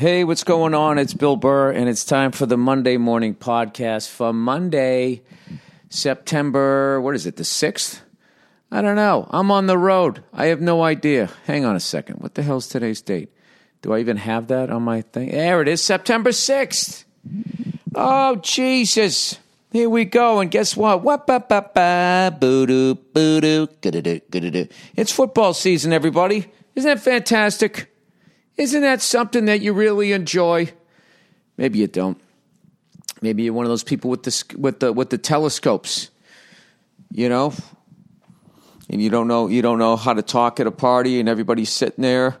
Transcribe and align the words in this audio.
Hey, 0.00 0.24
what's 0.24 0.44
going 0.44 0.72
on? 0.72 0.96
It's 0.96 1.12
Bill 1.12 1.36
Burr, 1.36 1.72
and 1.72 1.86
it's 1.86 2.06
time 2.06 2.32
for 2.32 2.46
the 2.46 2.56
Monday 2.56 2.96
morning 2.96 3.34
podcast 3.34 4.08
for 4.08 4.32
Monday, 4.32 5.20
September, 5.90 6.98
what 7.02 7.14
is 7.14 7.26
it, 7.26 7.36
the 7.36 7.42
6th? 7.42 8.00
I 8.72 8.80
don't 8.80 8.96
know. 8.96 9.28
I'm 9.28 9.50
on 9.50 9.66
the 9.66 9.76
road. 9.76 10.24
I 10.32 10.46
have 10.46 10.62
no 10.62 10.82
idea. 10.82 11.28
Hang 11.44 11.66
on 11.66 11.76
a 11.76 11.80
second. 11.80 12.22
What 12.22 12.34
the 12.34 12.42
hell's 12.42 12.66
today's 12.66 13.02
date? 13.02 13.28
Do 13.82 13.92
I 13.92 13.98
even 13.98 14.16
have 14.16 14.46
that 14.46 14.70
on 14.70 14.84
my 14.84 15.02
thing? 15.02 15.32
There 15.32 15.60
it 15.60 15.68
is, 15.68 15.82
September 15.82 16.30
6th. 16.30 17.04
Oh, 17.94 18.36
Jesus. 18.36 19.38
Here 19.70 19.90
we 19.90 20.06
go. 20.06 20.40
And 20.40 20.50
guess 20.50 20.74
what? 20.74 21.02
What 21.02 21.26
ba 21.26 21.44
ba 21.46 21.68
ba 21.74 22.34
boo 22.40 22.64
doo 22.64 22.94
boo 22.94 23.42
doo 23.42 23.68
It's 24.96 25.12
football 25.12 25.52
season, 25.52 25.92
everybody. 25.92 26.46
Isn't 26.74 26.88
that 26.88 27.02
fantastic? 27.02 27.90
Isn't 28.60 28.82
that 28.82 29.00
something 29.00 29.46
that 29.46 29.62
you 29.62 29.72
really 29.72 30.12
enjoy? 30.12 30.70
Maybe 31.56 31.78
you 31.78 31.86
don't. 31.86 32.20
Maybe 33.22 33.44
you're 33.44 33.54
one 33.54 33.64
of 33.64 33.70
those 33.70 33.82
people 33.82 34.10
with 34.10 34.22
the 34.24 34.44
with 34.58 34.80
the 34.80 34.92
with 34.92 35.08
the 35.08 35.16
telescopes. 35.16 36.10
You 37.10 37.30
know, 37.30 37.54
and 38.90 39.00
you 39.00 39.08
don't 39.08 39.28
know 39.28 39.48
you 39.48 39.62
don't 39.62 39.78
know 39.78 39.96
how 39.96 40.12
to 40.12 40.20
talk 40.20 40.60
at 40.60 40.66
a 40.66 40.70
party, 40.70 41.20
and 41.20 41.26
everybody's 41.26 41.70
sitting 41.70 42.02
there, 42.02 42.36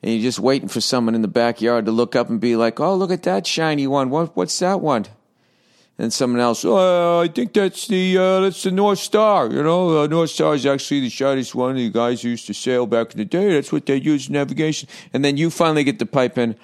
and 0.00 0.12
you're 0.12 0.22
just 0.22 0.38
waiting 0.38 0.68
for 0.68 0.80
someone 0.80 1.16
in 1.16 1.22
the 1.22 1.28
backyard 1.28 1.86
to 1.86 1.90
look 1.90 2.14
up 2.14 2.30
and 2.30 2.40
be 2.40 2.54
like, 2.54 2.78
"Oh, 2.78 2.94
look 2.94 3.10
at 3.10 3.24
that 3.24 3.44
shiny 3.44 3.88
one! 3.88 4.10
What 4.10 4.36
what's 4.36 4.60
that 4.60 4.80
one?" 4.80 5.06
And 5.98 6.12
someone 6.12 6.40
else, 6.40 6.64
oh, 6.64 7.20
I 7.20 7.28
think 7.28 7.52
that's 7.52 7.88
the 7.88 8.16
uh, 8.16 8.40
that's 8.40 8.62
the 8.62 8.70
North 8.70 9.00
Star. 9.00 9.50
You 9.50 9.62
know, 9.62 10.02
uh, 10.02 10.06
North 10.06 10.30
Star 10.30 10.54
is 10.54 10.64
actually 10.64 11.00
the 11.00 11.10
shiniest 11.10 11.54
one. 11.54 11.74
The 11.74 11.90
guys 11.90 12.22
used 12.22 12.46
to 12.46 12.54
sail 12.54 12.86
back 12.86 13.12
in 13.12 13.18
the 13.18 13.24
day. 13.24 13.54
That's 13.54 13.72
what 13.72 13.86
they 13.86 13.96
used 13.96 14.28
in 14.28 14.34
navigation. 14.34 14.88
And 15.12 15.24
then 15.24 15.36
you 15.36 15.50
finally 15.50 15.82
get 15.82 15.98
the 15.98 16.06
pipe 16.06 16.38
in. 16.38 16.54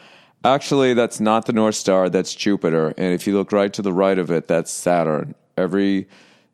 Actually, 0.44 0.94
that's 0.94 1.18
not 1.18 1.46
the 1.46 1.52
North 1.52 1.74
Star. 1.74 2.08
That's 2.08 2.34
Jupiter. 2.34 2.94
And 2.96 3.12
if 3.12 3.26
you 3.26 3.36
look 3.36 3.50
right 3.50 3.72
to 3.72 3.82
the 3.82 3.92
right 3.92 4.18
of 4.18 4.30
it, 4.30 4.46
that's 4.46 4.70
Saturn. 4.70 5.34
Every 5.56 6.06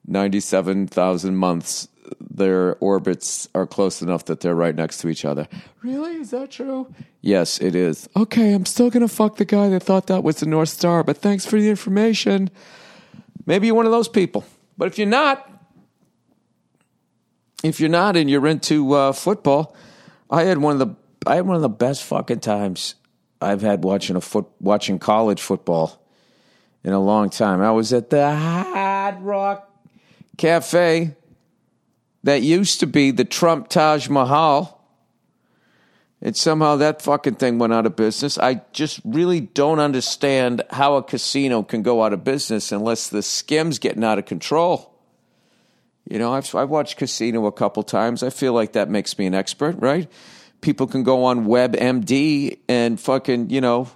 ninety-seven 0.07 0.87
thousand 0.87 1.37
months, 1.37 1.89
their 2.21 2.77
orbits 2.77 3.49
are 3.55 3.67
close 3.67 4.03
enough 4.03 4.25
that 4.27 4.41
they're 4.41 4.55
right 4.55 4.75
next 4.75 4.99
to 4.99 5.09
each 5.09 5.25
other. 5.25 5.47
Really? 5.83 6.17
Is 6.17 6.31
that 6.31 6.51
true? 6.51 6.93
Yes, 7.21 7.59
it 7.61 7.75
is. 7.75 8.09
Okay, 8.17 8.53
I'm 8.53 8.67
still 8.67 8.91
going 8.91 9.07
to 9.07 9.15
fuck 9.15 9.37
the 9.37 9.45
guy 9.45 9.69
that 9.69 9.83
thought 9.83 10.07
that 10.07 10.23
was 10.23 10.37
the 10.37 10.47
North 10.47 10.71
Star, 10.71 11.05
but 11.05 11.19
thanks 11.19 11.45
for 11.45 11.61
the 11.61 11.69
information. 11.69 12.51
Maybe 13.47 13.67
you're 13.67 13.77
one 13.77 13.87
of 13.87 13.93
those 13.93 14.09
people. 14.09 14.45
But 14.79 14.89
if 14.89 14.99
you're 14.99 15.07
not, 15.07 15.51
if 17.63 17.81
you're 17.81 17.91
not 17.91 18.17
and 18.17 18.31
you're 18.31 18.47
into 18.47 18.93
uh, 18.95 19.13
football, 19.13 19.77
I 20.31 20.45
had 20.45 20.59
one 20.59 20.81
of 20.81 20.89
the 20.89 20.97
I 21.27 21.37
had 21.37 21.47
one 21.47 21.57
of 21.57 21.63
the 21.63 21.69
best 21.69 22.03
fucking 22.05 22.41
times 22.41 22.95
I've 23.43 23.61
had 23.61 23.85
watching 23.85 24.17
a 24.17 24.21
foot 24.21 24.47
watching 24.61 24.99
college 24.99 25.43
football 25.43 26.03
in 26.83 26.93
a 26.93 27.01
long 27.01 27.29
time. 27.29 27.61
I 27.61 27.71
was 27.73 27.93
at 27.93 28.11
the 28.11 28.35
Hard 28.35 29.21
Rock 29.21 29.71
Cafe 30.39 31.15
that 32.23 32.43
used 32.43 32.81
to 32.81 32.87
be 32.87 33.11
the 33.11 33.25
Trump 33.25 33.69
Taj 33.69 34.09
Mahal. 34.09 34.77
And 36.23 36.37
somehow 36.37 36.77
that 36.77 37.01
fucking 37.01 37.37
thing 37.37 37.59
went 37.59 37.73
out 37.73 37.87
of 37.87 37.97
business. 37.97 38.37
I 38.37 38.63
just 38.73 39.01
really 39.05 39.41
don't 39.41 39.79
understand 39.79 40.63
how 40.71 40.97
a 40.97 41.03
casino 41.03 41.63
can 41.63 41.83
go 41.83 42.03
out 42.05 42.13
of 42.13 42.25
business 42.25 42.73
unless 42.73 43.09
the 43.09 43.23
skim's 43.23 43.79
getting 43.79 44.05
out 44.05 44.19
of 44.19 44.27
control. 44.27 44.95
You 46.09 46.19
know, 46.19 46.35
I've, 46.35 46.55
I've 46.55 46.69
watched 46.69 46.99
Casino 46.99 47.47
a 47.47 47.53
couple 47.53 47.83
times. 47.83 48.23
I 48.23 48.31
feel 48.31 48.53
like 48.53 48.73
that 48.73 48.91
makes 48.91 49.19
me 49.19 49.27
an 49.27 49.35
expert, 49.35 49.77
right? 49.79 50.11
People 50.61 50.87
can 50.87 51.05
go 51.05 51.25
on 51.25 51.47
WebMD 51.47 52.59
and 52.69 53.01
fucking, 53.01 53.49
you 53.49 53.63
know, 53.63 53.89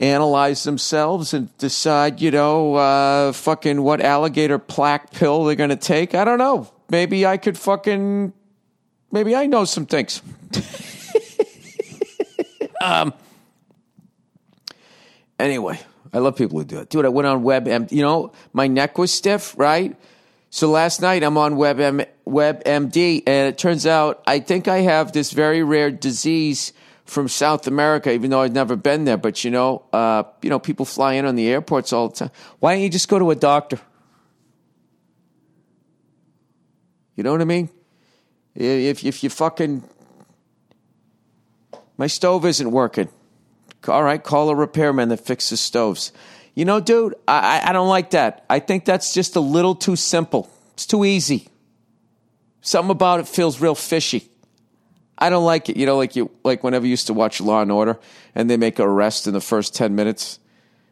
analyze 0.00 0.64
themselves 0.64 1.34
and 1.34 1.56
decide, 1.58 2.20
you 2.20 2.30
know, 2.30 2.74
uh, 2.74 3.32
fucking 3.32 3.82
what 3.82 4.00
alligator 4.00 4.58
plaque 4.58 5.12
pill 5.12 5.44
they're 5.44 5.54
going 5.54 5.70
to 5.70 5.76
take. 5.76 6.14
I 6.14 6.24
don't 6.24 6.38
know. 6.38 6.70
Maybe 6.88 7.26
I 7.26 7.36
could 7.36 7.58
fucking, 7.58 8.32
maybe 9.12 9.36
I 9.36 9.46
know 9.46 9.64
some 9.64 9.86
things. 9.86 10.22
um, 12.80 13.12
anyway, 15.38 15.78
I 16.12 16.18
love 16.18 16.36
people 16.36 16.58
who 16.58 16.64
do 16.64 16.78
it. 16.78 16.88
Dude, 16.88 17.04
I 17.04 17.10
went 17.10 17.28
on 17.28 17.44
WebM. 17.44 17.92
You 17.92 18.02
know, 18.02 18.32
my 18.52 18.66
neck 18.66 18.96
was 18.96 19.12
stiff, 19.12 19.54
right? 19.58 19.94
So 20.48 20.70
last 20.70 21.00
night 21.00 21.22
I'm 21.22 21.36
on 21.36 21.54
WebM, 21.54 22.06
WebMD, 22.26 23.22
and 23.26 23.48
it 23.48 23.58
turns 23.58 23.86
out 23.86 24.22
I 24.26 24.40
think 24.40 24.66
I 24.66 24.78
have 24.78 25.12
this 25.12 25.30
very 25.30 25.62
rare 25.62 25.92
disease 25.92 26.72
from 27.10 27.26
South 27.26 27.66
America, 27.66 28.12
even 28.12 28.30
though 28.30 28.42
I'd 28.42 28.54
never 28.54 28.76
been 28.76 29.04
there. 29.04 29.16
But 29.16 29.42
you 29.44 29.50
know, 29.50 29.82
uh, 29.92 30.22
you 30.42 30.48
know, 30.48 30.60
people 30.60 30.86
fly 30.86 31.14
in 31.14 31.26
on 31.26 31.34
the 31.34 31.48
airports 31.48 31.92
all 31.92 32.08
the 32.08 32.14
time. 32.14 32.30
Why 32.60 32.74
don't 32.74 32.82
you 32.82 32.88
just 32.88 33.08
go 33.08 33.18
to 33.18 33.32
a 33.32 33.34
doctor? 33.34 33.80
You 37.16 37.24
know 37.24 37.32
what 37.32 37.40
I 37.40 37.44
mean? 37.44 37.68
If 38.54 39.04
if 39.04 39.24
you 39.24 39.28
fucking 39.28 39.82
my 41.98 42.06
stove 42.06 42.46
isn't 42.46 42.70
working, 42.70 43.08
all 43.88 44.04
right, 44.04 44.22
call 44.22 44.48
a 44.48 44.54
repairman 44.54 45.08
that 45.08 45.18
fixes 45.18 45.60
stoves. 45.60 46.12
You 46.54 46.64
know, 46.64 46.80
dude, 46.80 47.14
I, 47.26 47.60
I 47.64 47.72
don't 47.72 47.88
like 47.88 48.10
that. 48.10 48.44
I 48.48 48.60
think 48.60 48.84
that's 48.84 49.12
just 49.12 49.36
a 49.36 49.40
little 49.40 49.74
too 49.74 49.96
simple. 49.96 50.48
It's 50.74 50.86
too 50.86 51.04
easy. 51.04 51.48
Something 52.60 52.90
about 52.90 53.20
it 53.20 53.28
feels 53.28 53.60
real 53.60 53.74
fishy. 53.74 54.29
I 55.20 55.30
don't 55.30 55.44
like 55.44 55.68
it. 55.68 55.76
You 55.76 55.86
know, 55.86 55.96
like 55.96 56.16
you 56.16 56.30
like 56.44 56.64
whenever 56.64 56.86
you 56.86 56.90
used 56.90 57.06
to 57.08 57.14
watch 57.14 57.40
Law 57.40 57.62
and 57.62 57.70
Order 57.70 57.98
and 58.34 58.48
they 58.48 58.56
make 58.56 58.78
an 58.78 58.86
arrest 58.86 59.26
in 59.26 59.34
the 59.34 59.40
first 59.40 59.74
ten 59.74 59.94
minutes. 59.94 60.38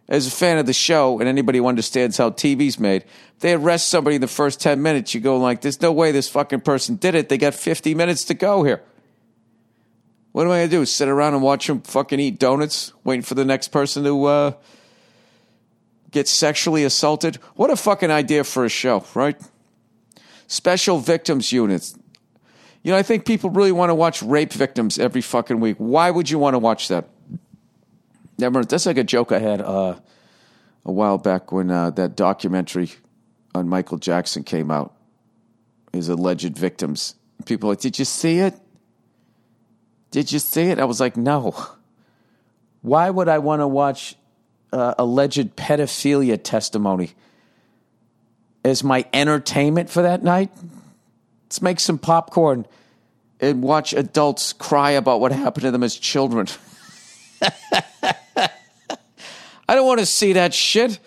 As 0.09 0.27
a 0.27 0.31
fan 0.31 0.57
of 0.57 0.65
the 0.65 0.73
show 0.73 1.19
and 1.19 1.29
anybody 1.29 1.59
who 1.59 1.67
understands 1.67 2.17
how 2.17 2.31
TV's 2.31 2.79
made, 2.79 3.05
they 3.41 3.53
arrest 3.53 3.89
somebody 3.89 4.17
in 4.17 4.23
the 4.23 4.27
first 4.27 4.59
ten 4.61 4.81
minutes. 4.81 5.15
You 5.15 5.21
go 5.21 5.37
like, 5.37 5.61
"There's 5.61 5.83
no 5.83 5.93
way 5.93 6.13
this 6.13 6.29
fucking 6.29 6.61
person 6.63 6.97
did 6.97 7.15
it." 7.15 7.29
They 7.29 7.37
got 7.37 7.55
fifty 7.55 7.95
minutes 7.95 8.25
to 8.25 8.35
go 8.35 8.63
here. 8.63 8.83
What 10.33 10.47
am 10.47 10.53
I 10.53 10.59
gonna 10.61 10.69
do? 10.69 10.87
Sit 10.87 11.09
around 11.09 11.35
and 11.35 11.43
watch 11.43 11.67
them 11.67 11.83
fucking 11.83 12.21
eat 12.21 12.39
donuts, 12.39 12.93
waiting 13.05 13.23
for 13.23 13.35
the 13.35 13.45
next 13.45 13.69
person 13.69 14.05
to 14.05 14.25
uh, 14.25 14.53
get 16.11 16.29
sexually 16.29 16.85
assaulted? 16.85 17.37
What 17.55 17.71
a 17.71 17.77
fucking 17.77 18.11
idea 18.11 18.45
for 18.45 18.65
a 18.65 18.69
show, 18.69 19.05
right? 19.15 19.41
Special 20.47 20.99
victims 20.99 21.53
units. 21.53 21.98
You 22.83 22.93
know, 22.93 22.99
I 22.99 23.03
think 23.03 23.27
people 23.27 23.51
really 23.51 23.73
want 23.73 23.91
to 23.91 23.95
watch 23.95 24.23
rape 24.23 24.53
victims 24.53 24.99
every 24.99 25.21
fucking 25.21 25.61
week. 25.61 25.77
Why 25.79 26.11
would 26.11 26.31
you 26.31 26.39
want 26.39 26.55
to 26.55 26.59
watch 26.59 26.89
that? 26.89 27.09
Never. 28.39 28.65
That's 28.65 28.87
like 28.87 28.99
a 28.99 29.05
joke 29.05 29.33
I 29.33 29.41
had 29.41 29.61
uh, 29.61 29.99
a 30.85 30.93
while 30.93 31.19
back 31.19 31.51
when 31.51 31.71
uh, 31.71 31.91
that 31.91 32.17
documentary 32.17 32.91
on 33.55 33.69
Michael 33.69 33.99
Jackson 33.99 34.45
came 34.45 34.71
out. 34.71 34.95
His 35.93 36.09
alleged 36.09 36.57
victims. 36.57 37.15
People 37.47 37.71
like, 37.71 37.81
did 37.81 37.99
you 37.99 38.05
see 38.05 38.39
it? 38.39 38.55
Did 40.11 40.31
you 40.33 40.39
see 40.39 40.63
it? 40.63 40.79
I 40.79 40.85
was 40.85 41.01
like, 41.01 41.17
no. 41.17 41.55
Why 42.83 43.11
would 43.11 43.29
I 43.29 43.39
want 43.39 43.61
to 43.61 43.67
watch 43.67 44.15
uh, 44.73 44.95
alleged 44.99 45.57
pedophilia 45.57 46.41
testimony 46.43 47.13
as 48.65 48.85
my 48.85 49.05
entertainment 49.13 49.91
for 49.91 50.03
that 50.03 50.23
night? 50.23 50.53
Let's 51.49 51.63
make 51.63 51.81
some 51.81 51.97
popcorn 51.97 52.67
and 53.41 53.63
watch 53.63 53.95
adults 53.95 54.53
cry 54.53 54.91
about 54.91 55.19
what 55.19 55.33
happened 55.33 55.63
to 55.63 55.71
them 55.71 55.83
as 55.83 55.97
children. 55.97 56.47
I 57.41 58.51
don't 59.75 59.87
want 59.87 60.01
to 60.01 60.05
see 60.05 60.35
that 60.35 60.53
shit 60.53 60.99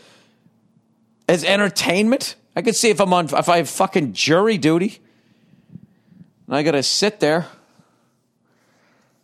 as 1.30 1.44
entertainment. 1.44 2.38
I 2.56 2.64
could 2.64 2.76
see 2.76 2.90
if 2.90 3.00
I'm 3.00 3.14
on 3.14 3.26
if 3.26 3.50
I 3.50 3.58
have 3.58 3.70
fucking 3.70 4.14
jury 4.14 4.58
duty. 4.58 4.98
And 6.48 6.56
I 6.56 6.64
gotta 6.64 6.82
sit 6.82 7.20
there. 7.20 7.46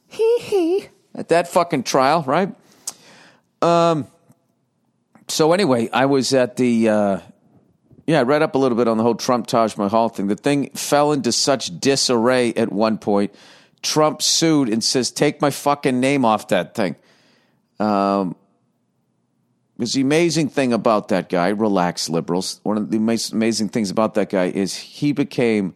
Hee 0.10 0.40
hee. 0.40 0.88
At 1.16 1.30
that 1.30 1.48
fucking 1.48 1.82
trial, 1.82 2.22
right? 2.28 2.54
Um 3.64 4.06
so 5.28 5.52
anyway, 5.52 5.90
I 5.92 6.06
was 6.06 6.32
at 6.36 6.58
the 6.58 6.90
uh 6.90 7.20
yeah, 8.08 8.22
I 8.22 8.24
read 8.24 8.42
up 8.42 8.56
a 8.56 8.58
little 8.58 8.78
bit 8.78 8.88
on 8.88 8.98
the 8.98 9.04
whole 9.04 9.16
Trump 9.16 9.48
Taj 9.48 9.76
Mahal 9.76 10.08
thing. 10.08 10.28
The 10.28 10.36
thing 10.38 10.70
fell 10.70 11.12
into 11.12 11.34
such 11.34 11.78
disarray 11.80 12.54
at 12.54 12.72
one 12.72 12.98
point. 12.98 13.36
Trump 13.82 14.22
sued 14.22 14.70
and 14.70 14.82
says, 14.82 15.12
"Take 15.12 15.42
my 15.42 15.50
fucking 15.50 16.00
name 16.00 16.24
off 16.24 16.48
that 16.48 16.74
thing." 16.74 16.96
Um, 17.80 18.36
the 19.78 20.02
amazing 20.02 20.50
thing 20.50 20.74
about 20.74 21.10
that 21.10 21.30
guy, 21.30 21.50
relax 21.50 22.10
liberals. 22.10 22.60
One 22.64 22.78
of 22.78 22.90
the 22.90 22.98
amazing 22.98 23.70
things 23.70 23.92
about 23.92 24.16
that 24.16 24.30
guy 24.30 24.46
is 24.46 24.76
he 24.76 25.12
became 25.12 25.76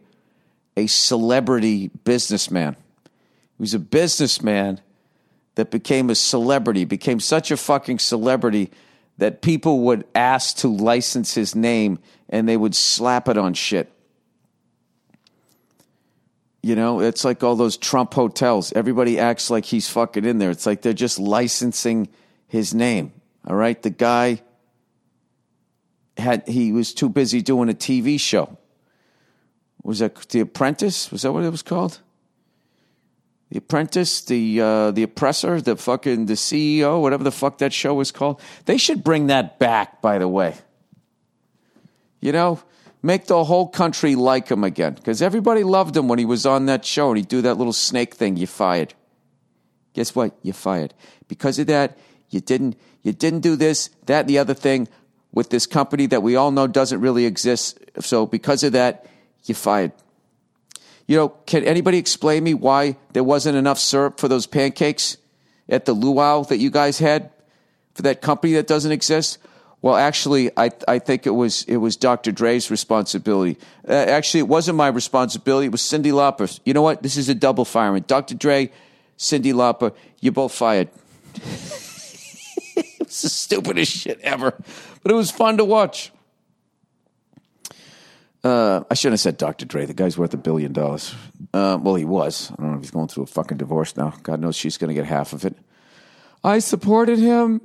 a 0.76 0.86
celebrity 0.86 1.90
businessman. 2.04 2.76
He 3.58 3.62
was 3.62 3.74
a 3.74 3.78
businessman 3.78 4.80
that 5.54 5.70
became 5.70 6.10
a 6.10 6.14
celebrity, 6.14 6.84
became 6.84 7.20
such 7.20 7.50
a 7.50 7.56
fucking 7.56 7.98
celebrity 7.98 8.70
that 9.18 9.42
people 9.42 9.80
would 9.80 10.04
ask 10.14 10.56
to 10.58 10.68
license 10.68 11.34
his 11.34 11.54
name 11.54 11.98
and 12.28 12.48
they 12.48 12.56
would 12.56 12.74
slap 12.74 13.28
it 13.28 13.36
on 13.36 13.54
shit. 13.54 13.92
You 16.62 16.76
know, 16.76 17.00
it's 17.00 17.24
like 17.24 17.42
all 17.42 17.56
those 17.56 17.76
Trump 17.76 18.14
hotels. 18.14 18.72
Everybody 18.72 19.18
acts 19.18 19.50
like 19.50 19.64
he's 19.64 19.88
fucking 19.88 20.24
in 20.24 20.38
there. 20.38 20.50
It's 20.50 20.64
like 20.64 20.82
they're 20.82 20.92
just 20.92 21.18
licensing 21.18 22.08
his 22.46 22.72
name. 22.72 23.12
All 23.46 23.56
right. 23.56 23.80
The 23.82 23.90
guy 23.90 24.42
had, 26.16 26.46
he 26.46 26.72
was 26.72 26.94
too 26.94 27.08
busy 27.08 27.42
doing 27.42 27.68
a 27.68 27.74
TV 27.74 28.18
show. 28.18 28.58
Was 29.82 29.98
that 29.98 30.28
The 30.28 30.40
Apprentice? 30.40 31.10
Was 31.10 31.22
that 31.22 31.32
what 31.32 31.42
it 31.42 31.50
was 31.50 31.62
called? 31.62 32.00
The 33.52 33.58
Apprentice, 33.58 34.22
the 34.22 34.62
uh, 34.62 34.90
the 34.92 35.02
oppressor, 35.02 35.60
the 35.60 35.76
fucking 35.76 36.24
the 36.24 36.34
CEO, 36.34 37.02
whatever 37.02 37.22
the 37.22 37.30
fuck 37.30 37.58
that 37.58 37.74
show 37.74 37.92
was 37.92 38.10
called. 38.10 38.40
They 38.64 38.78
should 38.78 39.04
bring 39.04 39.26
that 39.26 39.58
back. 39.58 40.00
By 40.00 40.16
the 40.16 40.26
way, 40.26 40.54
you 42.22 42.32
know, 42.32 42.62
make 43.02 43.26
the 43.26 43.44
whole 43.44 43.68
country 43.68 44.14
like 44.14 44.48
him 44.48 44.64
again 44.64 44.94
because 44.94 45.20
everybody 45.20 45.64
loved 45.64 45.94
him 45.94 46.08
when 46.08 46.18
he 46.18 46.24
was 46.24 46.46
on 46.46 46.64
that 46.64 46.86
show 46.86 47.08
and 47.10 47.18
he'd 47.18 47.28
do 47.28 47.42
that 47.42 47.58
little 47.58 47.74
snake 47.74 48.14
thing. 48.14 48.38
You 48.38 48.46
fired. 48.46 48.94
Guess 49.92 50.14
what? 50.14 50.34
You 50.40 50.54
fired 50.54 50.94
because 51.28 51.58
of 51.58 51.66
that. 51.66 51.98
You 52.30 52.40
didn't. 52.40 52.76
You 53.02 53.12
didn't 53.12 53.40
do 53.40 53.54
this, 53.54 53.90
that, 54.06 54.20
and 54.20 54.28
the 54.30 54.38
other 54.38 54.54
thing 54.54 54.88
with 55.30 55.50
this 55.50 55.66
company 55.66 56.06
that 56.06 56.22
we 56.22 56.36
all 56.36 56.52
know 56.52 56.66
doesn't 56.66 57.02
really 57.02 57.26
exist. 57.26 57.78
So 58.00 58.24
because 58.24 58.62
of 58.62 58.72
that, 58.72 59.04
you 59.44 59.54
fired. 59.54 59.92
You 61.06 61.16
know, 61.16 61.28
can 61.46 61.64
anybody 61.64 61.98
explain 61.98 62.44
me 62.44 62.54
why 62.54 62.96
there 63.12 63.24
wasn't 63.24 63.56
enough 63.56 63.78
syrup 63.78 64.18
for 64.20 64.28
those 64.28 64.46
pancakes 64.46 65.16
at 65.68 65.84
the 65.84 65.92
luau 65.92 66.42
that 66.44 66.58
you 66.58 66.70
guys 66.70 66.98
had 66.98 67.30
for 67.94 68.02
that 68.02 68.22
company 68.22 68.54
that 68.54 68.66
doesn't 68.66 68.92
exist? 68.92 69.38
Well, 69.82 69.96
actually, 69.96 70.50
I 70.56 70.70
I 70.86 71.00
think 71.00 71.26
it 71.26 71.30
was 71.30 71.64
it 71.64 71.78
was 71.78 71.96
Dr. 71.96 72.30
Dre's 72.30 72.70
responsibility. 72.70 73.58
Uh, 73.86 73.92
actually, 73.92 74.40
it 74.40 74.48
wasn't 74.48 74.76
my 74.76 74.86
responsibility. 74.86 75.66
It 75.66 75.72
was 75.72 75.82
Cyndi 75.82 76.12
Lauper's. 76.12 76.60
You 76.64 76.72
know 76.72 76.82
what? 76.82 77.02
This 77.02 77.16
is 77.16 77.28
a 77.28 77.34
double 77.34 77.64
firing. 77.64 78.04
Dr. 78.06 78.36
Dre, 78.36 78.70
Cyndi 79.18 79.52
Lauper, 79.52 79.92
you're 80.20 80.32
both 80.32 80.54
fired. 80.54 80.88
it 81.34 82.98
was 83.00 83.22
the 83.22 83.28
stupidest 83.28 83.92
shit 83.92 84.20
ever, 84.20 84.54
but 85.02 85.10
it 85.10 85.16
was 85.16 85.32
fun 85.32 85.56
to 85.56 85.64
watch. 85.64 86.12
Uh, 88.44 88.82
I 88.90 88.94
shouldn't 88.94 89.14
have 89.14 89.20
said 89.20 89.36
Dr. 89.36 89.66
Dre. 89.66 89.86
The 89.86 89.94
guy's 89.94 90.18
worth 90.18 90.34
a 90.34 90.38
billion 90.38 90.72
dollars. 90.72 91.14
Uh, 91.54 91.78
well, 91.80 91.94
he 91.94 92.04
was. 92.04 92.50
I 92.50 92.56
don't 92.56 92.70
know 92.72 92.76
if 92.76 92.82
he's 92.82 92.90
going 92.90 93.08
through 93.08 93.24
a 93.24 93.26
fucking 93.26 93.58
divorce 93.58 93.96
now. 93.96 94.14
God 94.22 94.40
knows 94.40 94.56
she's 94.56 94.78
going 94.78 94.88
to 94.88 94.94
get 94.94 95.04
half 95.06 95.32
of 95.32 95.44
it. 95.44 95.56
I 96.42 96.58
supported 96.58 97.18
him. 97.20 97.60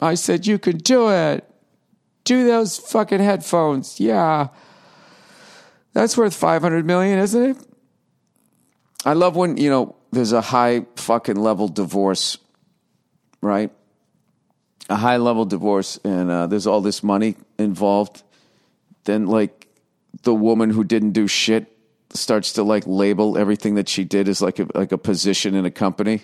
I 0.00 0.14
said, 0.14 0.46
You 0.46 0.58
can 0.58 0.78
do 0.78 1.10
it. 1.10 1.44
Do 2.24 2.46
those 2.46 2.78
fucking 2.78 3.20
headphones. 3.20 4.00
Yeah. 4.00 4.48
That's 5.92 6.16
worth 6.16 6.34
500 6.34 6.86
million, 6.86 7.18
isn't 7.18 7.50
it? 7.50 7.56
I 9.04 9.12
love 9.12 9.36
when, 9.36 9.56
you 9.58 9.68
know, 9.68 9.96
there's 10.12 10.32
a 10.32 10.40
high 10.40 10.86
fucking 10.96 11.36
level 11.36 11.68
divorce, 11.68 12.38
right? 13.40 13.70
A 14.88 14.96
high 14.96 15.16
level 15.16 15.44
divorce, 15.44 15.98
and 16.04 16.30
uh, 16.30 16.46
there's 16.46 16.66
all 16.66 16.80
this 16.80 17.02
money 17.02 17.36
involved 17.58 18.22
then 19.04 19.26
like 19.26 19.68
the 20.22 20.34
woman 20.34 20.70
who 20.70 20.84
didn't 20.84 21.12
do 21.12 21.26
shit 21.26 21.76
starts 22.10 22.52
to 22.54 22.62
like 22.62 22.84
label 22.86 23.38
everything 23.38 23.74
that 23.76 23.88
she 23.88 24.04
did 24.04 24.28
as 24.28 24.42
like 24.42 24.58
a, 24.58 24.66
like 24.74 24.92
a 24.92 24.98
position 24.98 25.54
in 25.54 25.64
a 25.64 25.70
company. 25.70 26.22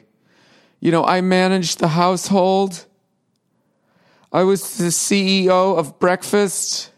You 0.81 0.93
know, 0.93 1.05
I 1.05 1.21
managed 1.21 1.79
the 1.81 1.89
household. 1.89 2.85
I 4.33 4.43
was 4.43 4.77
the 4.77 4.89
CEO 4.89 5.77
of 5.77 5.99
breakfast. 5.99 6.93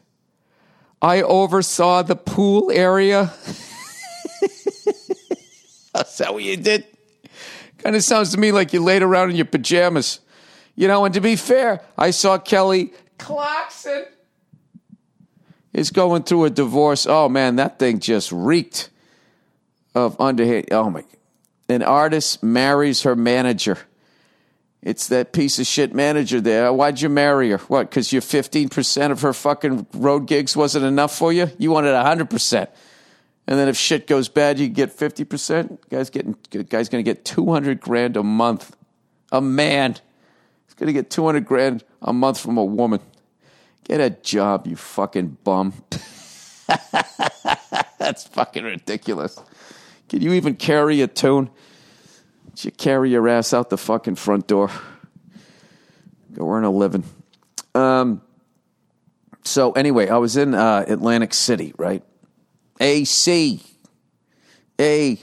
I 1.00 1.22
oversaw 1.22 2.02
the 2.02 2.16
pool 2.16 2.70
area. 2.70 3.32
Is 5.96 6.18
that 6.18 6.32
what 6.32 6.42
you 6.42 6.56
did? 6.56 6.84
Kind 7.78 7.96
of 7.96 8.04
sounds 8.04 8.32
to 8.32 8.38
me 8.38 8.52
like 8.52 8.72
you 8.72 8.82
laid 8.82 9.02
around 9.02 9.30
in 9.30 9.36
your 9.36 9.46
pajamas. 9.46 10.20
You 10.74 10.88
know, 10.88 11.04
and 11.04 11.14
to 11.14 11.20
be 11.20 11.36
fair, 11.36 11.82
I 11.96 12.10
saw 12.10 12.38
Kelly 12.38 12.92
Clarkson 13.18 14.04
is 15.72 15.90
going 15.90 16.22
through 16.24 16.44
a 16.44 16.50
divorce. 16.50 17.06
Oh 17.06 17.28
man, 17.28 17.56
that 17.56 17.78
thing 17.78 17.98
just 17.98 18.32
reeked 18.32 18.90
of 19.94 20.20
underhand. 20.20 20.66
Oh 20.70 20.90
my! 20.90 21.04
An 21.68 21.82
artist 21.82 22.42
marries 22.42 23.02
her 23.02 23.14
manager. 23.14 23.78
It's 24.82 25.08
that 25.08 25.32
piece 25.32 25.58
of 25.58 25.66
shit 25.66 25.94
manager 25.94 26.40
there. 26.40 26.72
Why'd 26.72 27.02
you 27.02 27.10
marry 27.10 27.50
her? 27.50 27.58
What? 27.58 27.90
Because 27.90 28.12
your 28.12 28.22
fifteen 28.22 28.68
percent 28.68 29.12
of 29.12 29.20
her 29.22 29.32
fucking 29.32 29.86
road 29.94 30.26
gigs 30.26 30.56
wasn't 30.56 30.86
enough 30.86 31.14
for 31.16 31.32
you. 31.32 31.50
You 31.58 31.70
wanted 31.70 31.94
hundred 31.94 32.30
percent. 32.30 32.70
And 33.46 33.58
then 33.58 33.68
if 33.68 33.76
shit 33.76 34.06
goes 34.06 34.28
bad, 34.28 34.58
you 34.58 34.68
get 34.68 34.92
fifty 34.92 35.24
percent. 35.24 35.88
Guy's 35.90 36.08
getting 36.08 36.36
guy's 36.50 36.88
going 36.88 37.04
to 37.04 37.08
get 37.08 37.24
two 37.24 37.52
hundred 37.52 37.80
grand 37.80 38.16
a 38.16 38.22
month. 38.22 38.74
A 39.32 39.40
man, 39.40 39.96
he's 40.66 40.74
going 40.74 40.86
to 40.86 40.92
get 40.92 41.10
two 41.10 41.26
hundred 41.26 41.44
grand 41.44 41.84
a 42.00 42.12
month 42.12 42.40
from 42.40 42.56
a 42.56 42.64
woman. 42.64 43.00
Get 43.84 44.00
a 44.00 44.10
job, 44.10 44.66
you 44.66 44.76
fucking 44.76 45.38
bum. 45.44 45.72
That's 47.98 48.26
fucking 48.28 48.64
ridiculous. 48.64 49.38
Can 50.08 50.22
you 50.22 50.32
even 50.32 50.56
carry 50.56 51.00
a 51.02 51.06
tune? 51.06 51.50
Did 52.54 52.64
you 52.64 52.70
carry 52.72 53.10
your 53.10 53.28
ass 53.28 53.52
out 53.52 53.70
the 53.70 53.78
fucking 53.78 54.16
front 54.16 54.46
door? 54.46 54.70
Go 56.32 56.50
earn 56.50 56.64
a 56.64 56.70
living. 56.70 57.04
Um, 57.74 58.22
so 59.44 59.72
anyway, 59.72 60.08
I 60.08 60.18
was 60.18 60.36
in 60.36 60.54
uh, 60.54 60.84
Atlantic 60.86 61.34
City, 61.34 61.72
right? 61.76 62.02
AC. 62.80 63.62
A 64.80 65.18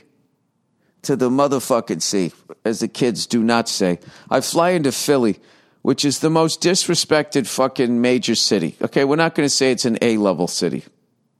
to 1.03 1.15
the 1.15 1.29
motherfucking 1.29 2.01
C, 2.01 2.31
as 2.65 2.79
the 2.79 2.87
kids 2.87 3.27
do 3.27 3.43
not 3.43 3.69
say. 3.69 3.99
I 4.29 4.41
fly 4.41 4.71
into 4.71 4.91
Philly 4.91 5.39
which 5.87 6.03
is 6.03 6.19
the 6.19 6.29
most 6.29 6.59
disrespected 6.61 7.47
fucking 7.47 8.01
major 8.01 8.35
city. 8.35 8.75
Okay, 8.81 9.05
we're 9.05 9.15
not 9.15 9.33
going 9.35 9.45
to 9.45 9.49
say 9.49 9.71
it's 9.71 9.85
an 9.85 9.97
A 10.01 10.17
level 10.17 10.45
city. 10.45 10.83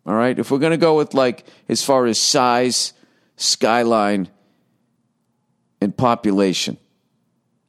All 0.05 0.13
right, 0.13 0.39
if 0.39 0.49
we're 0.49 0.57
going 0.57 0.71
to 0.71 0.77
go 0.77 0.95
with 0.95 1.13
like 1.13 1.45
as 1.67 1.83
far 1.83 2.05
as 2.05 2.17
size, 2.17 2.93
skyline, 3.35 4.29
and 5.81 5.97
population, 5.97 6.77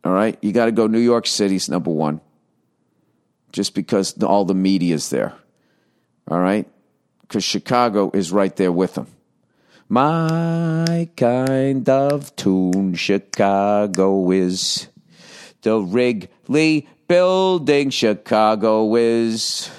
all 0.04 0.12
right, 0.12 0.38
you 0.40 0.52
got 0.52 0.66
to 0.66 0.70
go 0.70 0.86
New 0.86 1.00
York 1.00 1.26
City's 1.26 1.68
number 1.68 1.90
one, 1.90 2.20
just 3.50 3.74
because 3.74 4.16
all 4.22 4.44
the 4.44 4.54
media's 4.54 5.10
there. 5.10 5.34
All 6.28 6.38
right, 6.38 6.68
because 7.22 7.42
Chicago 7.42 8.12
is 8.14 8.30
right 8.30 8.54
there 8.54 8.70
with 8.70 8.94
them. 8.94 9.08
My 9.88 11.08
kind 11.16 11.88
of 11.88 12.36
tune, 12.36 12.94
Chicago 12.94 14.30
is 14.30 14.86
the 15.62 15.80
Wrigley 16.48 16.88
building. 17.06 17.90
Chicago 17.90 18.94
is 18.96 19.70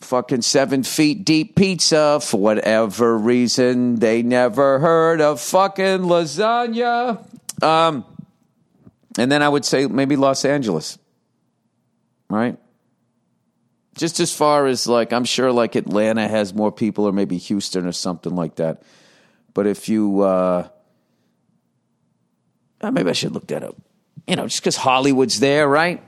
fucking 0.00 0.42
seven 0.42 0.82
feet 0.82 1.24
deep 1.24 1.56
pizza. 1.56 2.20
For 2.20 2.40
whatever 2.40 3.16
reason, 3.16 3.96
they 3.96 4.22
never 4.22 4.78
heard 4.78 5.20
of 5.20 5.40
fucking 5.40 6.00
lasagna. 6.00 7.24
Um, 7.62 8.04
and 9.18 9.32
then 9.32 9.42
I 9.42 9.48
would 9.48 9.64
say 9.64 9.86
maybe 9.86 10.16
Los 10.16 10.44
Angeles, 10.44 10.98
right? 12.28 12.58
Just 13.96 14.20
as 14.20 14.30
far 14.34 14.66
as 14.66 14.86
like, 14.86 15.12
I'm 15.12 15.24
sure 15.24 15.50
like 15.52 15.74
Atlanta 15.74 16.28
has 16.28 16.52
more 16.52 16.70
people, 16.70 17.06
or 17.06 17.12
maybe 17.12 17.38
Houston 17.38 17.86
or 17.86 17.92
something 17.92 18.34
like 18.34 18.56
that. 18.56 18.82
But 19.54 19.66
if 19.66 19.88
you, 19.88 20.20
uh, 20.20 20.68
uh, 22.82 22.90
maybe 22.90 23.08
I 23.08 23.14
should 23.14 23.32
look 23.32 23.46
that 23.46 23.64
up. 23.64 23.74
You 24.26 24.36
know, 24.36 24.46
just 24.46 24.60
because 24.60 24.76
Hollywood's 24.76 25.40
there, 25.40 25.68
right? 25.68 26.02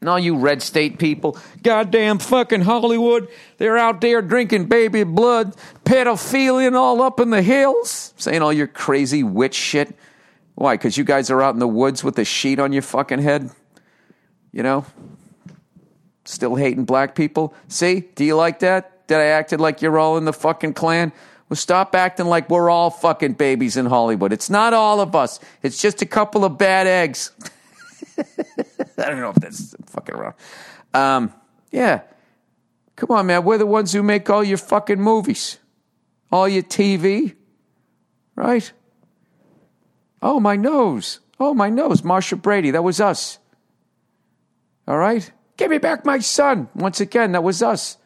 And 0.00 0.08
all 0.08 0.18
you 0.18 0.36
red 0.36 0.62
state 0.62 0.98
people, 0.98 1.38
goddamn 1.62 2.18
fucking 2.18 2.62
Hollywood, 2.62 3.28
they're 3.58 3.78
out 3.78 4.00
there 4.00 4.20
drinking 4.20 4.66
baby 4.66 5.04
blood, 5.04 5.54
pedophilia 5.84 6.74
all 6.74 7.02
up 7.02 7.20
in 7.20 7.30
the 7.30 7.42
hills, 7.42 8.12
saying 8.16 8.42
all 8.42 8.52
your 8.52 8.66
crazy 8.66 9.22
witch 9.22 9.54
shit. 9.54 9.96
Why? 10.56 10.74
Because 10.74 10.96
you 10.96 11.04
guys 11.04 11.30
are 11.30 11.40
out 11.40 11.54
in 11.54 11.60
the 11.60 11.68
woods 11.68 12.02
with 12.02 12.18
a 12.18 12.24
sheet 12.24 12.58
on 12.58 12.72
your 12.72 12.82
fucking 12.82 13.20
head? 13.20 13.50
You 14.50 14.62
know? 14.64 14.84
Still 16.24 16.56
hating 16.56 16.84
black 16.84 17.14
people? 17.14 17.54
See? 17.68 18.00
Do 18.14 18.24
you 18.24 18.36
like 18.36 18.58
that? 18.60 19.06
That 19.08 19.20
I 19.20 19.26
acted 19.26 19.60
like 19.60 19.82
you're 19.82 19.98
all 19.98 20.18
in 20.18 20.24
the 20.24 20.32
fucking 20.32 20.74
Klan? 20.74 21.12
Well, 21.52 21.58
stop 21.58 21.94
acting 21.94 22.28
like 22.28 22.48
we're 22.48 22.70
all 22.70 22.88
fucking 22.88 23.34
babies 23.34 23.76
in 23.76 23.84
Hollywood. 23.84 24.32
It's 24.32 24.48
not 24.48 24.72
all 24.72 25.02
of 25.02 25.14
us. 25.14 25.38
It's 25.62 25.82
just 25.82 26.00
a 26.00 26.06
couple 26.06 26.46
of 26.46 26.56
bad 26.56 26.86
eggs. 26.86 27.30
I 28.18 29.10
don't 29.10 29.20
know 29.20 29.28
if 29.28 29.36
that's 29.36 29.74
fucking 29.84 30.16
wrong. 30.16 30.32
Um, 30.94 31.30
yeah. 31.70 32.04
Come 32.96 33.10
on, 33.10 33.26
man. 33.26 33.44
We're 33.44 33.58
the 33.58 33.66
ones 33.66 33.92
who 33.92 34.02
make 34.02 34.30
all 34.30 34.42
your 34.42 34.56
fucking 34.56 34.98
movies, 34.98 35.58
all 36.30 36.48
your 36.48 36.62
TV, 36.62 37.36
right? 38.34 38.72
Oh, 40.22 40.40
my 40.40 40.56
nose. 40.56 41.20
Oh, 41.38 41.52
my 41.52 41.68
nose. 41.68 42.02
Marcia 42.02 42.36
Brady. 42.36 42.70
That 42.70 42.82
was 42.82 42.98
us. 42.98 43.38
All 44.88 44.96
right? 44.96 45.30
Give 45.58 45.70
me 45.70 45.76
back 45.76 46.06
my 46.06 46.18
son. 46.20 46.70
Once 46.74 47.02
again, 47.02 47.32
that 47.32 47.44
was 47.44 47.62
us. 47.62 47.98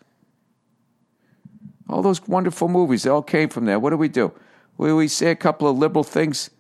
All 1.89 2.03
those 2.03 2.27
wonderful 2.27 2.69
movies, 2.69 3.05
they 3.05 3.11
all 3.11 3.23
came 3.23 3.49
from 3.49 3.65
there. 3.65 3.79
What 3.79 3.91
do 3.91 3.97
we 3.97 4.09
do? 4.09 4.33
We, 4.77 4.93
we 4.93 5.09
say 5.09 5.31
a 5.31 5.37
couple 5.37 5.69
of 5.69 5.79
liberal 5.79 6.05
things 6.05 6.51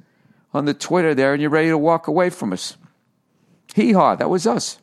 on 0.54 0.64
the 0.64 0.74
Twitter 0.74 1.14
there, 1.14 1.32
and 1.32 1.40
you're 1.40 1.50
ready 1.50 1.68
to 1.68 1.78
walk 1.78 2.06
away 2.06 2.30
from 2.30 2.52
us. 2.52 2.76
Hee 3.74 3.92
haw, 3.92 4.14
that 4.14 4.30
was 4.30 4.46
us. 4.46 4.78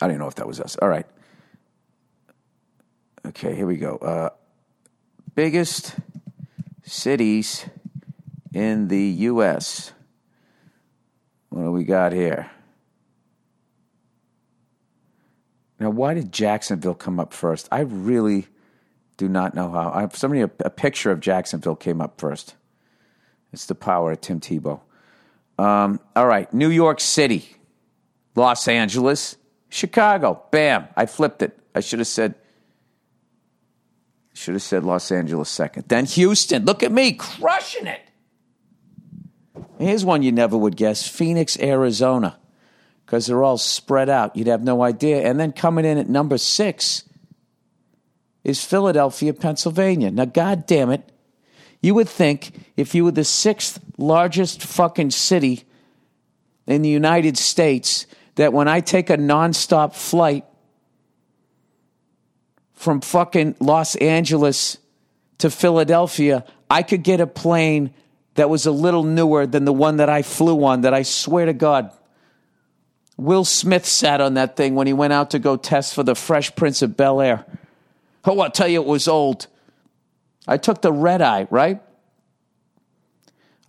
I 0.00 0.06
don't 0.06 0.18
know 0.18 0.28
if 0.28 0.36
that 0.36 0.46
was 0.46 0.60
us. 0.60 0.76
All 0.76 0.88
right. 0.88 1.06
Okay, 3.26 3.54
here 3.54 3.66
we 3.66 3.76
go. 3.76 3.96
Uh, 3.96 4.30
biggest 5.34 5.96
cities 6.84 7.66
in 8.52 8.88
the 8.88 9.02
U.S. 9.02 9.92
What 11.48 11.62
do 11.62 11.72
we 11.72 11.84
got 11.84 12.12
here? 12.12 12.50
Now, 15.80 15.90
why 15.90 16.14
did 16.14 16.32
Jacksonville 16.32 16.94
come 16.94 17.20
up 17.20 17.32
first? 17.32 17.68
I 17.70 17.80
really 17.80 18.46
do 19.18 19.28
not 19.28 19.54
know 19.54 19.70
how. 19.70 19.90
I, 19.90 20.08
somebody, 20.14 20.40
a, 20.42 20.50
a 20.60 20.70
picture 20.70 21.10
of 21.10 21.20
Jacksonville 21.20 21.76
came 21.76 22.00
up 22.00 22.18
first. 22.18 22.54
It's 23.52 23.66
the 23.66 23.74
power 23.74 24.12
of 24.12 24.20
Tim 24.22 24.40
Tebow. 24.40 24.80
Um, 25.58 26.00
all 26.16 26.26
right, 26.26 26.50
New 26.54 26.70
York 26.70 27.00
City, 27.00 27.56
Los 28.34 28.68
Angeles, 28.68 29.36
Chicago. 29.68 30.42
Bam! 30.50 30.86
I 30.96 31.06
flipped 31.06 31.42
it. 31.42 31.58
I 31.74 31.80
should 31.80 31.98
have 31.98 32.08
said. 32.08 32.36
Should 34.34 34.54
have 34.54 34.62
said 34.62 34.84
Los 34.84 35.10
Angeles 35.10 35.48
second. 35.50 35.86
Then 35.88 36.06
Houston. 36.06 36.64
Look 36.64 36.84
at 36.84 36.92
me 36.92 37.12
crushing 37.12 37.88
it. 37.88 38.00
Here's 39.80 40.04
one 40.04 40.22
you 40.22 40.30
never 40.30 40.56
would 40.56 40.76
guess 40.76 41.08
Phoenix, 41.08 41.58
Arizona, 41.58 42.38
because 43.04 43.26
they're 43.26 43.42
all 43.42 43.58
spread 43.58 44.08
out. 44.08 44.36
You'd 44.36 44.46
have 44.46 44.62
no 44.62 44.82
idea. 44.82 45.28
And 45.28 45.40
then 45.40 45.50
coming 45.50 45.84
in 45.84 45.98
at 45.98 46.08
number 46.08 46.38
six 46.38 47.02
is 48.48 48.64
Philadelphia, 48.64 49.34
Pennsylvania. 49.34 50.10
Now, 50.10 50.24
God 50.24 50.66
damn 50.66 50.90
it. 50.90 51.12
You 51.82 51.94
would 51.94 52.08
think 52.08 52.72
if 52.76 52.94
you 52.94 53.04
were 53.04 53.12
the 53.12 53.24
sixth 53.24 53.78
largest 53.98 54.62
fucking 54.62 55.10
city 55.10 55.64
in 56.66 56.82
the 56.82 56.88
United 56.88 57.36
States, 57.36 58.06
that 58.36 58.52
when 58.52 58.66
I 58.66 58.80
take 58.80 59.10
a 59.10 59.16
nonstop 59.16 59.94
flight 59.94 60.44
from 62.72 63.00
fucking 63.00 63.56
Los 63.60 63.96
Angeles 63.96 64.78
to 65.38 65.50
Philadelphia, 65.50 66.44
I 66.70 66.82
could 66.82 67.02
get 67.02 67.20
a 67.20 67.26
plane 67.26 67.92
that 68.34 68.48
was 68.48 68.64
a 68.64 68.70
little 68.70 69.04
newer 69.04 69.46
than 69.46 69.66
the 69.66 69.72
one 69.72 69.98
that 69.98 70.08
I 70.08 70.22
flew 70.22 70.64
on, 70.64 70.82
that 70.82 70.94
I 70.94 71.02
swear 71.02 71.46
to 71.46 71.52
God, 71.52 71.92
Will 73.18 73.44
Smith 73.44 73.84
sat 73.84 74.20
on 74.20 74.34
that 74.34 74.56
thing 74.56 74.74
when 74.74 74.86
he 74.86 74.92
went 74.92 75.12
out 75.12 75.32
to 75.32 75.38
go 75.38 75.56
test 75.56 75.94
for 75.94 76.02
the 76.04 76.14
Fresh 76.14 76.54
Prince 76.54 76.82
of 76.82 76.96
Bel 76.96 77.20
Air. 77.20 77.44
Oh, 78.28 78.40
I'll 78.40 78.50
tell 78.50 78.68
you, 78.68 78.80
it 78.82 78.86
was 78.86 79.08
old. 79.08 79.46
I 80.46 80.58
took 80.58 80.82
the 80.82 80.92
red 80.92 81.22
eye, 81.22 81.46
right? 81.50 81.80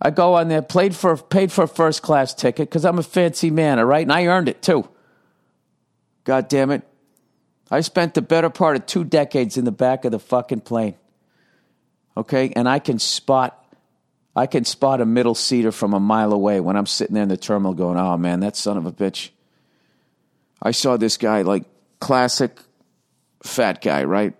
I 0.02 0.10
go 0.10 0.34
on 0.34 0.48
there, 0.48 0.62
played 0.62 0.94
for, 0.94 1.16
paid 1.16 1.52
for 1.52 1.64
a 1.64 1.68
first 1.68 2.02
class 2.02 2.34
ticket 2.34 2.68
because 2.68 2.84
I'm 2.84 2.98
a 2.98 3.02
fancy 3.02 3.50
man, 3.50 3.78
all 3.78 3.84
right? 3.84 4.02
And 4.02 4.12
I 4.12 4.26
earned 4.26 4.48
it 4.48 4.62
too. 4.62 4.88
God 6.24 6.48
damn 6.48 6.70
it. 6.70 6.82
I 7.70 7.80
spent 7.82 8.14
the 8.14 8.22
better 8.22 8.50
part 8.50 8.76
of 8.76 8.86
two 8.86 9.04
decades 9.04 9.56
in 9.56 9.64
the 9.64 9.72
back 9.72 10.04
of 10.04 10.12
the 10.12 10.18
fucking 10.18 10.62
plane. 10.62 10.94
Okay? 12.16 12.52
And 12.54 12.68
I 12.68 12.78
can 12.78 12.98
spot 12.98 13.56
I 14.36 14.46
can 14.46 14.64
spot 14.64 15.00
a 15.00 15.06
middle 15.06 15.34
seater 15.34 15.72
from 15.72 15.92
a 15.92 15.98
mile 15.98 16.32
away 16.32 16.60
when 16.60 16.76
I'm 16.76 16.86
sitting 16.86 17.14
there 17.14 17.24
in 17.24 17.28
the 17.28 17.36
terminal 17.36 17.74
going, 17.74 17.98
oh 17.98 18.16
man, 18.16 18.40
that 18.40 18.56
son 18.56 18.76
of 18.76 18.86
a 18.86 18.92
bitch. 18.92 19.30
I 20.62 20.70
saw 20.70 20.96
this 20.96 21.16
guy, 21.16 21.42
like 21.42 21.64
classic 21.98 22.58
fat 23.42 23.82
guy, 23.82 24.04
right? 24.04 24.34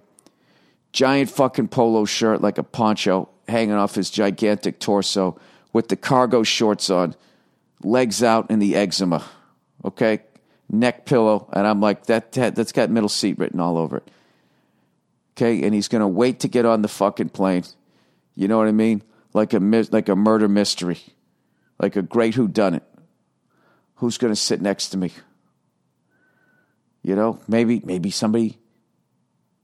Giant 0.93 1.31
fucking 1.31 1.69
polo 1.69 2.05
shirt, 2.05 2.41
like 2.41 2.59
a 2.59 2.63
poncho, 2.63 3.29
hanging 3.49 3.75
off 3.75 3.95
his 3.95 4.11
gigantic 4.11 4.81
torso 4.81 5.39
with 5.73 5.89
the 5.89 5.97
cargo 5.97 6.43
shorts 6.43 6.91
on, 6.91 7.15
legs 7.83 8.23
out, 8.23 8.51
in 8.51 8.59
the 8.59 8.75
eczema. 8.75 9.25
Okay? 9.85 10.21
Neck 10.69 11.07
pillow. 11.07 11.49
And 11.53 11.67
I'm 11.67 11.81
like, 11.81 12.07
that, 12.07 12.33
that, 12.33 12.55
that's 12.55 12.73
got 12.73 12.91
middle 12.91 13.09
seat 13.09 13.39
written 13.39 13.61
all 13.61 13.79
over 13.79 13.99
it. 13.99 14.11
Okay? 15.37 15.63
And 15.63 15.75
he's 15.75 15.89
going 15.89 16.01
to 16.01 16.09
wait 16.09 16.41
to 16.41 16.49
get 16.49 16.67
on 16.67 16.83
the 16.83 16.89
fucking 16.89 17.31
plane. 17.31 17.65
You 18.35 18.49
know 18.49 18.59
what 18.59 18.69
I 18.69 18.73
mean? 18.73 19.03
Like 19.33 19.53
a, 19.53 19.59
like 19.59 20.09
a 20.09 20.17
murder 20.17 20.49
mystery, 20.49 20.99
like 21.79 21.95
a 21.97 22.03
great 22.03 22.35
whodunit. 22.35 22.83
Who's 23.97 24.19
going 24.19 24.33
to 24.33 24.37
sit 24.37 24.61
next 24.61 24.89
to 24.89 24.97
me? 24.97 25.13
You 27.03 27.17
know, 27.17 27.41
maybe 27.49 27.81
maybe 27.85 28.11
somebody 28.11 28.59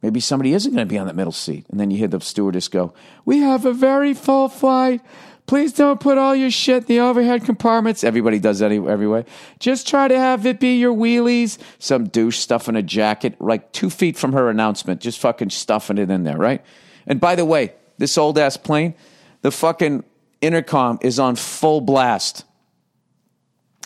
maybe 0.03 0.21
somebody 0.21 0.53
isn't 0.53 0.73
going 0.73 0.87
to 0.87 0.93
be 0.93 0.99
on 0.99 1.07
that 1.07 1.17
middle 1.17 1.33
seat. 1.33 1.67
And 1.71 1.81
then 1.81 1.91
you 1.91 1.99
hear 1.99 2.09
the 2.09 2.21
stewardess 2.21 2.69
go, 2.69 2.93
"We 3.25 3.39
have 3.39 3.65
a 3.65 3.73
very 3.73 4.15
full 4.15 4.49
flight. 4.49 5.01
Please 5.47 5.73
don't 5.73 6.01
put 6.01 6.19
all 6.19 6.35
your 6.35 6.51
shit 6.51 6.83
in 6.83 6.87
the 6.87 7.01
overhead 7.01 7.45
compartments." 7.45 8.03
Everybody 8.05 8.39
does 8.39 8.59
that 8.59 8.73
every 8.73 9.09
way. 9.09 9.25
Just 9.59 9.87
try 9.87 10.09
to 10.09 10.19
have 10.19 10.45
it 10.47 10.61
be 10.61 10.77
your 10.77 10.95
wheelies. 10.95 11.59
Some 11.79 12.09
douche 12.09 12.39
stuffing 12.39 12.77
a 12.77 12.83
jacket 12.83 13.41
like 13.41 13.73
two 13.73 13.91
feet 13.91 14.17
from 14.17 14.33
her 14.33 14.51
announcement, 14.51 15.01
just 15.01 15.19
fucking 15.19 15.51
stuffing 15.51 15.99
it 15.99 16.11
in 16.11 16.25
there, 16.25 16.39
right? 16.39 16.65
And 17.07 17.21
by 17.21 17.35
the 17.37 17.45
way, 17.45 17.73
this 17.99 18.19
old 18.19 18.39
ass 18.39 18.57
plane, 18.57 18.95
the 19.43 19.51
fucking 19.51 20.05
intercom 20.41 20.99
is 21.01 21.19
on 21.19 21.37
full 21.37 21.81
blast. 21.81 22.45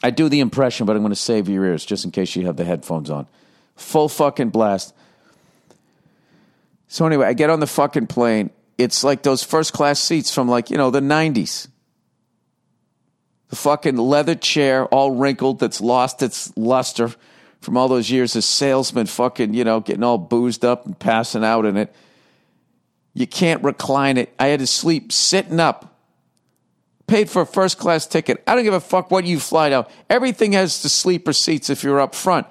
I 0.02 0.10
do 0.10 0.30
the 0.30 0.40
impression, 0.40 0.86
but 0.86 0.96
I'm 0.96 1.02
going 1.02 1.10
to 1.10 1.16
save 1.16 1.48
your 1.48 1.64
ears 1.66 1.84
just 1.84 2.06
in 2.06 2.10
case 2.10 2.34
you 2.34 2.46
have 2.46 2.56
the 2.56 2.64
headphones 2.64 3.10
on 3.10 3.26
full 3.76 4.08
fucking 4.08 4.48
blast. 4.48 4.94
So 6.90 7.06
anyway, 7.06 7.26
I 7.26 7.34
get 7.34 7.50
on 7.50 7.60
the 7.60 7.68
fucking 7.68 8.08
plane. 8.08 8.50
It's 8.76 9.04
like 9.04 9.22
those 9.22 9.44
first 9.44 9.72
class 9.72 10.00
seats 10.00 10.34
from 10.34 10.48
like, 10.48 10.70
you 10.70 10.76
know, 10.76 10.90
the 10.90 11.00
90s. 11.00 11.68
The 13.48 13.54
fucking 13.54 13.96
leather 13.96 14.34
chair, 14.34 14.86
all 14.86 15.12
wrinkled, 15.12 15.60
that's 15.60 15.80
lost 15.80 16.20
its 16.20 16.52
luster 16.56 17.14
from 17.60 17.76
all 17.76 17.86
those 17.86 18.10
years 18.10 18.34
as 18.34 18.44
salesman 18.44 19.06
fucking, 19.06 19.54
you 19.54 19.62
know, 19.62 19.78
getting 19.78 20.02
all 20.02 20.18
boozed 20.18 20.64
up 20.64 20.84
and 20.84 20.98
passing 20.98 21.44
out 21.44 21.64
in 21.64 21.76
it. 21.76 21.94
You 23.14 23.28
can't 23.28 23.62
recline 23.62 24.16
it. 24.16 24.34
I 24.36 24.48
had 24.48 24.58
to 24.58 24.66
sleep 24.66 25.12
sitting 25.12 25.60
up. 25.60 25.96
Paid 27.06 27.30
for 27.30 27.42
a 27.42 27.46
first 27.46 27.78
class 27.78 28.04
ticket. 28.04 28.42
I 28.48 28.56
don't 28.56 28.64
give 28.64 28.74
a 28.74 28.80
fuck 28.80 29.12
what 29.12 29.24
you 29.24 29.38
fly 29.38 29.68
now. 29.68 29.86
Everything 30.08 30.52
has 30.52 30.82
the 30.82 30.88
sleeper 30.88 31.32
seats 31.32 31.70
if 31.70 31.84
you're 31.84 32.00
up 32.00 32.16
front 32.16 32.48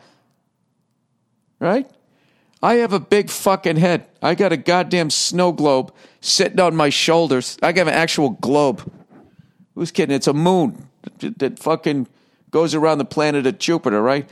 right? 1.60 1.89
I 2.61 2.75
have 2.75 2.91
a 2.91 2.99
big 2.99 3.29
fucking 3.29 3.77
head. 3.77 4.05
I 4.21 4.35
got 4.35 4.51
a 4.51 4.57
goddamn 4.57 5.09
snow 5.09 5.51
globe 5.51 5.93
sitting 6.19 6.59
on 6.59 6.75
my 6.75 6.89
shoulders. 6.89 7.57
I 7.61 7.71
got 7.71 7.87
an 7.87 7.93
actual 7.93 8.31
globe. 8.31 8.91
Who's 9.75 9.91
kidding? 9.91 10.15
It's 10.15 10.27
a 10.27 10.33
moon 10.33 10.89
that 11.19 11.59
fucking 11.59 12.07
goes 12.51 12.75
around 12.75 12.97
the 12.97 13.05
planet 13.05 13.47
of 13.47 13.59
Jupiter, 13.59 14.01
right? 14.01 14.29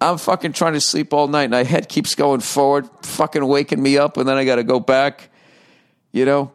I'm 0.00 0.16
fucking 0.16 0.52
trying 0.52 0.74
to 0.74 0.80
sleep 0.80 1.12
all 1.12 1.28
night, 1.28 1.44
and 1.44 1.50
my 1.50 1.64
head 1.64 1.88
keeps 1.88 2.14
going 2.14 2.40
forward, 2.40 2.88
fucking 3.02 3.44
waking 3.44 3.82
me 3.82 3.98
up, 3.98 4.16
and 4.16 4.28
then 4.28 4.36
I 4.36 4.44
got 4.44 4.56
to 4.56 4.64
go 4.64 4.80
back, 4.80 5.28
you 6.12 6.24
know? 6.24 6.52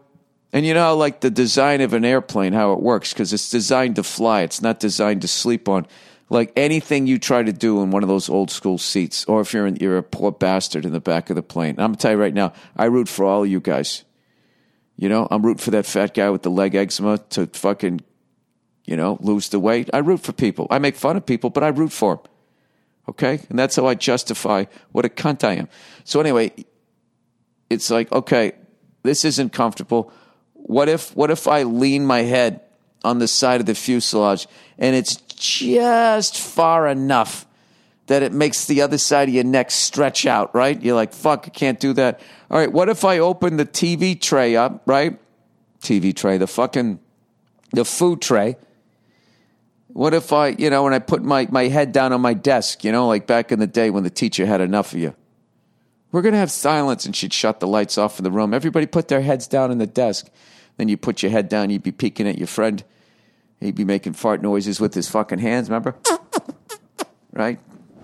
And 0.54 0.66
you 0.66 0.74
know, 0.74 0.96
like 0.96 1.20
the 1.20 1.30
design 1.30 1.82
of 1.82 1.94
an 1.94 2.06
airplane, 2.06 2.54
how 2.54 2.74
it 2.74 2.80
works, 2.80 3.12
because 3.12 3.34
it's 3.34 3.50
designed 3.50 3.98
to 3.98 4.04
fly, 4.04 4.42
it's 4.42 4.62
not 4.62 4.80
designed 4.80 5.22
to 5.24 5.28
sleep 5.28 5.68
on 5.68 5.86
like 6.30 6.52
anything 6.56 7.08
you 7.08 7.20
try 7.20 7.44
to 7.44 7.54
do 7.54 7.82
in 7.82 7.92
one 7.92 8.04
of 8.04 8.10
those 8.10 8.30
old 8.30 8.50
school 8.50 8.78
seats, 8.78 9.26
or 9.26 9.42
if 9.42 9.54
you're 9.54 9.68
in, 9.68 9.76
you're 9.78 9.98
a 9.98 10.04
poor 10.04 10.32
bastard 10.32 10.86
in 10.86 10.92
the 10.92 11.00
back 11.00 11.30
of 11.30 11.36
the 11.36 11.44
plane. 11.44 11.72
I'm 11.72 11.88
gonna 11.88 11.98
tell 11.98 12.12
you 12.12 12.18
right 12.18 12.34
now, 12.34 12.54
I 12.76 12.86
root 12.86 13.08
for 13.08 13.26
all 13.26 13.46
you 13.46 13.60
guys. 13.60 14.04
You 14.96 15.10
know, 15.10 15.28
I'm 15.30 15.44
rooting 15.44 15.64
for 15.64 15.72
that 15.72 15.86
fat 15.86 16.14
guy 16.14 16.30
with 16.30 16.44
the 16.44 16.52
leg 16.52 16.76
eczema 16.76 17.18
to 17.32 17.48
fucking, 17.48 18.02
you 18.86 18.96
know, 18.96 19.18
lose 19.22 19.50
the 19.50 19.60
weight. 19.60 19.90
I 19.94 20.00
root 20.00 20.22
for 20.22 20.34
people. 20.34 20.68
I 20.70 20.80
make 20.80 20.96
fun 20.96 21.18
of 21.18 21.26
people, 21.26 21.50
but 21.50 21.64
I 21.64 21.70
root 21.70 21.92
for 21.92 22.16
them. 22.16 22.26
Okay, 23.10 23.42
and 23.50 23.60
that's 23.60 23.76
how 23.76 23.86
I 23.86 23.96
justify 23.96 24.66
what 24.92 25.04
a 25.04 25.10
cunt 25.10 25.44
I 25.44 25.56
am. 25.56 25.68
So 26.06 26.22
anyway, 26.22 26.54
it's 27.70 27.90
like 27.90 28.12
okay, 28.12 28.54
this 29.04 29.26
isn't 29.26 29.52
comfortable. 29.52 30.12
What 30.54 30.88
if 30.88 31.16
what 31.16 31.30
if 31.30 31.48
I 31.48 31.64
lean 31.64 32.06
my 32.06 32.22
head 32.22 32.62
on 33.04 33.20
the 33.20 33.28
side 33.28 33.60
of 33.60 33.66
the 33.66 33.76
fuselage 33.76 34.48
and 34.78 34.96
it's 34.96 35.16
just 35.16 36.38
far 36.38 36.88
enough 36.88 37.46
that 38.08 38.22
it 38.22 38.34
makes 38.34 38.66
the 38.66 38.82
other 38.82 38.98
side 38.98 39.30
of 39.30 39.34
your 39.34 39.44
neck 39.44 39.72
stretch 39.72 40.26
out, 40.26 40.54
right? 40.54 40.82
You're 40.82 40.96
like, 40.96 41.14
fuck, 41.14 41.46
I 41.48 41.50
can't 41.50 41.80
do 41.80 41.94
that. 41.94 42.20
All 42.52 42.58
right, 42.58 42.72
what 42.72 42.90
if 42.90 43.06
I 43.06 43.20
open 43.20 43.58
the 43.58 43.66
TV 43.66 44.20
tray 44.20 44.56
up, 44.56 44.82
right? 44.86 45.18
TV 45.82 46.16
tray, 46.16 46.38
the 46.38 46.48
fucking, 46.48 47.00
the 47.72 47.86
food 47.86 48.22
tray. 48.22 48.58
What 49.88 50.14
if 50.14 50.34
I, 50.34 50.50
you 50.50 50.70
know, 50.70 50.84
when 50.84 50.94
I 50.94 51.00
put 51.00 51.24
my, 51.24 51.48
my 51.52 51.68
head 51.68 51.92
down 51.92 52.14
on 52.14 52.22
my 52.22 52.34
desk, 52.34 52.84
you 52.84 52.92
know, 52.92 53.08
like 53.08 53.28
back 53.28 53.52
in 53.52 53.60
the 53.60 53.68
day 53.68 53.90
when 53.90 54.04
the 54.04 54.10
teacher 54.10 54.46
had 54.46 54.60
enough 54.60 54.94
of 54.94 55.00
you? 55.00 55.16
We're 56.12 56.22
going 56.22 56.34
to 56.34 56.40
have 56.40 56.52
silence, 56.52 57.06
and 57.06 57.16
she'd 57.16 57.34
shut 57.34 57.60
the 57.60 57.68
lights 57.68 57.98
off 57.98 58.20
in 58.20 58.24
the 58.24 58.32
room. 58.32 58.54
Everybody 58.54 58.86
put 58.86 59.08
their 59.08 59.22
heads 59.22 59.48
down 59.48 59.72
in 59.72 59.80
the 59.80 59.88
desk. 59.88 60.30
Then 60.78 60.88
you 60.88 60.98
put 60.98 61.24
your 61.24 61.32
head 61.32 61.50
down, 61.50 61.70
you'd 61.70 61.84
be 61.84 61.92
peeking 61.92 62.28
at 62.28 62.38
your 62.38 62.48
friend. 62.48 62.84
He'd 63.64 63.76
be 63.76 63.86
making 63.86 64.14
fart 64.14 64.42
noises 64.42 64.80
with 64.82 64.94
his 64.94 65.10
fucking 65.10 65.40
hands, 65.40 65.70
remember? 65.70 65.96
right? 67.32 67.60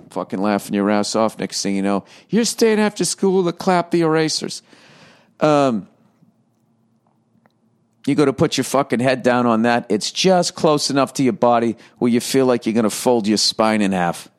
Fucking 0.09 0.39
laughing 0.39 0.73
your 0.73 0.89
ass 0.89 1.15
off. 1.15 1.37
Next 1.37 1.61
thing 1.61 1.75
you 1.75 1.81
know, 1.81 2.05
you're 2.29 2.45
staying 2.45 2.79
after 2.79 3.03
school 3.03 3.43
to 3.43 3.51
clap 3.51 3.91
the 3.91 4.01
erasers. 4.01 4.61
Um, 5.41 5.87
you 8.07 8.15
go 8.15 8.23
to 8.25 8.33
put 8.33 8.57
your 8.57 8.63
fucking 8.63 9.01
head 9.01 9.21
down 9.21 9.45
on 9.45 9.63
that. 9.63 9.85
It's 9.89 10.11
just 10.11 10.55
close 10.55 10.89
enough 10.89 11.13
to 11.15 11.23
your 11.23 11.33
body 11.33 11.75
where 11.97 12.09
you 12.09 12.21
feel 12.21 12.45
like 12.45 12.65
you're 12.65 12.73
going 12.73 12.83
to 12.83 12.89
fold 12.89 13.27
your 13.27 13.37
spine 13.37 13.81
in 13.81 13.91
half. 13.91 14.29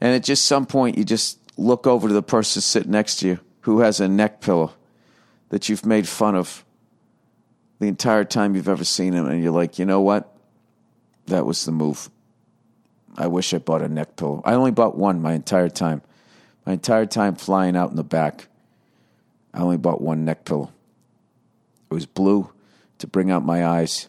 And 0.00 0.14
at 0.14 0.22
just 0.22 0.44
some 0.44 0.64
point, 0.64 0.96
you 0.96 1.04
just 1.04 1.38
look 1.58 1.86
over 1.88 2.06
to 2.06 2.14
the 2.14 2.22
person 2.22 2.62
sitting 2.62 2.92
next 2.92 3.16
to 3.16 3.26
you 3.26 3.40
who 3.62 3.80
has 3.80 3.98
a 3.98 4.06
neck 4.06 4.40
pillow 4.40 4.72
that 5.48 5.68
you've 5.68 5.84
made 5.84 6.06
fun 6.06 6.36
of 6.36 6.64
the 7.80 7.86
entire 7.86 8.24
time 8.24 8.54
you've 8.54 8.68
ever 8.68 8.84
seen 8.84 9.12
him. 9.12 9.26
And 9.26 9.42
you're 9.42 9.52
like, 9.52 9.78
you 9.78 9.84
know 9.84 10.00
what? 10.00 10.35
That 11.26 11.46
was 11.46 11.64
the 11.64 11.72
move. 11.72 12.10
I 13.16 13.26
wish 13.26 13.54
I 13.54 13.58
bought 13.58 13.82
a 13.82 13.88
neck 13.88 14.16
pillow. 14.16 14.42
I 14.44 14.54
only 14.54 14.70
bought 14.70 14.96
one 14.96 15.22
my 15.22 15.32
entire 15.32 15.68
time. 15.68 16.02
My 16.64 16.74
entire 16.74 17.06
time 17.06 17.34
flying 17.34 17.76
out 17.76 17.90
in 17.90 17.96
the 17.96 18.04
back. 18.04 18.48
I 19.54 19.60
only 19.60 19.78
bought 19.78 20.00
one 20.00 20.24
neck 20.24 20.44
pillow. 20.44 20.70
It 21.90 21.94
was 21.94 22.06
blue 22.06 22.50
to 22.98 23.06
bring 23.06 23.30
out 23.30 23.44
my 23.44 23.64
eyes, 23.64 24.08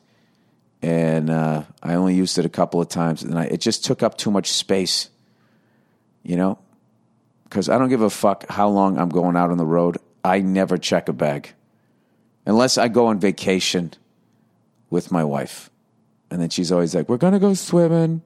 and 0.81 1.29
uh, 1.29 1.63
I 1.83 1.93
only 1.93 2.15
used 2.15 2.37
it 2.37 2.45
a 2.45 2.49
couple 2.49 2.81
of 2.81 2.89
times, 2.89 3.23
and 3.23 3.37
I, 3.37 3.45
it 3.45 3.61
just 3.61 3.85
took 3.85 4.01
up 4.01 4.17
too 4.17 4.31
much 4.31 4.51
space. 4.51 5.09
You 6.23 6.35
know, 6.35 6.59
because 7.43 7.69
I 7.69 7.77
don't 7.77 7.89
give 7.89 8.01
a 8.01 8.09
fuck 8.09 8.49
how 8.49 8.67
long 8.67 8.97
I'm 8.97 9.09
going 9.09 9.37
out 9.37 9.51
on 9.51 9.57
the 9.57 9.65
road. 9.65 9.97
I 10.23 10.39
never 10.39 10.77
check 10.77 11.07
a 11.07 11.13
bag 11.13 11.53
unless 12.47 12.77
I 12.77 12.87
go 12.87 13.07
on 13.07 13.19
vacation 13.19 13.93
with 14.89 15.11
my 15.11 15.23
wife, 15.23 15.69
and 16.29 16.41
then 16.41 16.49
she's 16.49 16.71
always 16.71 16.95
like, 16.95 17.09
"We're 17.09 17.17
gonna 17.17 17.39
go 17.39 17.53
swimming." 17.53 18.21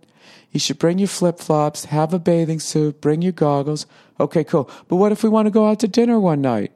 You 0.52 0.60
should 0.60 0.80
bring 0.80 1.00
your 1.00 1.08
flip 1.08 1.40
flops, 1.40 1.86
have 1.86 2.14
a 2.14 2.20
bathing 2.20 2.60
suit, 2.60 3.00
bring 3.00 3.22
your 3.22 3.32
goggles. 3.32 3.86
Okay, 4.20 4.44
cool. 4.44 4.70
But 4.88 4.98
what 4.98 5.12
if 5.12 5.24
we 5.24 5.30
want 5.30 5.46
to 5.46 5.52
go 5.52 5.68
out 5.68 5.80
to 5.80 5.88
dinner 5.88 6.20
one 6.20 6.42
night? 6.42 6.72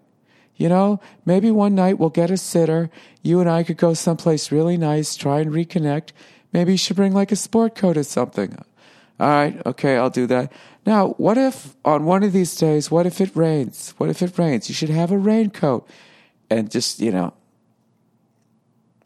You 0.56 0.70
know, 0.70 1.02
maybe 1.26 1.52
one 1.52 1.76
night 1.76 2.00
we'll 2.00 2.10
get 2.10 2.32
a 2.32 2.38
sitter. 2.38 2.90
You 3.22 3.42
and 3.42 3.50
I 3.50 3.64
could 3.64 3.78
go 3.78 3.94
someplace 3.94 4.52
really 4.52 4.78
nice, 4.78 5.16
try 5.16 5.42
and 5.42 5.52
reconnect. 5.52 6.12
Maybe 6.54 6.72
you 6.72 6.78
should 6.78 6.96
bring 6.96 7.14
like 7.14 7.34
a 7.34 7.36
sport 7.36 7.76
coat 7.76 7.98
or 7.98 8.04
something. 8.04 8.58
All 9.20 9.28
right, 9.28 9.66
okay, 9.66 9.98
I'll 9.98 10.10
do 10.10 10.28
that. 10.28 10.52
Now, 10.86 11.10
what 11.18 11.38
if 11.38 11.76
on 11.84 12.06
one 12.06 12.24
of 12.24 12.32
these 12.32 12.56
days, 12.56 12.90
what 12.90 13.06
if 13.06 13.20
it 13.20 13.36
rains? 13.36 13.94
What 13.98 14.10
if 14.10 14.22
it 14.22 14.38
rains? 14.38 14.70
You 14.70 14.76
should 14.76 14.90
have 14.90 15.12
a 15.12 15.18
raincoat. 15.18 15.88
And 16.50 16.72
just, 16.72 17.00
you 17.00 17.12
know, 17.12 17.34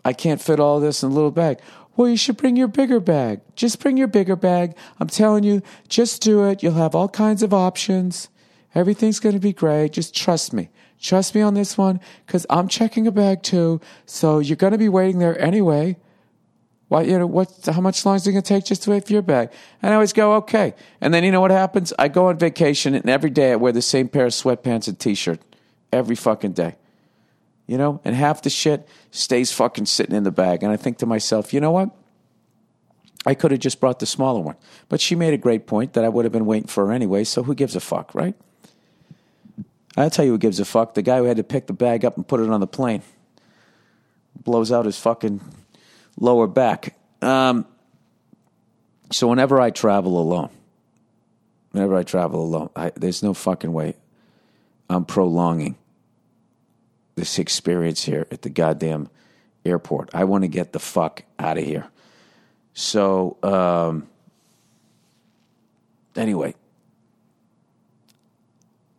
I 0.03 0.13
can't 0.13 0.41
fit 0.41 0.59
all 0.59 0.79
this 0.79 1.03
in 1.03 1.11
a 1.11 1.13
little 1.13 1.31
bag. 1.31 1.59
Well, 1.99 2.07
you 2.07 2.15
should 2.15 2.37
bring 2.37 2.55
your 2.55 2.69
bigger 2.69 3.01
bag. 3.01 3.41
Just 3.57 3.81
bring 3.81 3.97
your 3.97 4.07
bigger 4.07 4.37
bag. 4.37 4.73
I'm 5.01 5.09
telling 5.09 5.43
you, 5.43 5.61
just 5.89 6.21
do 6.21 6.45
it. 6.45 6.63
You'll 6.63 6.75
have 6.75 6.95
all 6.95 7.09
kinds 7.09 7.43
of 7.43 7.53
options. 7.53 8.29
Everything's 8.73 9.19
going 9.19 9.35
to 9.35 9.41
be 9.41 9.51
great. 9.51 9.91
Just 9.91 10.15
trust 10.15 10.53
me. 10.53 10.69
Trust 11.01 11.35
me 11.35 11.41
on 11.41 11.55
this 11.55 11.77
one 11.77 11.99
because 12.25 12.45
I'm 12.49 12.69
checking 12.69 13.05
a 13.05 13.11
bag 13.11 13.43
too. 13.43 13.81
So 14.05 14.39
you're 14.39 14.55
going 14.55 14.71
to 14.71 14.77
be 14.77 14.87
waiting 14.87 15.19
there 15.19 15.37
anyway. 15.41 15.97
What, 16.87 17.05
you 17.05 17.19
know, 17.19 17.27
what, 17.27 17.51
how 17.65 17.81
much 17.81 18.05
longer 18.05 18.15
is 18.15 18.27
it 18.27 18.31
going 18.31 18.43
to 18.43 18.47
take 18.47 18.63
just 18.63 18.83
to 18.83 18.91
wait 18.91 19.05
for 19.05 19.11
your 19.11 19.21
bag? 19.21 19.51
And 19.81 19.91
I 19.91 19.95
always 19.95 20.13
go, 20.13 20.35
okay. 20.35 20.75
And 21.01 21.13
then 21.13 21.25
you 21.25 21.33
know 21.33 21.41
what 21.41 21.51
happens? 21.51 21.91
I 21.99 22.07
go 22.07 22.27
on 22.27 22.37
vacation 22.37 22.95
and 22.95 23.09
every 23.09 23.29
day 23.29 23.51
I 23.51 23.57
wear 23.57 23.73
the 23.73 23.81
same 23.81 24.07
pair 24.07 24.25
of 24.25 24.31
sweatpants 24.31 24.87
and 24.87 24.97
t-shirt 24.97 25.41
every 25.91 26.15
fucking 26.15 26.53
day. 26.53 26.77
You 27.69 27.77
know, 27.77 28.01
and 28.03 28.15
half 28.15 28.41
the 28.41 28.49
shit 28.49 28.87
stays 29.11 29.51
fucking 29.51 29.85
sitting 29.85 30.15
in 30.15 30.23
the 30.23 30.31
bag. 30.31 30.63
And 30.63 30.71
I 30.71 30.75
think 30.75 30.97
to 30.97 31.05
myself, 31.05 31.53
you 31.53 31.59
know 31.59 31.69
what? 31.69 31.91
I 33.27 33.35
could 33.35 33.51
have 33.51 33.59
just 33.59 33.79
brought 33.79 33.99
the 33.99 34.07
smaller 34.07 34.41
one. 34.41 34.55
But 34.87 34.99
she 34.99 35.13
made 35.13 35.35
a 35.35 35.37
great 35.37 35.67
point 35.67 35.93
that 35.93 36.03
I 36.03 36.09
would 36.09 36.25
have 36.25 36.31
been 36.31 36.47
waiting 36.47 36.67
for 36.67 36.91
anyway, 36.91 37.25
so 37.25 37.43
who 37.43 37.53
gives 37.53 37.75
a 37.75 37.79
fuck, 37.79 38.15
right? 38.15 38.33
I'll 39.95 40.09
tell 40.09 40.25
you 40.25 40.31
who 40.31 40.39
gives 40.39 40.59
a 40.59 40.65
fuck. 40.65 40.95
The 40.95 41.03
guy 41.03 41.19
who 41.19 41.25
had 41.25 41.37
to 41.37 41.43
pick 41.43 41.67
the 41.67 41.73
bag 41.73 42.03
up 42.03 42.17
and 42.17 42.27
put 42.27 42.39
it 42.39 42.49
on 42.49 42.59
the 42.59 42.65
plane. 42.65 43.03
Blows 44.43 44.71
out 44.71 44.85
his 44.85 44.97
fucking 44.97 45.39
lower 46.19 46.47
back. 46.47 46.97
Um, 47.21 47.67
so 49.11 49.27
whenever 49.27 49.61
I 49.61 49.69
travel 49.69 50.19
alone, 50.19 50.49
whenever 51.69 51.95
I 51.95 52.01
travel 52.01 52.41
alone, 52.41 52.71
I, 52.75 52.93
there's 52.95 53.21
no 53.21 53.35
fucking 53.35 53.71
way 53.71 53.95
I'm 54.89 55.05
prolonging 55.05 55.77
this 57.19 57.37
experience 57.39 58.03
here 58.03 58.25
at 58.31 58.41
the 58.41 58.49
goddamn 58.49 59.09
airport. 59.65 60.09
I 60.13 60.23
want 60.23 60.43
to 60.43 60.47
get 60.47 60.73
the 60.73 60.79
fuck 60.79 61.23
out 61.37 61.57
of 61.57 61.63
here. 61.63 61.87
So, 62.73 63.37
um, 63.43 64.07
anyway, 66.15 66.55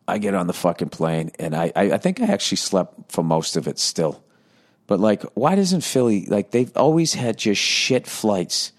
I 0.07 0.19
get 0.19 0.35
on 0.35 0.47
the 0.47 0.53
fucking 0.53 0.91
plane, 0.91 1.31
and 1.39 1.55
I, 1.55 1.73
I, 1.75 1.93
I 1.93 1.99
think 1.99 2.21
I 2.21 2.27
actually 2.27 2.57
slept 2.57 3.13
for 3.13 3.23
most 3.23 3.57
of 3.57 3.69
it 3.69 3.79
still. 3.79 4.23
But 4.87 4.99
like, 4.99 5.23
why 5.35 5.55
doesn't 5.55 5.83
Philly 5.83 6.27
like 6.27 6.51
they've 6.51 6.77
always 6.77 7.15
had 7.15 7.39
just 7.39 7.61
shit 7.61 8.07
flights? 8.07 8.73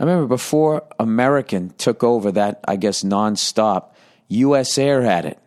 I 0.00 0.04
remember 0.04 0.26
before 0.26 0.84
American 0.98 1.74
took 1.76 2.02
over 2.02 2.32
that, 2.32 2.60
I 2.66 2.76
guess 2.76 3.04
nonstop, 3.04 3.90
U.S. 4.28 4.78
Air 4.78 5.02
had 5.02 5.26
it, 5.26 5.38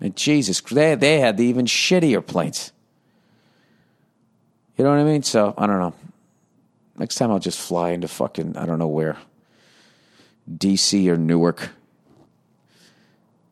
and 0.00 0.14
Jesus, 0.16 0.60
they 0.60 0.94
they 0.94 1.18
had 1.20 1.36
the 1.36 1.44
even 1.44 1.66
shittier 1.66 2.24
planes. 2.24 2.72
You 4.76 4.84
know 4.84 4.90
what 4.90 5.00
I 5.00 5.04
mean? 5.04 5.22
So 5.24 5.54
I 5.58 5.66
don't 5.66 5.80
know. 5.80 5.94
Next 6.96 7.16
time 7.16 7.30
I'll 7.30 7.38
just 7.38 7.58
fly 7.60 7.90
into 7.90 8.08
fucking 8.08 8.56
I 8.56 8.66
don't 8.66 8.78
know 8.78 8.88
where, 8.88 9.16
D.C. 10.56 11.10
or 11.10 11.16
Newark. 11.16 11.70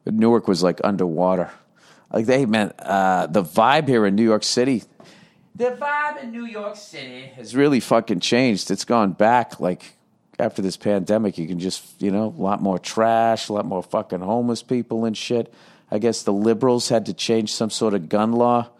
Newark 0.04 0.46
was 0.46 0.62
like 0.62 0.80
underwater. 0.85 1.50
Like 2.12 2.26
they 2.26 2.46
meant 2.46 2.74
uh, 2.78 3.26
the 3.26 3.42
vibe 3.42 3.88
here 3.88 4.06
in 4.06 4.14
New 4.14 4.22
York 4.22 4.44
City. 4.44 4.85
The 5.56 5.76
vibe 5.80 6.22
in 6.22 6.30
New 6.30 6.44
York 6.44 6.76
City 6.76 7.22
has 7.35 7.56
really 7.56 7.80
fucking 7.80 8.20
changed. 8.20 8.70
It's 8.70 8.85
gone 8.85 9.12
back 9.12 9.59
like 9.59 9.96
after 10.38 10.62
this 10.62 10.76
pandemic. 10.76 11.38
You 11.38 11.48
can 11.48 11.59
just 11.59 12.00
you 12.00 12.12
know 12.12 12.26
a 12.26 12.40
lot 12.40 12.62
more 12.62 12.78
trash, 12.78 13.48
a 13.48 13.52
lot 13.52 13.64
more 13.64 13.82
fucking 13.82 14.20
homeless 14.20 14.62
people 14.62 15.04
and 15.04 15.16
shit. 15.16 15.52
I 15.90 15.99
guess 15.99 16.22
the 16.22 16.33
liberals 16.33 16.88
had 16.88 17.07
to 17.07 17.14
change 17.14 17.53
some 17.53 17.70
sort 17.70 17.94
of 17.94 18.09
gun 18.09 18.33
law, 18.33 18.70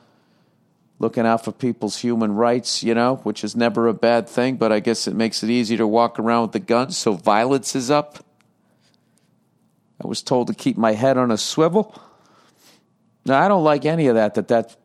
looking 0.99 1.27
out 1.27 1.45
for 1.45 1.53
people's 1.53 1.99
human 1.99 2.35
rights, 2.35 2.83
you 2.83 2.95
know, 2.95 3.17
which 3.17 3.45
is 3.45 3.55
never 3.55 3.87
a 3.87 3.95
bad 3.95 4.29
thing. 4.29 4.57
But 4.57 4.73
I 4.73 4.81
guess 4.81 5.07
it 5.07 5.15
makes 5.15 5.43
it 5.43 5.51
easier 5.51 5.79
to 5.79 5.87
walk 5.87 6.19
around 6.19 6.43
with 6.43 6.53
the 6.53 6.61
gun, 6.61 6.91
so 6.91 7.13
violence 7.13 7.77
is 7.77 7.91
up. 7.91 8.25
I 10.03 10.07
was 10.07 10.23
told 10.23 10.49
to 10.49 10.55
keep 10.55 10.77
my 10.77 10.93
head 10.93 11.17
on 11.17 11.31
a 11.31 11.39
swivel. 11.39 11.95
Now, 13.25 13.41
I 13.41 13.49
don't 13.49 13.65
like 13.65 13.85
any 13.85 14.09
of 14.09 14.15
that, 14.17 14.35
that 14.35 14.49
that's 14.49 14.77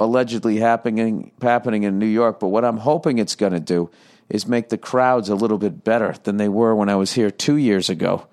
allegedly 0.00 0.58
happening, 0.58 1.32
happening 1.42 1.82
in 1.82 1.98
New 1.98 2.06
York, 2.06 2.40
but 2.40 2.48
what 2.48 2.64
I'm 2.64 2.78
hoping 2.78 3.18
it's 3.18 3.34
going 3.34 3.52
to 3.52 3.60
do 3.60 3.90
is 4.28 4.46
make 4.46 4.68
the 4.68 4.78
crowds 4.78 5.28
a 5.28 5.34
little 5.34 5.58
bit 5.58 5.84
better 5.84 6.14
than 6.24 6.36
they 6.36 6.48
were 6.48 6.74
when 6.74 6.88
I 6.88 6.96
was 6.96 7.12
here 7.12 7.30
two 7.30 7.56
years 7.56 7.88
ago 7.88 8.26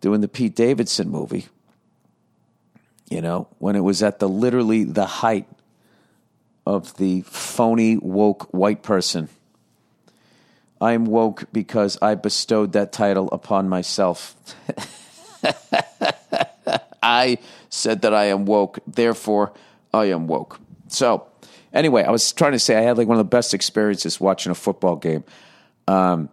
doing 0.00 0.20
the 0.20 0.28
Pete 0.28 0.54
Davidson 0.56 1.10
movie. 1.10 1.46
You 3.10 3.20
know, 3.20 3.48
when 3.58 3.76
it 3.76 3.80
was 3.80 4.02
at 4.02 4.20
the 4.20 4.28
literally 4.28 4.84
the 4.84 5.04
height 5.04 5.46
of 6.66 6.96
the 6.96 7.22
phony 7.22 7.96
woke 7.96 8.52
white 8.54 8.82
person. 8.82 9.28
I'm 10.80 11.04
woke 11.04 11.44
because 11.52 11.98
I 12.00 12.14
bestowed 12.14 12.72
that 12.72 12.92
title 12.92 13.28
upon 13.32 13.68
myself. 13.68 14.34
I 17.02 17.38
said 17.68 18.02
that 18.02 18.14
I 18.14 18.26
am 18.26 18.46
woke, 18.46 18.78
therefore 18.86 19.52
I 19.92 20.06
am 20.06 20.26
woke. 20.26 20.60
So, 20.88 21.26
anyway, 21.72 22.04
I 22.04 22.10
was 22.10 22.32
trying 22.32 22.52
to 22.52 22.58
say 22.58 22.76
I 22.76 22.82
had 22.82 22.96
like 22.96 23.08
one 23.08 23.18
of 23.18 23.24
the 23.26 23.36
best 23.36 23.52
experiences 23.52 24.20
watching 24.20 24.52
a 24.52 24.54
football 24.54 24.96
game. 24.96 25.24
Um, 25.86 26.28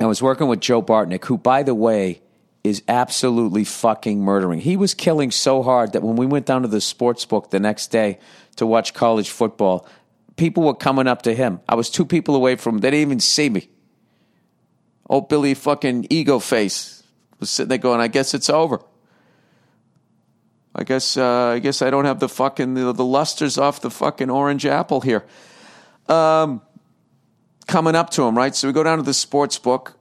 I 0.00 0.06
was 0.06 0.22
working 0.22 0.48
with 0.48 0.60
Joe 0.60 0.82
Bartnick, 0.82 1.24
who, 1.26 1.38
by 1.38 1.62
the 1.62 1.74
way, 1.74 2.20
is 2.62 2.82
absolutely 2.88 3.64
fucking 3.64 4.20
murdering. 4.20 4.60
He 4.60 4.76
was 4.76 4.94
killing 4.94 5.30
so 5.30 5.62
hard 5.62 5.92
that 5.92 6.02
when 6.02 6.16
we 6.16 6.26
went 6.26 6.46
down 6.46 6.62
to 6.62 6.68
the 6.68 6.80
sports 6.80 7.24
book 7.24 7.50
the 7.50 7.60
next 7.60 7.88
day 7.88 8.18
to 8.56 8.66
watch 8.66 8.92
college 8.92 9.30
football, 9.30 9.86
people 10.36 10.64
were 10.64 10.74
coming 10.74 11.06
up 11.06 11.22
to 11.22 11.34
him. 11.34 11.60
I 11.68 11.74
was 11.74 11.88
two 11.88 12.04
people 12.04 12.36
away 12.36 12.56
from 12.56 12.76
him. 12.76 12.80
They 12.80 12.90
didn't 12.90 13.08
even 13.08 13.20
see 13.20 13.48
me. 13.48 13.68
Old 15.08 15.28
Billy 15.28 15.54
fucking 15.54 16.06
ego 16.10 16.38
face 16.38 17.02
was 17.40 17.50
sitting 17.50 17.68
there 17.68 17.78
going, 17.78 18.00
I 18.00 18.08
guess 18.08 18.34
it's 18.34 18.50
over. 18.50 18.80
I 20.74 20.84
guess 20.84 21.16
uh, 21.16 21.48
I 21.48 21.58
guess 21.58 21.82
I 21.82 21.90
don't 21.90 22.04
have 22.04 22.20
the 22.20 22.28
fucking 22.28 22.74
the, 22.74 22.92
the 22.92 23.04
lusters 23.04 23.58
off 23.58 23.80
the 23.80 23.90
fucking 23.90 24.30
orange 24.30 24.64
apple 24.64 25.00
here. 25.00 25.24
Um, 26.08 26.62
coming 27.66 27.96
up 27.96 28.10
to 28.10 28.22
him, 28.22 28.36
right? 28.36 28.54
So 28.54 28.68
we 28.68 28.72
go 28.72 28.84
down 28.84 28.98
to 28.98 29.04
the 29.04 29.14
sports 29.14 29.58
book. 29.58 29.96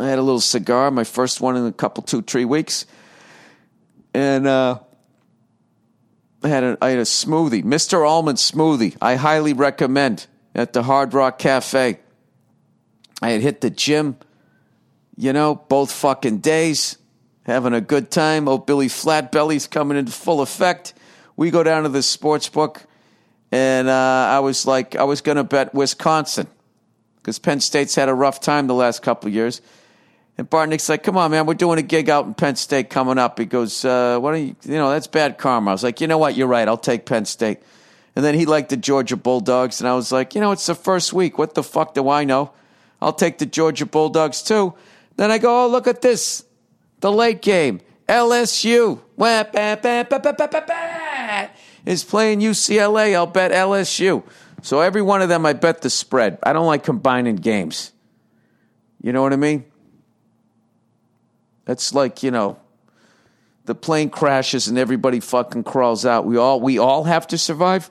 I 0.00 0.06
had 0.06 0.18
a 0.18 0.22
little 0.22 0.40
cigar, 0.40 0.90
my 0.90 1.04
first 1.04 1.40
one 1.40 1.56
in 1.56 1.64
a 1.66 1.72
couple, 1.72 2.02
two, 2.02 2.22
three 2.22 2.44
weeks, 2.44 2.86
and 4.12 4.46
uh, 4.46 4.80
I 6.42 6.48
had 6.48 6.64
a, 6.64 6.78
I 6.82 6.90
had 6.90 6.98
a 6.98 7.02
smoothie, 7.02 7.62
Mister 7.62 8.04
Almond 8.04 8.38
smoothie. 8.38 8.96
I 9.00 9.14
highly 9.14 9.52
recommend 9.52 10.26
at 10.54 10.72
the 10.72 10.82
Hard 10.82 11.14
Rock 11.14 11.38
Cafe. 11.38 11.98
I 13.22 13.30
had 13.30 13.40
hit 13.40 13.60
the 13.60 13.70
gym, 13.70 14.16
you 15.16 15.32
know, 15.32 15.54
both 15.54 15.92
fucking 15.92 16.38
days 16.38 16.98
having 17.46 17.72
a 17.72 17.80
good 17.80 18.10
time. 18.10 18.48
Oh, 18.48 18.58
Billy 18.58 18.88
Flatbelly's 18.88 19.66
coming 19.68 19.96
into 19.96 20.12
full 20.12 20.40
effect. 20.40 20.94
we 21.36 21.50
go 21.50 21.62
down 21.62 21.82
to 21.84 21.88
the 21.88 22.02
sports 22.02 22.48
book, 22.48 22.86
and 23.50 23.88
uh, 23.88 24.28
I 24.30 24.40
was 24.40 24.66
like, 24.66 24.96
I 24.96 25.04
was 25.04 25.20
going 25.20 25.36
to 25.36 25.44
bet 25.44 25.74
Wisconsin 25.74 26.46
because 27.16 27.38
Penn 27.38 27.60
State's 27.60 27.94
had 27.94 28.08
a 28.08 28.14
rough 28.14 28.40
time 28.40 28.66
the 28.66 28.74
last 28.74 29.02
couple 29.02 29.30
years. 29.30 29.60
And 30.36 30.50
Bartnick's 30.50 30.88
like, 30.88 31.04
come 31.04 31.16
on, 31.16 31.30
man, 31.30 31.46
we're 31.46 31.54
doing 31.54 31.78
a 31.78 31.82
gig 31.82 32.10
out 32.10 32.26
in 32.26 32.34
Penn 32.34 32.56
State 32.56 32.90
coming 32.90 33.18
up. 33.18 33.38
He 33.38 33.44
goes, 33.44 33.84
uh, 33.84 34.18
what 34.18 34.34
are 34.34 34.38
you, 34.38 34.56
you 34.64 34.74
know, 34.74 34.90
that's 34.90 35.06
bad 35.06 35.38
karma. 35.38 35.70
I 35.70 35.74
was 35.74 35.84
like, 35.84 36.00
you 36.00 36.08
know 36.08 36.18
what, 36.18 36.36
you're 36.36 36.48
right, 36.48 36.66
I'll 36.66 36.76
take 36.76 37.06
Penn 37.06 37.24
State. 37.24 37.60
And 38.16 38.24
then 38.24 38.34
he 38.34 38.46
liked 38.46 38.70
the 38.70 38.76
Georgia 38.76 39.16
Bulldogs, 39.16 39.80
and 39.80 39.88
I 39.88 39.94
was 39.94 40.10
like, 40.12 40.34
you 40.34 40.40
know, 40.40 40.52
it's 40.52 40.66
the 40.66 40.74
first 40.74 41.12
week. 41.12 41.38
What 41.38 41.54
the 41.54 41.62
fuck 41.62 41.94
do 41.94 42.08
I 42.08 42.24
know? 42.24 42.52
I'll 43.00 43.12
take 43.12 43.38
the 43.38 43.46
Georgia 43.46 43.86
Bulldogs 43.86 44.42
too. 44.42 44.74
Then 45.16 45.30
I 45.30 45.38
go, 45.38 45.64
oh, 45.64 45.68
look 45.68 45.86
at 45.86 46.00
this. 46.02 46.44
The 47.00 47.12
late 47.12 47.42
game. 47.42 47.80
LSU 48.08 49.00
is 51.86 52.04
playing 52.04 52.40
UCLA. 52.40 53.14
I'll 53.14 53.26
bet 53.26 53.50
LSU. 53.50 54.24
So 54.62 54.80
every 54.80 55.02
one 55.02 55.22
of 55.22 55.28
them, 55.28 55.44
I 55.44 55.52
bet 55.52 55.82
the 55.82 55.90
spread. 55.90 56.38
I 56.42 56.52
don't 56.52 56.66
like 56.66 56.84
combining 56.84 57.36
games. 57.36 57.92
You 59.02 59.12
know 59.12 59.22
what 59.22 59.32
I 59.32 59.36
mean? 59.36 59.64
That's 61.64 61.94
like, 61.94 62.22
you 62.22 62.30
know, 62.30 62.58
the 63.64 63.74
plane 63.74 64.10
crashes 64.10 64.68
and 64.68 64.78
everybody 64.78 65.20
fucking 65.20 65.64
crawls 65.64 66.04
out. 66.04 66.26
We 66.26 66.36
all 66.36 66.60
we 66.60 66.78
all 66.78 67.04
have 67.04 67.26
to 67.28 67.38
survive. 67.38 67.90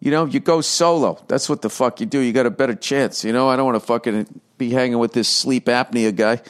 You 0.00 0.10
know, 0.10 0.26
you 0.26 0.40
go 0.40 0.60
solo. 0.60 1.22
That's 1.28 1.48
what 1.48 1.62
the 1.62 1.70
fuck 1.70 2.00
you 2.00 2.06
do. 2.06 2.18
You 2.18 2.32
got 2.32 2.46
a 2.46 2.50
better 2.50 2.74
chance. 2.74 3.24
You 3.24 3.32
know, 3.32 3.48
I 3.48 3.56
don't 3.56 3.64
want 3.64 3.76
to 3.76 3.86
fucking 3.86 4.40
be 4.58 4.70
hanging 4.70 4.98
with 4.98 5.12
this 5.12 5.28
sleep 5.28 5.66
apnea 5.66 6.14
guy. 6.14 6.42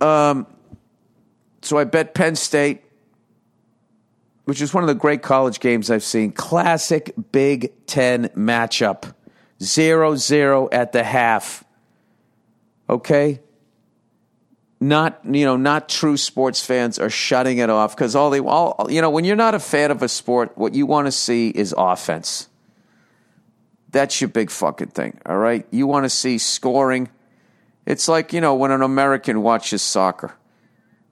Um, 0.00 0.46
so 1.62 1.78
I 1.78 1.84
bet 1.84 2.14
Penn 2.14 2.36
State, 2.36 2.82
which 4.44 4.60
is 4.60 4.72
one 4.72 4.84
of 4.84 4.88
the 4.88 4.94
great 4.94 5.22
college 5.22 5.60
games 5.60 5.90
I've 5.90 6.04
seen. 6.04 6.32
Classic 6.32 7.12
Big 7.32 7.86
Ten 7.86 8.28
matchup. 8.28 9.14
Zero 9.62 10.16
zero 10.16 10.68
at 10.72 10.92
the 10.92 11.04
half. 11.04 11.64
Okay? 12.88 13.40
Not 14.80 15.20
you 15.24 15.44
know 15.44 15.56
not 15.56 15.88
true 15.88 16.16
sports 16.16 16.64
fans 16.64 16.98
are 16.98 17.10
shutting 17.10 17.58
it 17.58 17.68
off 17.68 17.94
because 17.94 18.16
all 18.16 18.30
they 18.30 18.40
all 18.40 18.86
you 18.88 19.02
know 19.02 19.10
when 19.10 19.24
you're 19.24 19.36
not 19.36 19.54
a 19.54 19.60
fan 19.60 19.90
of 19.90 20.02
a 20.02 20.08
sport 20.08 20.56
what 20.56 20.74
you 20.74 20.86
want 20.86 21.06
to 21.06 21.12
see 21.12 21.50
is 21.50 21.74
offense. 21.76 22.48
That's 23.90 24.20
your 24.20 24.28
big 24.28 24.50
fucking 24.50 24.88
thing 24.88 25.20
all 25.26 25.36
right? 25.36 25.66
You 25.70 25.86
want 25.86 26.04
to 26.04 26.10
see 26.10 26.38
scoring. 26.38 27.10
It's 27.84 28.08
like 28.08 28.32
you 28.32 28.40
know 28.40 28.54
when 28.54 28.70
an 28.70 28.82
american 28.82 29.42
watches 29.42 29.82
soccer. 29.82 30.34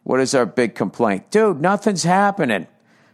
What 0.03 0.21
is 0.21 0.35
our 0.35 0.47
big 0.47 0.75
complaint? 0.75 1.31
Dude 1.31 1.61
nothing's 1.61 2.05
happening. 2.05 2.67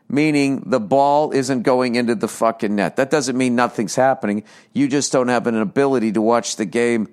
Meaning 0.09 0.65
the 0.67 0.79
ball 0.79 1.33
isn't 1.33 1.63
going 1.63 1.97
into 1.97 2.15
the 2.15 2.29
fucking 2.29 2.77
net. 2.77 2.97
That 2.97 3.11
doesn't 3.11 3.37
mean 3.37 3.57
nothing's 3.57 3.97
happening. 3.97 4.45
You 4.73 4.87
just 4.87 5.11
don't 5.11 5.29
have 5.29 5.47
an 5.49 5.57
ability 5.57 6.13
to 6.13 6.23
watch 6.23 6.57
the 6.57 6.67
game 6.67 7.09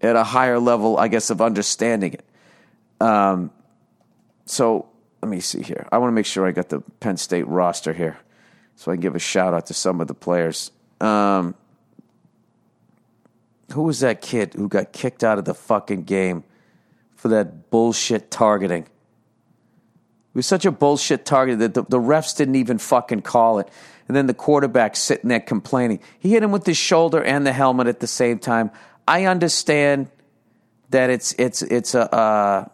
at 0.00 0.16
a 0.16 0.24
higher 0.24 0.58
level, 0.58 0.98
I 0.98 1.08
guess, 1.08 1.30
of 1.30 1.40
understanding 1.40 2.14
it. 2.14 2.24
Um, 3.00 3.50
so 4.44 4.88
let 5.22 5.30
me 5.30 5.40
see 5.40 5.62
here. 5.62 5.86
I 5.90 5.98
want 5.98 6.10
to 6.10 6.14
make 6.14 6.26
sure 6.26 6.46
I 6.46 6.52
got 6.52 6.68
the 6.68 6.80
Penn 7.00 7.16
State 7.16 7.46
roster 7.48 7.92
here 7.92 8.18
so 8.76 8.92
I 8.92 8.94
can 8.94 9.00
give 9.00 9.16
a 9.16 9.20
shout 9.20 9.54
out 9.54 9.66
to 9.66 9.74
some 9.74 10.00
of 10.00 10.06
the 10.06 10.14
players. 10.14 10.70
Um, 11.00 11.54
who 13.72 13.82
was 13.82 14.00
that 14.00 14.20
kid 14.20 14.54
who 14.54 14.68
got 14.68 14.92
kicked 14.92 15.24
out 15.24 15.38
of 15.38 15.44
the 15.44 15.54
fucking 15.54 16.04
game 16.04 16.44
for 17.16 17.28
that 17.28 17.70
bullshit 17.70 18.30
targeting? 18.30 18.82
It 18.84 20.36
was 20.36 20.46
such 20.46 20.66
a 20.66 20.70
bullshit 20.70 21.24
target 21.24 21.58
that 21.60 21.74
the, 21.74 21.82
the 21.82 21.98
refs 21.98 22.36
didn't 22.36 22.56
even 22.56 22.78
fucking 22.78 23.22
call 23.22 23.58
it. 23.58 23.68
And 24.06 24.16
then 24.16 24.26
the 24.26 24.34
quarterback 24.34 24.94
sitting 24.94 25.28
there 25.30 25.40
complaining. 25.40 25.98
He 26.18 26.30
hit 26.30 26.42
him 26.42 26.52
with 26.52 26.64
his 26.66 26.76
shoulder 26.76 27.22
and 27.22 27.44
the 27.44 27.52
helmet 27.52 27.88
at 27.88 28.00
the 28.00 28.06
same 28.06 28.38
time. 28.38 28.70
I 29.06 29.26
understand 29.26 30.08
that 30.90 31.10
it's 31.10 31.32
it's 31.34 31.62
it's 31.62 31.94
a 31.94 32.12
uh, 32.12 32.68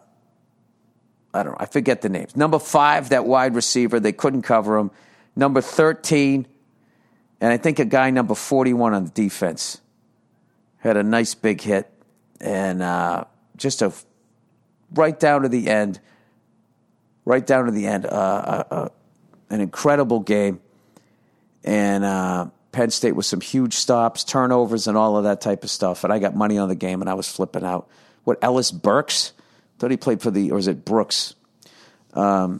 I 1.33 1.43
don't 1.43 1.53
know 1.53 1.57
I 1.59 1.65
forget 1.65 2.01
the 2.01 2.09
names. 2.09 2.35
Number 2.35 2.59
five, 2.59 3.09
that 3.09 3.25
wide 3.25 3.55
receiver, 3.55 3.99
they 3.99 4.11
couldn't 4.11 4.43
cover 4.43 4.77
him. 4.77 4.91
Number 5.35 5.61
thirteen, 5.61 6.47
and 7.41 7.51
I 7.51 7.57
think 7.57 7.79
a 7.79 7.85
guy 7.85 8.09
number 8.09 8.35
forty-one 8.35 8.93
on 8.93 9.05
the 9.05 9.11
defense 9.11 9.81
had 10.77 10.97
a 10.97 11.03
nice 11.03 11.33
big 11.33 11.61
hit, 11.61 11.91
and 12.41 12.81
uh, 12.81 13.25
just 13.57 13.81
a 13.81 13.93
right 14.93 15.19
down 15.19 15.43
to 15.43 15.49
the 15.49 15.69
end, 15.69 15.99
right 17.25 17.45
down 17.45 17.65
to 17.65 17.71
the 17.71 17.87
end, 17.87 18.05
uh, 18.05 18.09
uh, 18.09 18.63
uh 18.69 18.89
an 19.49 19.61
incredible 19.61 20.19
game, 20.19 20.59
and 21.63 22.03
uh, 22.03 22.47
Penn 22.73 22.89
State 22.89 23.13
with 23.13 23.25
some 23.25 23.39
huge 23.39 23.75
stops, 23.75 24.25
turnovers, 24.25 24.87
and 24.87 24.97
all 24.97 25.15
of 25.15 25.23
that 25.23 25.39
type 25.39 25.63
of 25.63 25.69
stuff. 25.69 26.03
And 26.03 26.11
I 26.11 26.19
got 26.19 26.35
money 26.35 26.57
on 26.57 26.67
the 26.67 26.75
game, 26.75 26.99
and 26.99 27.09
I 27.09 27.13
was 27.13 27.29
flipping 27.29 27.63
out. 27.63 27.87
What 28.25 28.39
Ellis 28.41 28.71
Burks? 28.71 29.31
Thought 29.79 29.91
he 29.91 29.97
played 29.97 30.21
for 30.21 30.31
the, 30.31 30.51
or 30.51 30.57
is 30.57 30.67
it 30.67 30.83
Brooks? 30.83 31.35
Um, 32.13 32.59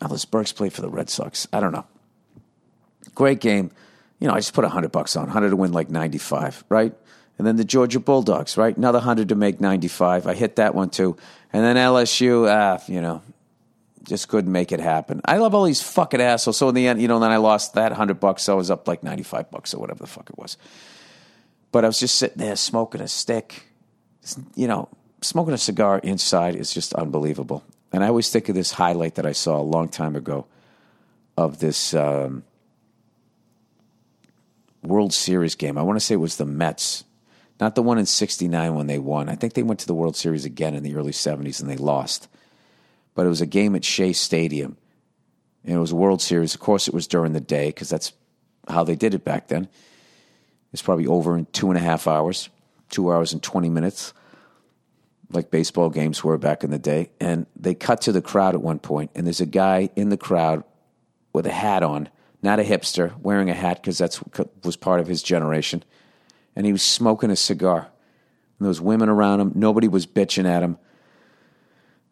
Ellis 0.00 0.24
Burks 0.24 0.52
played 0.52 0.72
for 0.72 0.80
the 0.80 0.88
Red 0.88 1.10
Sox. 1.10 1.46
I 1.52 1.60
don't 1.60 1.72
know. 1.72 1.84
Great 3.14 3.40
game. 3.40 3.70
You 4.18 4.28
know, 4.28 4.34
I 4.34 4.38
just 4.38 4.54
put 4.54 4.64
hundred 4.64 4.92
bucks 4.92 5.16
on, 5.16 5.28
hundred 5.28 5.50
to 5.50 5.56
win 5.56 5.72
like 5.72 5.90
ninety-five, 5.90 6.64
right? 6.68 6.94
And 7.38 7.46
then 7.46 7.56
the 7.56 7.64
Georgia 7.64 7.98
Bulldogs, 7.98 8.56
right? 8.56 8.76
Another 8.76 9.00
hundred 9.00 9.30
to 9.30 9.34
make 9.34 9.60
ninety-five. 9.60 10.26
I 10.26 10.34
hit 10.34 10.56
that 10.56 10.74
one 10.74 10.90
too. 10.90 11.16
And 11.52 11.64
then 11.64 11.76
LSU, 11.76 12.48
ah, 12.48 12.82
you 12.86 13.00
know, 13.00 13.22
just 14.04 14.28
couldn't 14.28 14.52
make 14.52 14.72
it 14.72 14.80
happen. 14.80 15.20
I 15.24 15.38
love 15.38 15.54
all 15.54 15.64
these 15.64 15.82
fucking 15.82 16.20
assholes. 16.20 16.56
So 16.56 16.68
in 16.68 16.74
the 16.74 16.86
end, 16.88 17.00
you 17.00 17.08
know, 17.08 17.18
then 17.18 17.30
I 17.30 17.36
lost 17.36 17.74
that 17.74 17.92
hundred 17.92 18.20
bucks. 18.20 18.42
So 18.44 18.54
I 18.54 18.56
was 18.56 18.70
up 18.70 18.88
like 18.88 19.02
ninety 19.02 19.22
five 19.22 19.50
bucks 19.50 19.74
or 19.74 19.78
whatever 19.78 20.00
the 20.00 20.06
fuck 20.06 20.28
it 20.30 20.38
was. 20.38 20.56
But 21.70 21.84
I 21.84 21.88
was 21.88 21.98
just 21.98 22.16
sitting 22.16 22.38
there 22.38 22.56
smoking 22.56 23.00
a 23.00 23.08
stick. 23.08 23.64
You 24.54 24.68
know, 24.68 24.88
smoking 25.20 25.54
a 25.54 25.58
cigar 25.58 25.98
inside 25.98 26.54
is 26.54 26.72
just 26.72 26.94
unbelievable. 26.94 27.64
And 27.92 28.04
I 28.04 28.08
always 28.08 28.30
think 28.30 28.48
of 28.48 28.54
this 28.54 28.72
highlight 28.72 29.16
that 29.16 29.26
I 29.26 29.32
saw 29.32 29.60
a 29.60 29.62
long 29.62 29.88
time 29.88 30.16
ago 30.16 30.46
of 31.36 31.58
this 31.58 31.94
um, 31.94 32.44
World 34.82 35.12
Series 35.12 35.54
game. 35.54 35.76
I 35.76 35.82
want 35.82 35.98
to 35.98 36.04
say 36.04 36.14
it 36.14 36.18
was 36.18 36.36
the 36.36 36.46
Mets, 36.46 37.04
not 37.60 37.74
the 37.74 37.82
one 37.82 37.98
in 37.98 38.06
'69 38.06 38.74
when 38.74 38.86
they 38.86 38.98
won. 38.98 39.28
I 39.28 39.34
think 39.34 39.54
they 39.54 39.62
went 39.62 39.80
to 39.80 39.86
the 39.86 39.94
World 39.94 40.16
Series 40.16 40.44
again 40.44 40.74
in 40.74 40.82
the 40.82 40.94
early 40.94 41.12
'70s 41.12 41.60
and 41.60 41.70
they 41.70 41.76
lost 41.76 42.28
but 43.14 43.26
it 43.26 43.28
was 43.28 43.40
a 43.40 43.46
game 43.46 43.74
at 43.74 43.84
Shea 43.84 44.12
Stadium. 44.12 44.76
And 45.64 45.74
it 45.74 45.78
was 45.78 45.92
a 45.92 45.96
World 45.96 46.20
Series. 46.20 46.54
Of 46.54 46.60
course, 46.60 46.88
it 46.88 46.94
was 46.94 47.06
during 47.06 47.32
the 47.32 47.40
day 47.40 47.68
because 47.68 47.88
that's 47.88 48.12
how 48.68 48.84
they 48.84 48.96
did 48.96 49.14
it 49.14 49.24
back 49.24 49.48
then. 49.48 49.68
It's 50.72 50.82
probably 50.82 51.06
over 51.06 51.36
in 51.36 51.46
two 51.46 51.68
and 51.68 51.76
a 51.76 51.82
half 51.82 52.06
hours, 52.06 52.48
two 52.90 53.12
hours 53.12 53.32
and 53.32 53.42
20 53.42 53.68
minutes, 53.68 54.14
like 55.30 55.50
baseball 55.50 55.90
games 55.90 56.24
were 56.24 56.38
back 56.38 56.64
in 56.64 56.70
the 56.70 56.78
day. 56.78 57.10
And 57.20 57.46
they 57.56 57.74
cut 57.74 58.02
to 58.02 58.12
the 58.12 58.22
crowd 58.22 58.54
at 58.54 58.62
one 58.62 58.78
point, 58.78 59.10
and 59.14 59.26
there's 59.26 59.40
a 59.40 59.46
guy 59.46 59.90
in 59.96 60.08
the 60.08 60.16
crowd 60.16 60.64
with 61.32 61.46
a 61.46 61.52
hat 61.52 61.82
on, 61.82 62.08
not 62.42 62.60
a 62.60 62.64
hipster, 62.64 63.18
wearing 63.20 63.50
a 63.50 63.54
hat 63.54 63.82
because 63.82 63.98
that 63.98 64.18
was 64.64 64.76
part 64.76 65.00
of 65.00 65.06
his 65.06 65.22
generation. 65.22 65.84
And 66.56 66.66
he 66.66 66.72
was 66.72 66.82
smoking 66.82 67.30
a 67.30 67.36
cigar. 67.36 67.80
And 67.80 68.66
there 68.66 68.68
was 68.68 68.80
women 68.80 69.08
around 69.08 69.40
him. 69.40 69.52
Nobody 69.54 69.88
was 69.88 70.06
bitching 70.06 70.46
at 70.46 70.62
him. 70.62 70.78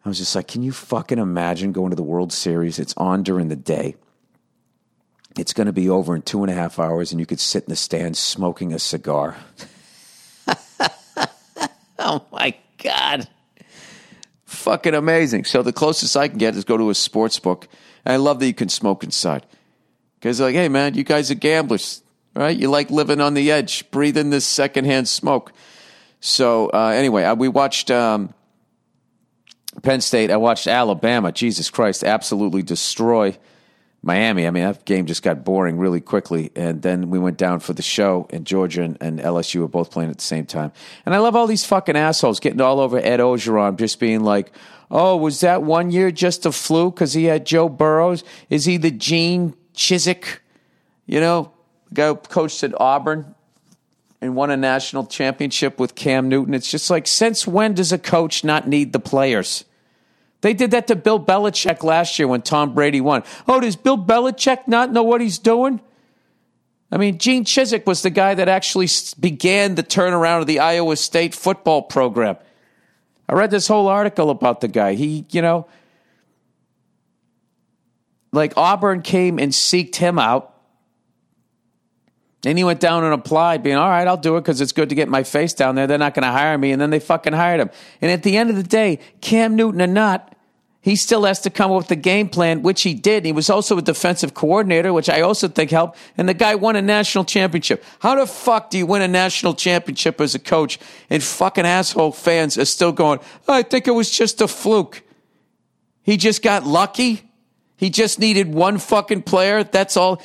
I 0.03 0.09
was 0.09 0.17
just 0.17 0.35
like, 0.35 0.47
can 0.47 0.63
you 0.63 0.71
fucking 0.71 1.19
imagine 1.19 1.71
going 1.71 1.91
to 1.91 1.95
the 1.95 2.01
World 2.03 2.33
Series? 2.33 2.79
It's 2.79 2.95
on 2.97 3.21
during 3.21 3.49
the 3.49 3.55
day. 3.55 3.95
It's 5.37 5.53
going 5.53 5.67
to 5.67 5.73
be 5.73 5.89
over 5.89 6.15
in 6.15 6.23
two 6.23 6.41
and 6.41 6.51
a 6.51 6.55
half 6.55 6.79
hours, 6.79 7.11
and 7.11 7.19
you 7.19 7.25
could 7.25 7.39
sit 7.39 7.63
in 7.63 7.69
the 7.69 7.75
stands 7.75 8.19
smoking 8.19 8.73
a 8.73 8.79
cigar. 8.79 9.37
oh 11.99 12.25
my 12.31 12.55
God. 12.83 13.29
Fucking 14.45 14.95
amazing. 14.95 15.45
So 15.45 15.61
the 15.61 15.71
closest 15.71 16.17
I 16.17 16.27
can 16.27 16.39
get 16.39 16.55
is 16.55 16.65
go 16.65 16.77
to 16.77 16.89
a 16.89 16.95
sports 16.95 17.39
book. 17.39 17.67
And 18.03 18.13
I 18.13 18.17
love 18.17 18.39
that 18.39 18.47
you 18.47 18.53
can 18.53 18.69
smoke 18.69 19.03
inside. 19.03 19.45
Because, 20.19 20.41
like, 20.41 20.55
hey, 20.55 20.67
man, 20.67 20.95
you 20.95 21.03
guys 21.03 21.31
are 21.31 21.35
gamblers, 21.35 22.01
right? 22.35 22.57
You 22.57 22.69
like 22.69 22.89
living 22.89 23.21
on 23.21 23.35
the 23.35 23.51
edge, 23.51 23.89
breathing 23.91 24.31
this 24.31 24.45
secondhand 24.45 25.07
smoke. 25.07 25.53
So, 26.19 26.69
uh, 26.73 26.89
anyway, 26.89 27.23
uh, 27.23 27.35
we 27.35 27.47
watched. 27.47 27.91
Um, 27.91 28.33
Penn 29.81 30.01
State, 30.01 30.31
I 30.31 30.37
watched 30.37 30.67
Alabama, 30.67 31.31
Jesus 31.31 31.69
Christ, 31.69 32.03
absolutely 32.03 32.61
destroy 32.61 33.37
Miami. 34.03 34.47
I 34.47 34.51
mean, 34.51 34.63
that 34.63 34.85
game 34.85 35.05
just 35.05 35.23
got 35.23 35.43
boring 35.43 35.77
really 35.77 36.01
quickly. 36.01 36.51
And 36.55 36.81
then 36.81 37.09
we 37.09 37.19
went 37.19 37.37
down 37.37 37.59
for 37.59 37.73
the 37.73 37.81
show, 37.81 38.27
and 38.31 38.45
Georgia 38.45 38.83
and, 38.83 38.97
and, 38.99 39.19
LSU 39.19 39.61
were 39.61 39.67
both 39.67 39.91
playing 39.91 40.09
at 40.09 40.17
the 40.17 40.23
same 40.23 40.45
time. 40.45 40.71
And 41.05 41.13
I 41.13 41.19
love 41.19 41.35
all 41.35 41.47
these 41.47 41.65
fucking 41.65 41.95
assholes 41.95 42.39
getting 42.39 42.61
all 42.61 42.79
over 42.79 42.97
Ed 42.97 43.19
Orgeron, 43.19 43.77
just 43.77 43.99
being 43.99 44.23
like, 44.23 44.51
oh, 44.89 45.17
was 45.17 45.41
that 45.41 45.61
one 45.61 45.91
year 45.91 46.11
just 46.11 46.45
a 46.45 46.51
fluke 46.51 46.95
because 46.95 47.13
he 47.13 47.25
had 47.25 47.45
Joe 47.45 47.69
Burrows? 47.69 48.23
Is 48.49 48.65
he 48.65 48.77
the 48.77 48.91
Gene 48.91 49.55
Chizik? 49.75 50.39
You 51.05 51.19
know, 51.19 51.51
guy 51.93 52.07
who 52.07 52.15
coached 52.15 52.63
at 52.63 52.79
Auburn 52.79 53.35
and 54.19 54.35
won 54.35 54.51
a 54.51 54.57
national 54.57 55.05
championship 55.07 55.79
with 55.79 55.95
Cam 55.95 56.27
Newton. 56.29 56.53
It's 56.53 56.69
just 56.69 56.89
like, 56.89 57.07
since 57.07 57.45
when 57.45 57.73
does 57.73 57.91
a 57.91 57.97
coach 57.97 58.43
not 58.43 58.67
need 58.67 58.93
the 58.93 58.99
players? 58.99 59.65
They 60.41 60.53
did 60.53 60.71
that 60.71 60.87
to 60.87 60.95
Bill 60.95 61.19
Belichick 61.23 61.83
last 61.83 62.17
year 62.17 62.27
when 62.27 62.41
Tom 62.41 62.73
Brady 62.73 62.99
won. 62.99 63.23
Oh, 63.47 63.59
does 63.59 63.75
Bill 63.75 63.97
Belichick 63.97 64.67
not 64.67 64.91
know 64.91 65.03
what 65.03 65.21
he's 65.21 65.37
doing? 65.37 65.79
I 66.91 66.97
mean, 66.97 67.19
Gene 67.19 67.45
Chizik 67.45 67.85
was 67.85 68.01
the 68.01 68.09
guy 68.09 68.33
that 68.33 68.49
actually 68.49 68.87
began 69.19 69.75
the 69.75 69.83
turnaround 69.83 70.41
of 70.41 70.47
the 70.47 70.59
Iowa 70.59 70.97
State 70.97 71.33
football 71.33 71.83
program. 71.83 72.37
I 73.29 73.33
read 73.33 73.51
this 73.51 73.67
whole 73.67 73.87
article 73.87 74.29
about 74.29 74.59
the 74.59 74.67
guy. 74.67 74.95
He, 74.95 75.25
you 75.29 75.41
know, 75.41 75.67
like 78.33 78.53
Auburn 78.57 79.03
came 79.03 79.39
and 79.39 79.53
seeked 79.53 79.95
him 79.95 80.19
out. 80.19 80.50
And 82.43 82.57
he 82.57 82.63
went 82.63 82.79
down 82.79 83.03
and 83.03 83.13
applied, 83.13 83.61
being, 83.61 83.75
all 83.75 83.89
right, 83.89 84.07
I'll 84.07 84.17
do 84.17 84.35
it 84.37 84.41
because 84.41 84.61
it's 84.61 84.71
good 84.71 84.89
to 84.89 84.95
get 84.95 85.07
my 85.07 85.23
face 85.23 85.53
down 85.53 85.75
there. 85.75 85.85
They're 85.85 85.99
not 85.99 86.15
going 86.15 86.23
to 86.23 86.31
hire 86.31 86.57
me. 86.57 86.71
And 86.71 86.81
then 86.81 86.89
they 86.89 86.99
fucking 86.99 87.33
hired 87.33 87.59
him. 87.59 87.69
And 88.01 88.09
at 88.09 88.23
the 88.23 88.35
end 88.35 88.49
of 88.49 88.55
the 88.55 88.63
day, 88.63 88.99
Cam 89.21 89.55
Newton 89.55 89.81
or 89.81 89.87
not, 89.87 90.35
he 90.83 90.95
still 90.95 91.25
has 91.25 91.39
to 91.41 91.51
come 91.51 91.69
up 91.69 91.77
with 91.77 91.87
the 91.89 91.95
game 91.95 92.27
plan, 92.27 92.63
which 92.63 92.81
he 92.81 92.95
did. 92.95 93.23
He 93.23 93.31
was 93.31 93.51
also 93.51 93.77
a 93.77 93.83
defensive 93.83 94.33
coordinator, 94.33 94.91
which 94.91 95.09
I 95.09 95.21
also 95.21 95.47
think 95.47 95.69
helped. 95.69 95.99
And 96.17 96.27
the 96.27 96.33
guy 96.33 96.55
won 96.55 96.75
a 96.75 96.81
national 96.81 97.25
championship. 97.25 97.83
How 97.99 98.15
the 98.15 98.25
fuck 98.25 98.71
do 98.71 98.79
you 98.79 98.87
win 98.87 99.03
a 99.03 99.07
national 99.07 99.53
championship 99.53 100.19
as 100.19 100.33
a 100.33 100.39
coach 100.39 100.79
and 101.11 101.21
fucking 101.21 101.67
asshole 101.67 102.13
fans 102.13 102.57
are 102.57 102.65
still 102.65 102.91
going, 102.91 103.19
oh, 103.47 103.53
I 103.53 103.61
think 103.61 103.87
it 103.87 103.91
was 103.91 104.09
just 104.09 104.41
a 104.41 104.47
fluke. 104.47 105.03
He 106.01 106.17
just 106.17 106.41
got 106.41 106.65
lucky. 106.65 107.29
He 107.77 107.91
just 107.91 108.17
needed 108.17 108.51
one 108.51 108.79
fucking 108.79 109.21
player. 109.21 109.63
That's 109.63 109.95
all. 109.95 110.23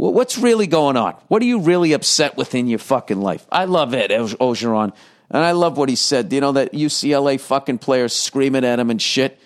What's 0.00 0.38
really 0.38 0.66
going 0.66 0.96
on? 0.96 1.12
What 1.28 1.42
are 1.42 1.44
you 1.44 1.60
really 1.60 1.92
upset 1.92 2.38
with 2.38 2.54
in 2.54 2.66
your 2.66 2.78
fucking 2.78 3.20
life? 3.20 3.46
I 3.52 3.66
love 3.66 3.92
Ed 3.92 4.08
Orgeron, 4.08 4.94
And 5.28 5.44
I 5.44 5.50
love 5.50 5.76
what 5.76 5.90
he 5.90 5.94
said. 5.94 6.32
You 6.32 6.40
know, 6.40 6.52
that 6.52 6.72
UCLA 6.72 7.38
fucking 7.38 7.80
player 7.80 8.08
screaming 8.08 8.64
at 8.64 8.80
him 8.80 8.88
and 8.88 9.00
shit. 9.00 9.38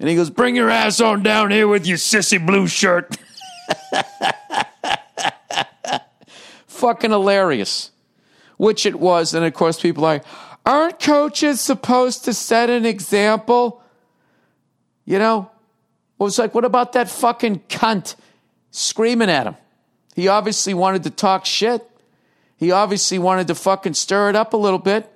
And 0.00 0.08
he 0.08 0.16
goes, 0.16 0.30
Bring 0.30 0.56
your 0.56 0.70
ass 0.70 1.02
on 1.02 1.22
down 1.22 1.50
here 1.50 1.68
with 1.68 1.86
your 1.86 1.98
sissy 1.98 2.44
blue 2.44 2.66
shirt. 2.66 3.18
fucking 6.68 7.10
hilarious. 7.10 7.90
Which 8.56 8.86
it 8.86 8.98
was. 8.98 9.34
And 9.34 9.44
of 9.44 9.52
course, 9.52 9.78
people 9.78 10.06
are 10.06 10.14
like, 10.14 10.24
Aren't 10.64 11.00
coaches 11.00 11.60
supposed 11.60 12.24
to 12.24 12.32
set 12.32 12.70
an 12.70 12.86
example? 12.86 13.82
You 15.04 15.18
know? 15.18 15.50
It 16.18 16.22
was 16.22 16.38
like, 16.38 16.54
What 16.54 16.64
about 16.64 16.94
that 16.94 17.10
fucking 17.10 17.60
cunt 17.68 18.14
screaming 18.70 19.28
at 19.28 19.46
him? 19.46 19.56
He 20.16 20.28
obviously 20.28 20.72
wanted 20.72 21.02
to 21.02 21.10
talk 21.10 21.44
shit. 21.44 21.86
He 22.56 22.72
obviously 22.72 23.18
wanted 23.18 23.48
to 23.48 23.54
fucking 23.54 23.92
stir 23.92 24.30
it 24.30 24.34
up 24.34 24.54
a 24.54 24.56
little 24.56 24.78
bit. 24.78 25.12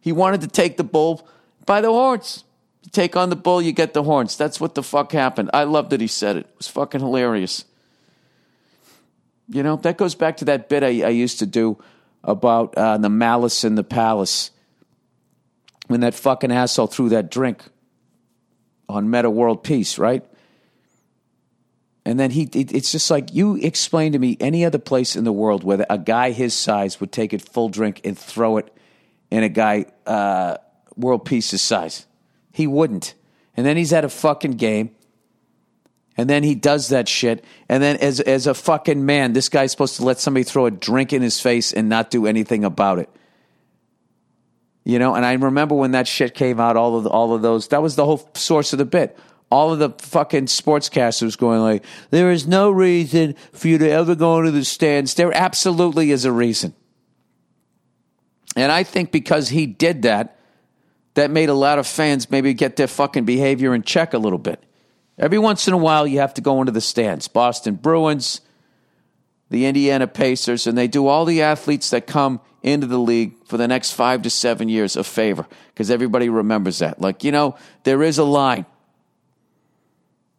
He 0.00 0.10
wanted 0.10 0.40
to 0.40 0.48
take 0.48 0.76
the 0.76 0.82
bull 0.82 1.26
by 1.64 1.80
the 1.80 1.92
horns. 1.92 2.42
You 2.82 2.90
take 2.90 3.14
on 3.14 3.30
the 3.30 3.36
bull, 3.36 3.62
you 3.62 3.70
get 3.70 3.94
the 3.94 4.02
horns. 4.02 4.36
That's 4.36 4.60
what 4.60 4.74
the 4.74 4.82
fuck 4.82 5.12
happened. 5.12 5.50
I 5.54 5.62
love 5.62 5.90
that 5.90 6.00
he 6.00 6.08
said 6.08 6.36
it. 6.36 6.46
It 6.46 6.54
was 6.58 6.66
fucking 6.66 7.00
hilarious. 7.00 7.64
You 9.48 9.62
know, 9.62 9.76
that 9.76 9.96
goes 9.96 10.16
back 10.16 10.38
to 10.38 10.46
that 10.46 10.68
bit 10.68 10.82
I, 10.82 11.06
I 11.06 11.10
used 11.10 11.38
to 11.38 11.46
do 11.46 11.78
about 12.24 12.74
uh, 12.76 12.98
the 12.98 13.08
malice 13.08 13.62
in 13.62 13.76
the 13.76 13.84
palace 13.84 14.50
when 15.86 16.00
that 16.00 16.14
fucking 16.14 16.50
asshole 16.50 16.88
threw 16.88 17.10
that 17.10 17.30
drink 17.30 17.62
on 18.88 19.10
Metta 19.10 19.30
World 19.30 19.62
Peace, 19.62 19.96
right? 19.96 20.24
And 22.08 22.18
then 22.18 22.30
he, 22.30 22.44
it, 22.54 22.74
it's 22.74 22.90
just 22.90 23.10
like 23.10 23.34
you 23.34 23.56
explain 23.56 24.12
to 24.12 24.18
me 24.18 24.38
any 24.40 24.64
other 24.64 24.78
place 24.78 25.14
in 25.14 25.24
the 25.24 25.32
world 25.32 25.62
where 25.62 25.84
a 25.90 25.98
guy 25.98 26.30
his 26.30 26.54
size 26.54 27.00
would 27.00 27.12
take 27.12 27.34
a 27.34 27.38
full 27.38 27.68
drink 27.68 28.00
and 28.02 28.18
throw 28.18 28.56
it 28.56 28.74
in 29.30 29.42
a 29.42 29.50
guy 29.50 29.84
uh, 30.06 30.56
world 30.96 31.26
peace's 31.26 31.60
size. 31.60 32.06
He 32.50 32.66
wouldn't. 32.66 33.12
And 33.58 33.66
then 33.66 33.76
he's 33.76 33.92
at 33.92 34.06
a 34.06 34.08
fucking 34.08 34.52
game. 34.52 34.92
And 36.16 36.30
then 36.30 36.44
he 36.44 36.54
does 36.54 36.88
that 36.88 37.08
shit. 37.08 37.44
And 37.68 37.82
then 37.82 37.98
as 37.98 38.20
as 38.20 38.46
a 38.46 38.54
fucking 38.54 39.04
man, 39.04 39.34
this 39.34 39.50
guy's 39.50 39.72
supposed 39.72 39.96
to 39.96 40.04
let 40.06 40.18
somebody 40.18 40.44
throw 40.44 40.64
a 40.64 40.70
drink 40.70 41.12
in 41.12 41.20
his 41.20 41.42
face 41.42 41.74
and 41.74 41.90
not 41.90 42.10
do 42.10 42.26
anything 42.26 42.64
about 42.64 43.00
it. 43.00 43.10
You 44.82 44.98
know, 44.98 45.14
and 45.14 45.26
I 45.26 45.34
remember 45.34 45.74
when 45.74 45.90
that 45.90 46.08
shit 46.08 46.32
came 46.32 46.58
out, 46.58 46.78
all 46.78 46.96
of 46.96 47.04
the, 47.04 47.10
all 47.10 47.34
of 47.34 47.42
those. 47.42 47.68
That 47.68 47.82
was 47.82 47.96
the 47.96 48.06
whole 48.06 48.30
source 48.32 48.72
of 48.72 48.78
the 48.78 48.86
bit 48.86 49.18
all 49.50 49.72
of 49.72 49.78
the 49.78 49.90
fucking 49.90 50.46
sportscasters 50.46 51.38
going 51.38 51.60
like, 51.60 51.84
there 52.10 52.30
is 52.30 52.46
no 52.46 52.70
reason 52.70 53.34
for 53.52 53.68
you 53.68 53.78
to 53.78 53.90
ever 53.90 54.14
go 54.14 54.38
into 54.38 54.50
the 54.50 54.64
stands. 54.64 55.14
There 55.14 55.34
absolutely 55.34 56.10
is 56.10 56.24
a 56.24 56.32
reason. 56.32 56.74
And 58.56 58.70
I 58.70 58.82
think 58.82 59.10
because 59.10 59.48
he 59.48 59.66
did 59.66 60.02
that, 60.02 60.38
that 61.14 61.30
made 61.30 61.48
a 61.48 61.54
lot 61.54 61.78
of 61.78 61.86
fans 61.86 62.30
maybe 62.30 62.54
get 62.54 62.76
their 62.76 62.86
fucking 62.86 63.24
behavior 63.24 63.74
in 63.74 63.82
check 63.82 64.14
a 64.14 64.18
little 64.18 64.38
bit. 64.38 64.62
Every 65.18 65.38
once 65.38 65.66
in 65.66 65.74
a 65.74 65.78
while, 65.78 66.06
you 66.06 66.20
have 66.20 66.34
to 66.34 66.40
go 66.40 66.60
into 66.60 66.72
the 66.72 66.80
stands. 66.80 67.26
Boston 67.26 67.74
Bruins, 67.74 68.40
the 69.50 69.66
Indiana 69.66 70.06
Pacers, 70.06 70.66
and 70.66 70.78
they 70.78 70.86
do 70.86 71.06
all 71.06 71.24
the 71.24 71.42
athletes 71.42 71.90
that 71.90 72.06
come 72.06 72.40
into 72.62 72.86
the 72.86 72.98
league 72.98 73.34
for 73.46 73.56
the 73.56 73.66
next 73.66 73.92
five 73.92 74.22
to 74.22 74.30
seven 74.30 74.68
years 74.68 74.94
a 74.94 75.02
favor 75.02 75.46
because 75.68 75.90
everybody 75.90 76.28
remembers 76.28 76.78
that. 76.80 77.00
Like, 77.00 77.24
you 77.24 77.32
know, 77.32 77.56
there 77.84 78.02
is 78.02 78.18
a 78.18 78.24
line 78.24 78.66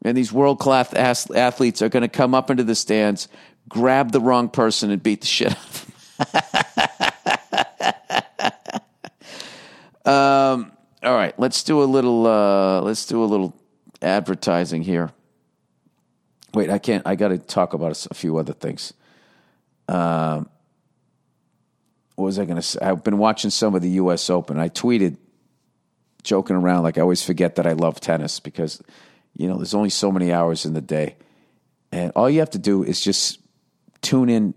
and 0.04 0.18
these 0.18 0.32
world 0.32 0.60
class 0.60 0.94
athletes 1.32 1.82
are 1.82 1.90
going 1.90 2.02
to 2.02 2.08
come 2.08 2.34
up 2.34 2.50
into 2.50 2.64
the 2.64 2.76
stands, 2.76 3.28
grab 3.68 4.12
the 4.12 4.22
wrong 4.22 4.50
person, 4.50 4.92
and 4.92 5.04
beat 5.04 5.22
the 5.22 5.28
shit 5.28 5.56
um, 10.06 10.72
all 11.02 11.16
right, 11.16 11.38
let's 11.40 11.64
do 11.64 11.82
a 11.82 11.86
little. 11.86 12.28
Uh, 12.28 12.82
let's 12.82 13.06
do 13.06 13.24
a 13.24 13.26
little 13.26 13.56
advertising 14.02 14.82
here. 14.82 15.12
Wait, 16.54 16.70
I 16.70 16.78
can't. 16.78 17.06
I 17.06 17.16
got 17.16 17.30
to 17.30 17.38
talk 17.38 17.74
about 17.74 18.06
a 18.10 18.14
few 18.14 18.38
other 18.38 18.54
things. 18.54 18.94
Um, 19.88 20.50
what 22.16 22.26
was 22.26 22.40
I 22.40 22.46
going 22.46 22.58
to 22.58 22.62
say? 22.62 22.80
I've 22.82 23.04
been 23.04 23.18
watching 23.18 23.50
some 23.50 23.76
of 23.76 23.82
the 23.82 23.92
U.S. 23.92 24.30
Open. 24.30 24.60
I 24.60 24.68
tweeted, 24.68 25.16
joking 26.24 26.58
around, 26.58 26.84
like 26.84 26.98
I 26.98 27.02
always 27.02 27.24
forget 27.24 27.56
that 27.56 27.66
I 27.66 27.74
love 27.74 28.02
tennis 28.02 28.42
because 28.42 28.82
you 29.40 29.48
know, 29.48 29.56
there's 29.56 29.74
only 29.74 29.90
so 29.90 30.12
many 30.12 30.34
hours 30.34 30.66
in 30.66 30.74
the 30.74 30.82
day. 30.82 31.16
And 31.94 32.12
all 32.14 32.30
you 32.30 32.40
have 32.40 32.50
to 32.52 32.60
do 32.60 32.84
is 32.84 33.00
just 33.00 33.40
tune 34.02 34.30
in 34.30 34.54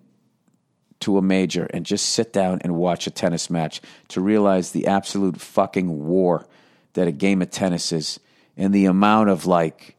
to 1.00 1.18
a 1.18 1.22
major 1.22 1.68
and 1.72 1.86
just 1.86 2.08
sit 2.08 2.32
down 2.32 2.58
and 2.62 2.74
watch 2.74 3.06
a 3.06 3.10
tennis 3.10 3.48
match 3.48 3.80
to 4.08 4.20
realize 4.20 4.72
the 4.72 4.88
absolute 4.88 5.40
fucking 5.40 6.04
war 6.04 6.48
that 6.94 7.06
a 7.06 7.12
game 7.12 7.42
of 7.42 7.50
tennis 7.50 7.92
is 7.92 8.18
and 8.56 8.74
the 8.74 8.86
amount 8.86 9.30
of 9.30 9.46
like 9.46 9.96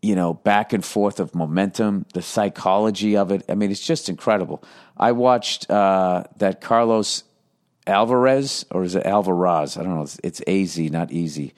you 0.00 0.14
know 0.14 0.32
back 0.32 0.72
and 0.72 0.84
forth 0.84 1.20
of 1.20 1.34
momentum 1.34 2.06
the 2.14 2.22
psychology 2.22 3.18
of 3.18 3.30
it. 3.30 3.44
I 3.50 3.54
mean 3.54 3.70
it's 3.70 3.86
just 3.86 4.08
incredible. 4.08 4.64
I 4.96 5.12
watched 5.12 5.70
uh, 5.70 6.24
that 6.38 6.62
carlos 6.62 7.22
alvarez 7.86 8.64
or 8.70 8.82
is 8.82 8.94
it 8.94 9.04
alvarez? 9.04 9.76
I 9.76 9.82
don't 9.82 9.94
know. 9.94 10.02
It's, 10.02 10.18
it's 10.24 10.40
az 10.46 10.78
not 10.90 11.12
easy 11.12 11.52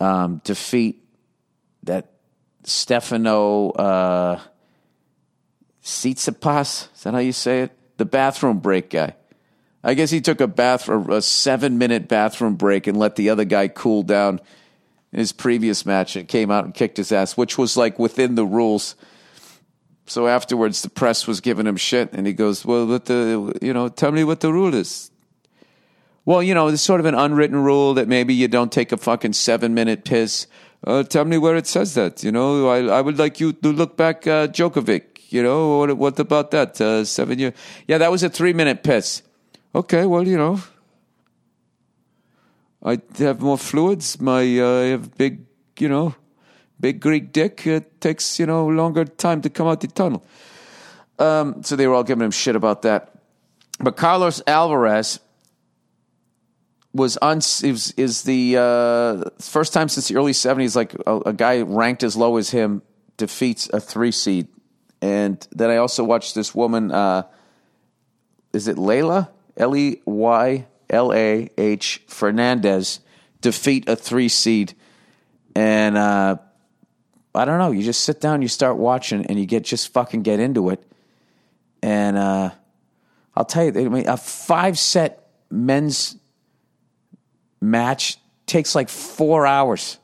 um, 0.00 0.40
defeat 0.44 1.04
that 1.84 2.12
Stefano 2.64 3.70
uh. 3.70 4.40
Is 5.82 6.24
that 7.02 7.14
how 7.14 7.18
you 7.18 7.32
say 7.32 7.62
it? 7.62 7.72
The 7.96 8.04
bathroom 8.04 8.58
break 8.58 8.90
guy. 8.90 9.14
I 9.82 9.94
guess 9.94 10.10
he 10.10 10.20
took 10.20 10.40
a 10.40 10.46
bathroom 10.46 11.10
a 11.10 11.22
seven 11.22 11.78
minute 11.78 12.06
bathroom 12.06 12.56
break 12.56 12.86
and 12.86 12.98
let 12.98 13.16
the 13.16 13.30
other 13.30 13.44
guy 13.44 13.68
cool 13.68 14.02
down 14.02 14.40
in 15.12 15.18
his 15.18 15.32
previous 15.32 15.86
match 15.86 16.16
and 16.16 16.28
came 16.28 16.50
out 16.50 16.64
and 16.64 16.74
kicked 16.74 16.98
his 16.98 17.12
ass, 17.12 17.36
which 17.36 17.56
was 17.56 17.76
like 17.76 17.98
within 17.98 18.34
the 18.34 18.44
rules. 18.44 18.94
So 20.06 20.28
afterwards, 20.28 20.82
the 20.82 20.90
press 20.90 21.26
was 21.26 21.40
giving 21.40 21.66
him 21.66 21.76
shit, 21.76 22.12
and 22.12 22.26
he 22.26 22.32
goes, 22.32 22.64
"Well, 22.64 22.86
what 22.86 23.06
the 23.06 23.58
you 23.62 23.72
know? 23.72 23.88
Tell 23.88 24.12
me 24.12 24.24
what 24.24 24.40
the 24.40 24.52
rule 24.52 24.74
is." 24.74 25.10
Well, 26.26 26.42
you 26.42 26.54
know, 26.54 26.68
there's 26.68 26.82
sort 26.82 27.00
of 27.00 27.06
an 27.06 27.14
unwritten 27.14 27.56
rule 27.56 27.94
that 27.94 28.06
maybe 28.06 28.34
you 28.34 28.48
don't 28.48 28.70
take 28.70 28.92
a 28.92 28.96
fucking 28.96 29.32
seven 29.32 29.72
minute 29.72 30.04
piss. 30.04 30.46
Uh, 30.86 31.02
tell 31.02 31.24
me 31.24 31.36
where 31.36 31.56
it 31.56 31.66
says 31.66 31.94
that. 31.94 32.22
You 32.22 32.32
know, 32.32 32.68
I, 32.68 32.98
I 32.98 33.00
would 33.00 33.18
like 33.18 33.40
you 33.40 33.52
to 33.52 33.72
look 33.72 33.96
back 33.96 34.26
uh, 34.26 34.48
Djokovic. 34.48 35.32
You 35.32 35.42
know, 35.42 35.78
what, 35.78 35.96
what 35.96 36.18
about 36.18 36.50
that? 36.52 36.80
Uh, 36.80 37.04
seven 37.04 37.38
year? 37.38 37.52
Yeah, 37.86 37.98
that 37.98 38.10
was 38.10 38.22
a 38.22 38.28
three 38.28 38.52
minute 38.52 38.82
piss. 38.82 39.22
Okay, 39.74 40.06
well, 40.06 40.26
you 40.26 40.36
know, 40.36 40.60
I 42.82 43.00
have 43.18 43.40
more 43.40 43.58
fluids. 43.58 44.20
My 44.20 44.40
uh, 44.40 44.80
I 44.80 44.84
have 44.86 45.16
big, 45.16 45.44
you 45.78 45.88
know, 45.88 46.14
big 46.80 46.98
Greek 47.00 47.32
dick. 47.32 47.66
It 47.66 48.00
takes 48.00 48.40
you 48.40 48.46
know 48.46 48.66
longer 48.66 49.04
time 49.04 49.42
to 49.42 49.50
come 49.50 49.68
out 49.68 49.80
the 49.80 49.86
tunnel. 49.88 50.24
Um, 51.18 51.62
so 51.62 51.76
they 51.76 51.86
were 51.86 51.94
all 51.94 52.02
giving 52.02 52.24
him 52.24 52.30
shit 52.30 52.56
about 52.56 52.82
that. 52.82 53.12
But 53.78 53.96
Carlos 53.96 54.42
Alvarez 54.46 55.20
was 56.92 57.16
on 57.18 57.38
is, 57.38 57.94
is 57.96 58.22
the 58.24 58.56
uh, 58.56 59.22
first 59.38 59.72
time 59.72 59.88
since 59.88 60.08
the 60.08 60.16
early 60.16 60.32
70s 60.32 60.74
like 60.74 60.94
a, 61.06 61.20
a, 61.26 61.32
guy 61.32 61.62
ranked 61.62 62.02
as 62.02 62.16
low 62.16 62.36
as 62.36 62.50
him 62.50 62.82
defeats 63.16 63.68
a 63.72 63.78
three 63.80 64.10
seed 64.10 64.48
and 65.00 65.46
then 65.52 65.70
i 65.70 65.76
also 65.76 66.02
watched 66.02 66.34
this 66.34 66.52
woman 66.54 66.90
uh, 66.90 67.22
is 68.52 68.66
it 68.66 68.76
layla 68.76 69.28
l-e-y-l-a-h 69.56 70.02
fernandez 72.08 73.00
defeat 73.40 73.88
a 73.88 73.96
three 73.96 74.28
seed. 74.28 74.74
And 75.54 75.96
uh, 75.96 76.36
I 77.34 77.44
don't 77.44 77.58
know. 77.58 77.72
You 77.72 77.82
just 77.82 78.04
sit 78.04 78.20
down, 78.20 78.42
you 78.42 78.48
start 78.48 78.76
watching, 78.76 79.26
and 79.26 79.38
you 79.38 79.46
get 79.46 79.64
just 79.64 79.92
fucking 79.92 80.22
get 80.22 80.40
into 80.40 80.70
it. 80.70 80.82
And 81.82 82.16
uh, 82.16 82.50
I'll 83.34 83.44
tell 83.44 83.64
you, 83.64 83.70
I 83.70 83.88
mean, 83.88 84.08
a 84.08 84.16
five 84.16 84.78
set 84.78 85.28
men's 85.50 86.16
match 87.60 88.18
takes 88.46 88.74
like 88.74 88.88
four 88.88 89.46
hours. 89.46 89.98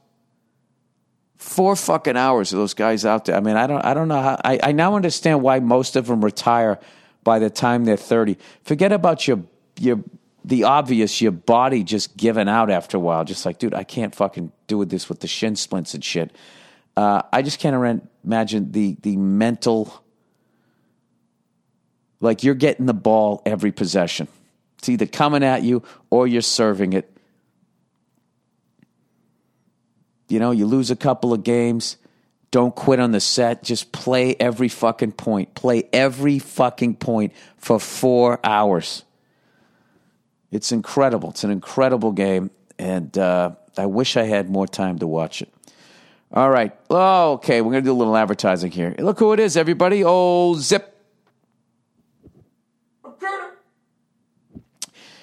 Four 1.37 1.77
fucking 1.77 2.17
hours 2.17 2.53
of 2.53 2.59
those 2.59 2.75
guys 2.75 3.05
out 3.05 3.27
there. 3.27 3.37
I 3.37 3.41
mean, 3.41 3.57
I 3.57 3.67
don't, 3.67 3.85
I 3.85 3.95
don't 3.95 4.09
know 4.09 4.21
how. 4.21 4.41
I, 4.45 4.59
I 4.63 4.73
now 4.73 4.97
understand 4.97 5.43
why 5.43 5.61
most 5.61 5.95
of 5.97 6.07
them 6.07 6.25
retire 6.25 6.79
by 7.23 7.39
the 7.39 7.51
time 7.51 7.85
they're 7.85 7.97
thirty. 7.97 8.37
Forget 8.65 8.93
about 8.93 9.29
your 9.29 9.45
your 9.79 10.03
the 10.45 10.65
obvious, 10.65 11.21
your 11.21 11.33
body 11.33 11.83
just 11.83 12.17
giving 12.17 12.49
out 12.49 12.71
after 12.71 12.97
a 12.97 13.01
while. 13.01 13.25
Just 13.25 13.45
like, 13.45 13.59
dude, 13.59 13.75
I 13.75 13.85
can't 13.85 14.15
fucking 14.15 14.53
do 14.67 14.79
with 14.79 14.91
this 14.91 15.09
with 15.09 15.21
the 15.21 15.27
shin 15.27 15.57
splints 15.57 15.95
and 15.95 16.05
shit. 16.05 16.35
Uh, 16.97 17.23
I 17.33 17.43
just 17.43 17.59
can't 17.61 18.03
imagine 18.25 18.73
the 18.73 18.97
the 19.03 19.17
mental. 19.17 20.03
Like 22.21 22.43
you're 22.43 22.55
getting 22.55 22.87
the 22.87 22.95
ball 22.95 23.43
every 23.45 23.73
possession. 23.73 24.29
It's 24.79 24.89
either 24.89 25.07
coming 25.07 25.45
at 25.45 25.63
you 25.63 25.83
or 26.11 26.27
you're 26.27 26.43
serving 26.43 26.93
it. 26.93 27.16
You 30.29 30.39
know, 30.39 30.51
you 30.51 30.67
lose 30.67 30.91
a 30.91 30.97
couple 30.97 31.33
of 31.33 31.45
games. 31.45 31.97
Don't 32.51 32.75
quit 32.75 33.01
on 33.01 33.13
the 33.13 33.21
set. 33.21 33.63
Just 33.63 33.93
play 33.93 34.35
every 34.41 34.69
fucking 34.69 35.13
point. 35.13 35.55
Play 35.55 35.89
every 35.93 36.39
fucking 36.39 36.97
point 36.97 37.33
for 37.57 37.79
four 37.79 38.41
hours. 38.43 39.05
It's 40.51 40.73
incredible. 40.73 41.31
It's 41.31 41.45
an 41.45 41.51
incredible 41.51 42.13
game, 42.13 42.51
and 42.79 43.17
uh, 43.19 43.51
I 43.77 43.87
wish 43.87 44.17
I 44.17 44.23
had 44.25 44.49
more 44.49 44.67
time 44.67 44.99
to 45.01 45.07
watch 45.07 45.43
it. 45.43 45.53
All 46.33 46.51
right. 46.51 46.73
Oh, 46.91 47.33
okay. 47.35 47.61
We're 47.61 47.73
going 47.73 47.85
to 47.85 47.89
do 47.89 47.93
a 47.93 47.99
little 47.99 48.17
advertising 48.17 48.71
here. 48.71 48.95
Look 48.99 49.19
who 49.19 49.33
it 49.33 49.41
is, 49.41 49.57
everybody. 49.57 50.03
Oh, 50.05 50.55
Zip. 50.55 50.93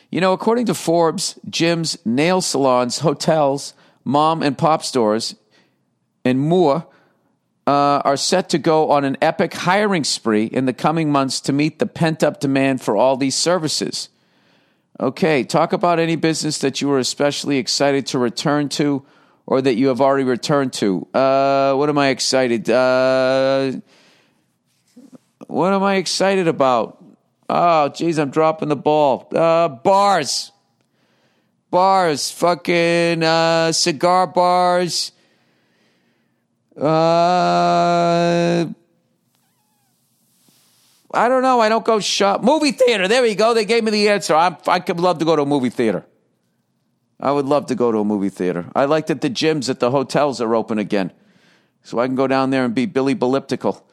You 0.10 0.22
know, 0.22 0.34
according 0.34 0.68
to 0.68 0.76
Forbes, 0.76 1.40
gyms, 1.50 1.98
nail 2.06 2.40
salons, 2.40 3.00
hotels, 3.00 3.74
mom 4.04 4.44
and 4.44 4.58
pop 4.58 4.84
stores, 4.84 5.36
and 6.26 6.40
more 6.40 6.88
uh, 7.66 8.02
are 8.04 8.18
set 8.18 8.50
to 8.50 8.58
go 8.58 8.92
on 8.92 9.04
an 9.04 9.18
epic 9.22 9.54
hiring 9.54 10.04
spree 10.04 10.46
in 10.46 10.66
the 10.66 10.74
coming 10.74 11.12
months 11.12 11.40
to 11.42 11.54
meet 11.54 11.80
the 11.80 11.86
pent 11.86 12.24
up 12.24 12.40
demand 12.40 12.82
for 12.82 12.96
all 12.96 13.18
these 13.18 13.36
services. 13.36 14.10
Okay, 15.00 15.44
talk 15.44 15.74
about 15.74 16.00
any 16.00 16.16
business 16.16 16.60
that 16.60 16.82
you 16.82 16.92
are 16.92 17.00
especially 17.00 17.58
excited 17.58 18.06
to 18.08 18.20
return 18.20 18.70
to 18.70 19.06
or 19.46 19.62
that 19.62 19.76
you 19.76 19.88
have 19.88 20.00
already 20.00 20.24
returned 20.24 20.72
to. 20.74 21.08
Uh, 21.14 21.74
what 21.74 21.90
am 21.90 21.98
I 21.98 22.10
excited? 22.10 22.70
Uh, 22.70 23.74
what 25.48 25.74
am 25.74 25.84
I 25.84 25.96
excited 25.96 26.48
about? 26.48 27.04
Oh, 27.50 27.90
geez, 27.90 28.20
I'm 28.20 28.30
dropping 28.30 28.70
the 28.70 28.76
ball. 28.76 29.28
Uh, 29.36 29.68
bars. 29.68 30.53
Bars. 31.74 32.30
Fucking 32.30 33.24
uh, 33.24 33.72
cigar 33.72 34.28
bars. 34.28 35.12
Uh, 36.78 36.86
I 41.12 41.28
don't 41.28 41.42
know. 41.42 41.60
I 41.60 41.70
don't 41.70 41.84
go 41.84 42.00
shop. 42.00 42.44
Movie 42.44 42.74
theater. 42.74 43.08
There 43.08 43.24
we 43.24 43.34
go. 43.34 43.56
They 43.56 43.66
gave 43.66 43.84
me 43.84 43.90
the 43.90 44.10
answer. 44.10 44.36
I'm, 44.36 44.56
I 44.68 44.82
could 44.82 45.00
love 45.00 45.18
to 45.18 45.26
go 45.26 45.36
to 45.36 45.42
a 45.42 45.46
movie 45.48 45.72
theater. 45.72 46.06
I 47.20 47.32
would 47.32 47.48
love 47.48 47.66
to 47.66 47.76
go 47.76 47.92
to 47.92 47.98
a 47.98 48.06
movie 48.06 48.30
theater. 48.30 48.70
I 48.76 48.86
like 48.86 49.08
that 49.08 49.22
the 49.22 49.30
gyms 49.32 49.68
at 49.68 49.80
the 49.80 49.90
hotels 49.90 50.42
are 50.42 50.54
open 50.54 50.78
again. 50.78 51.12
So 51.82 51.98
I 51.98 52.06
can 52.06 52.16
go 52.16 52.28
down 52.28 52.52
there 52.52 52.66
and 52.66 52.76
be 52.76 52.86
Billy 52.86 53.16
Belliptical 53.16 53.84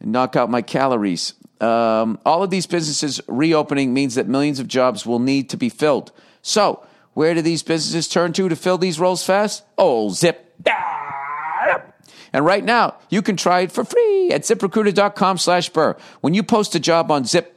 and 0.00 0.10
knock 0.10 0.34
out 0.34 0.50
my 0.50 0.60
calories. 0.60 1.34
Um, 1.60 2.18
all 2.26 2.42
of 2.42 2.50
these 2.50 2.66
businesses 2.66 3.20
reopening 3.28 3.94
means 3.94 4.16
that 4.16 4.26
millions 4.26 4.58
of 4.58 4.66
jobs 4.66 5.06
will 5.06 5.20
need 5.20 5.50
to 5.50 5.56
be 5.56 5.68
filled. 5.68 6.10
So, 6.42 6.84
where 7.14 7.34
do 7.34 7.42
these 7.42 7.62
businesses 7.62 8.08
turn 8.08 8.32
to 8.34 8.48
to 8.48 8.56
fill 8.56 8.78
these 8.78 8.98
roles 8.98 9.24
fast? 9.24 9.64
Oh, 9.76 10.10
zip. 10.10 10.56
And 12.32 12.46
right 12.46 12.64
now, 12.64 12.96
you 13.10 13.20
can 13.20 13.36
try 13.36 13.60
it 13.60 13.72
for 13.72 13.84
free 13.84 14.30
at 14.32 14.42
ziprecruiter.com 14.42 15.38
slash 15.38 15.68
burr. 15.68 15.96
When 16.22 16.34
you 16.34 16.42
post 16.42 16.74
a 16.74 16.80
job 16.80 17.10
on 17.10 17.24
Zip, 17.26 17.54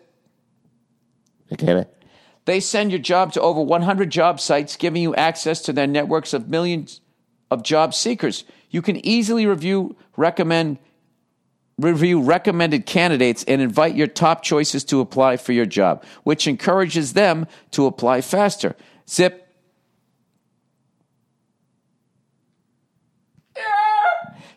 they 2.45 2.59
send 2.59 2.91
your 2.91 2.99
job 2.99 3.31
to 3.33 3.41
over 3.41 3.61
100 3.61 4.09
job 4.09 4.39
sites, 4.39 4.75
giving 4.75 5.01
you 5.01 5.15
access 5.15 5.61
to 5.61 5.73
their 5.73 5.87
networks 5.87 6.33
of 6.33 6.49
millions 6.49 7.01
of 7.49 7.63
job 7.63 7.93
seekers. 7.93 8.43
You 8.69 8.81
can 8.81 9.03
easily 9.05 9.45
review, 9.45 9.95
recommend, 10.17 10.77
review 11.79 12.21
recommended 12.21 12.85
candidates 12.85 13.43
and 13.45 13.61
invite 13.61 13.95
your 13.95 14.07
top 14.07 14.43
choices 14.43 14.83
to 14.85 14.99
apply 14.99 15.37
for 15.37 15.53
your 15.53 15.65
job, 15.65 16.03
which 16.23 16.47
encourages 16.47 17.13
them 17.13 17.47
to 17.71 17.85
apply 17.85 18.21
faster. 18.21 18.75
Zip 19.07 19.44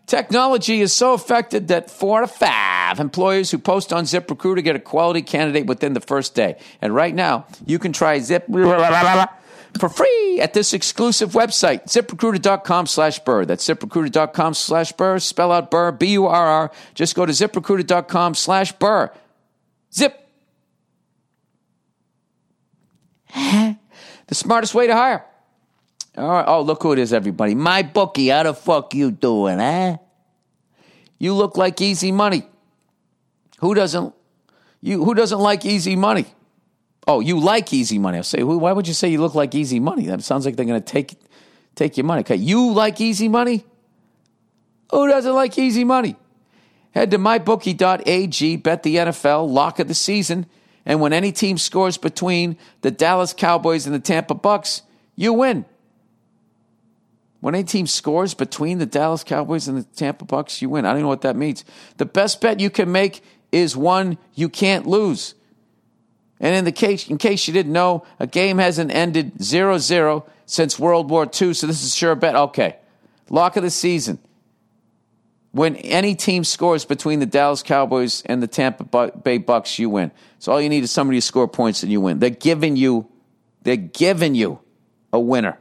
Technology 0.09 0.81
is 0.81 0.95
so 0.95 1.13
effective 1.13 1.67
that 1.67 1.91
four 1.91 2.23
of 2.23 2.31
five 2.31 2.99
employers 2.99 3.51
who 3.51 3.59
post 3.59 3.93
on 3.93 4.05
ZipRecruiter 4.05 4.65
get 4.65 4.75
a 4.75 4.81
quality 4.81 5.21
candidate 5.21 5.67
within 5.67 5.93
the 5.93 6.01
first 6.01 6.35
day. 6.35 6.57
And 6.81 6.95
right 6.95 7.15
now, 7.15 7.47
you 7.67 7.79
can 7.79 7.93
try 7.93 8.19
Zip 8.19 8.47
for 9.79 9.89
free 9.91 10.41
at 10.41 10.55
this 10.55 10.73
exclusive 10.73 11.33
website, 11.33 11.85
ziprecruiter.com 11.89 12.87
slash 12.87 13.19
burr. 13.19 13.45
That's 13.45 13.69
ziprecruiter.com 13.69 14.55
slash 14.55 14.93
burr. 14.93 15.19
Spell 15.19 15.53
out 15.53 15.71
burr, 15.71 15.93
B 15.93 16.13
U 16.13 16.27
R 16.27 16.47
R. 16.47 16.73
Just 16.95 17.15
go 17.15 17.27
to 17.27 17.33
ziprecruiter.com 17.33 18.35
slash 18.35 18.73
burr. 18.73 19.13
Zip. 19.93 20.27
the 23.35 23.77
smartest 24.33 24.75
way 24.75 24.87
to 24.87 24.95
hire. 24.95 25.28
All 26.17 26.29
right. 26.29 26.45
Oh, 26.47 26.63
look 26.63 26.83
who 26.83 26.93
it 26.93 26.99
is, 26.99 27.13
everybody. 27.13 27.55
My 27.55 27.83
bookie. 27.83 28.29
How 28.29 28.43
the 28.43 28.55
fuck 28.55 28.95
you 28.95 29.11
doing, 29.11 29.61
eh? 29.61 29.97
You 31.19 31.35
look 31.35 31.57
like 31.57 31.81
easy 31.81 32.13
money. 32.13 32.49
Who 33.59 33.75
doesn't? 33.75 34.15
You 34.81 35.05
who 35.05 35.15
doesn't 35.15 35.39
like 35.41 35.65
easy 35.65 35.97
money? 35.97 36.27
Oh, 37.07 37.21
you 37.21 37.41
like 37.41 37.73
easy 37.73 37.99
money. 37.99 38.19
I 38.19 38.21
say, 38.21 38.43
why 38.43 38.73
would 38.73 38.87
you 38.87 38.95
say 38.95 39.09
you 39.09 39.21
look 39.21 39.35
like 39.35 39.55
easy 39.55 39.81
money? 39.81 40.07
That 40.07 40.23
sounds 40.23 40.45
like 40.45 40.57
they're 40.57 40.67
to 40.67 40.81
take 40.81 41.19
take 41.75 41.97
your 41.97 42.05
money. 42.05 42.21
Okay, 42.21 42.37
you 42.37 42.73
like 42.73 43.01
easy 43.01 43.29
money? 43.29 43.65
Who 44.91 45.09
doesn't 45.09 45.35
like 45.35 45.59
easy 45.59 45.85
money? 45.85 46.17
Head 46.93 47.11
to 47.11 47.19
mybookie.ag, 47.19 48.57
bet 48.57 48.83
the 48.83 48.97
NFL, 48.97 49.49
lock 49.49 49.79
of 49.79 49.89
the 49.89 49.95
season, 49.95 50.47
and 50.87 51.01
when 51.01 51.13
any 51.13 51.33
team 51.33 51.59
scores 51.59 51.99
between 51.99 52.57
the 52.81 52.91
Dallas 52.91 53.33
Cowboys 53.33 53.87
and 53.87 53.95
the 53.95 54.01
Tampa 54.01 54.35
Bucks, 54.35 54.83
you 55.15 55.33
win. 55.33 55.65
When 57.41 57.55
a 57.55 57.63
team 57.63 57.87
scores 57.87 58.35
between 58.35 58.79
the 58.79 58.87
Dallas 58.87 59.23
Cowboys 59.23 59.69
and 59.69 59.79
the 59.79 59.85
Tampa 59.85 60.25
Bucks, 60.25 60.61
you 60.61 60.69
win. 60.69 60.85
I 60.85 60.93
don't 60.93 61.03
know 61.03 61.09
what 61.09 61.21
that 61.23 61.37
means. 61.37 61.65
The 61.99 62.07
best 62.07 62.41
bet 62.41 62.59
you 62.59 62.71
can 62.71 62.91
make 62.91 63.23
is 63.53 63.77
one 63.77 64.19
you 64.35 64.49
can't 64.49 64.87
lose. 64.87 65.35
And 66.41 66.55
in 66.55 66.65
the 66.65 66.73
case, 66.73 67.09
in 67.09 67.19
case 67.19 67.47
you 67.47 67.55
didn't 67.55 67.73
know, 67.73 68.05
a 68.19 68.27
game 68.27 68.59
hasn't 68.59 68.93
ended 68.93 69.39
0-0 69.39 70.27
since 70.47 70.79
World 70.79 71.11
War 71.11 71.25
II, 71.25 71.55
so 71.55 71.67
this 71.67 71.83
is 71.83 71.95
sure 71.95 72.15
bet. 72.15 72.35
Okay. 72.35 72.77
Lock 73.31 73.57
of 73.57 73.63
the 73.63 73.71
season. 73.71 74.19
When 75.53 75.77
any 75.77 76.15
team 76.15 76.45
scores 76.45 76.85
between 76.85 77.21
the 77.21 77.27
Dallas 77.27 77.63
Cowboys 77.63 78.23
and 78.27 78.43
the 78.43 78.47
Tampa 78.47 79.11
Bay 79.11 79.39
Bucks, 79.39 79.79
you 79.79 79.91
win. 79.91 80.11
So 80.39 80.53
all 80.53 80.61
you 80.61 80.69
need 80.69 80.85
is 80.85 80.91
somebody 80.91 81.19
to 81.19 81.23
score 81.23 81.49
points 81.49 81.83
and 81.83 81.91
you 81.91 82.01
win. 82.01 82.19
They're 82.19 82.31
giving 82.31 82.77
you, 82.77 83.09
they're 83.63 83.77
giving 83.77 84.35
you 84.35 84.61
a 85.13 85.19
winner. 85.19 85.59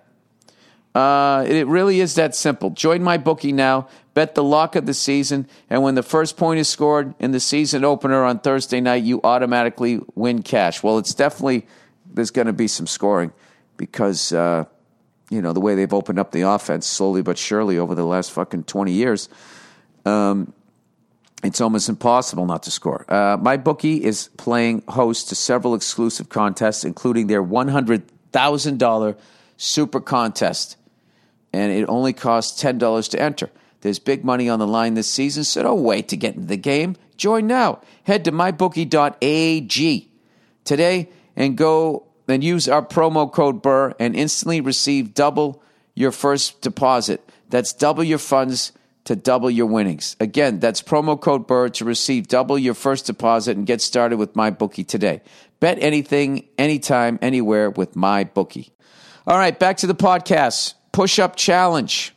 Uh, 0.97 1.43
it 1.43 1.67
really 1.67 1.99
is 1.99 2.15
that 2.15 2.33
simple. 2.33 2.71
Join 2.71 3.03
my 3.03 3.17
bookie 3.17 3.51
now. 3.51 3.87
Bet 4.15 4.33
the 4.33 4.43
lock 4.43 4.75
of 4.75 4.87
the 4.87 4.95
season, 4.95 5.47
and 5.69 5.83
when 5.83 5.93
the 5.93 6.01
first 6.01 6.37
point 6.37 6.59
is 6.59 6.67
scored 6.67 7.13
in 7.19 7.29
the 7.29 7.39
season 7.39 7.85
opener 7.85 8.23
on 8.23 8.39
Thursday 8.39 8.81
night, 8.81 9.03
you 9.03 9.21
automatically 9.23 9.99
win 10.15 10.41
cash. 10.41 10.81
Well, 10.81 10.97
it's 10.97 11.13
definitely 11.13 11.67
there's 12.11 12.31
going 12.31 12.47
to 12.47 12.53
be 12.53 12.67
some 12.67 12.87
scoring 12.87 13.31
because 13.77 14.33
uh, 14.33 14.65
you 15.29 15.39
know 15.39 15.53
the 15.53 15.59
way 15.59 15.75
they've 15.75 15.93
opened 15.93 16.17
up 16.17 16.31
the 16.31 16.41
offense 16.41 16.87
slowly 16.87 17.21
but 17.21 17.37
surely 17.37 17.77
over 17.77 17.93
the 17.93 18.03
last 18.03 18.31
fucking 18.31 18.63
twenty 18.63 18.93
years. 18.93 19.29
Um, 20.03 20.51
it's 21.43 21.61
almost 21.61 21.89
impossible 21.89 22.47
not 22.47 22.63
to 22.63 22.71
score. 22.71 23.05
Uh, 23.07 23.37
my 23.39 23.57
bookie 23.57 24.03
is 24.03 24.29
playing 24.37 24.81
host 24.87 25.29
to 25.29 25.35
several 25.35 25.75
exclusive 25.75 26.29
contests, 26.29 26.83
including 26.83 27.27
their 27.27 27.43
one 27.43 27.67
hundred 27.67 28.01
thousand 28.31 28.79
dollar 28.79 29.15
super 29.57 30.01
contest 30.01 30.75
and 31.57 31.71
it 31.71 31.85
only 31.89 32.13
costs 32.13 32.61
$10 32.61 33.09
to 33.09 33.21
enter. 33.21 33.49
There's 33.81 33.99
big 33.99 34.23
money 34.23 34.49
on 34.49 34.59
the 34.59 34.67
line 34.67 34.93
this 34.95 35.09
season, 35.09 35.43
so 35.43 35.63
don't 35.63 35.83
wait 35.83 36.07
to 36.09 36.17
get 36.17 36.35
into 36.35 36.47
the 36.47 36.57
game. 36.57 36.95
Join 37.15 37.47
now. 37.47 37.81
Head 38.03 38.25
to 38.25 38.31
mybookie.ag 38.31 40.09
today 40.63 41.09
and 41.35 41.57
go 41.57 42.07
and 42.27 42.43
use 42.43 42.67
our 42.67 42.85
promo 42.85 43.31
code 43.31 43.61
BURR 43.61 43.95
and 43.99 44.15
instantly 44.15 44.61
receive 44.61 45.13
double 45.13 45.61
your 45.95 46.11
first 46.11 46.61
deposit. 46.61 47.27
That's 47.49 47.73
double 47.73 48.03
your 48.03 48.17
funds 48.17 48.71
to 49.05 49.15
double 49.15 49.49
your 49.49 49.67
winnings. 49.67 50.17
Again, 50.19 50.59
that's 50.59 50.81
promo 50.81 51.19
code 51.19 51.47
BURR 51.47 51.69
to 51.69 51.85
receive 51.85 52.27
double 52.27 52.57
your 52.57 52.73
first 52.73 53.05
deposit 53.05 53.55
and 53.55 53.65
get 53.65 53.81
started 53.81 54.17
with 54.17 54.35
my 54.35 54.49
bookie 54.49 54.83
today. 54.83 55.21
Bet 55.59 55.77
anything, 55.79 56.47
anytime, 56.57 57.17
anywhere 57.21 57.69
with 57.69 57.95
my 57.95 58.25
bookie. 58.25 58.73
All 59.25 59.37
right, 59.37 59.57
back 59.57 59.77
to 59.77 59.87
the 59.87 59.95
podcast. 59.95 60.73
Push 60.97 61.19
up 61.19 61.35
challenge. 61.35 62.15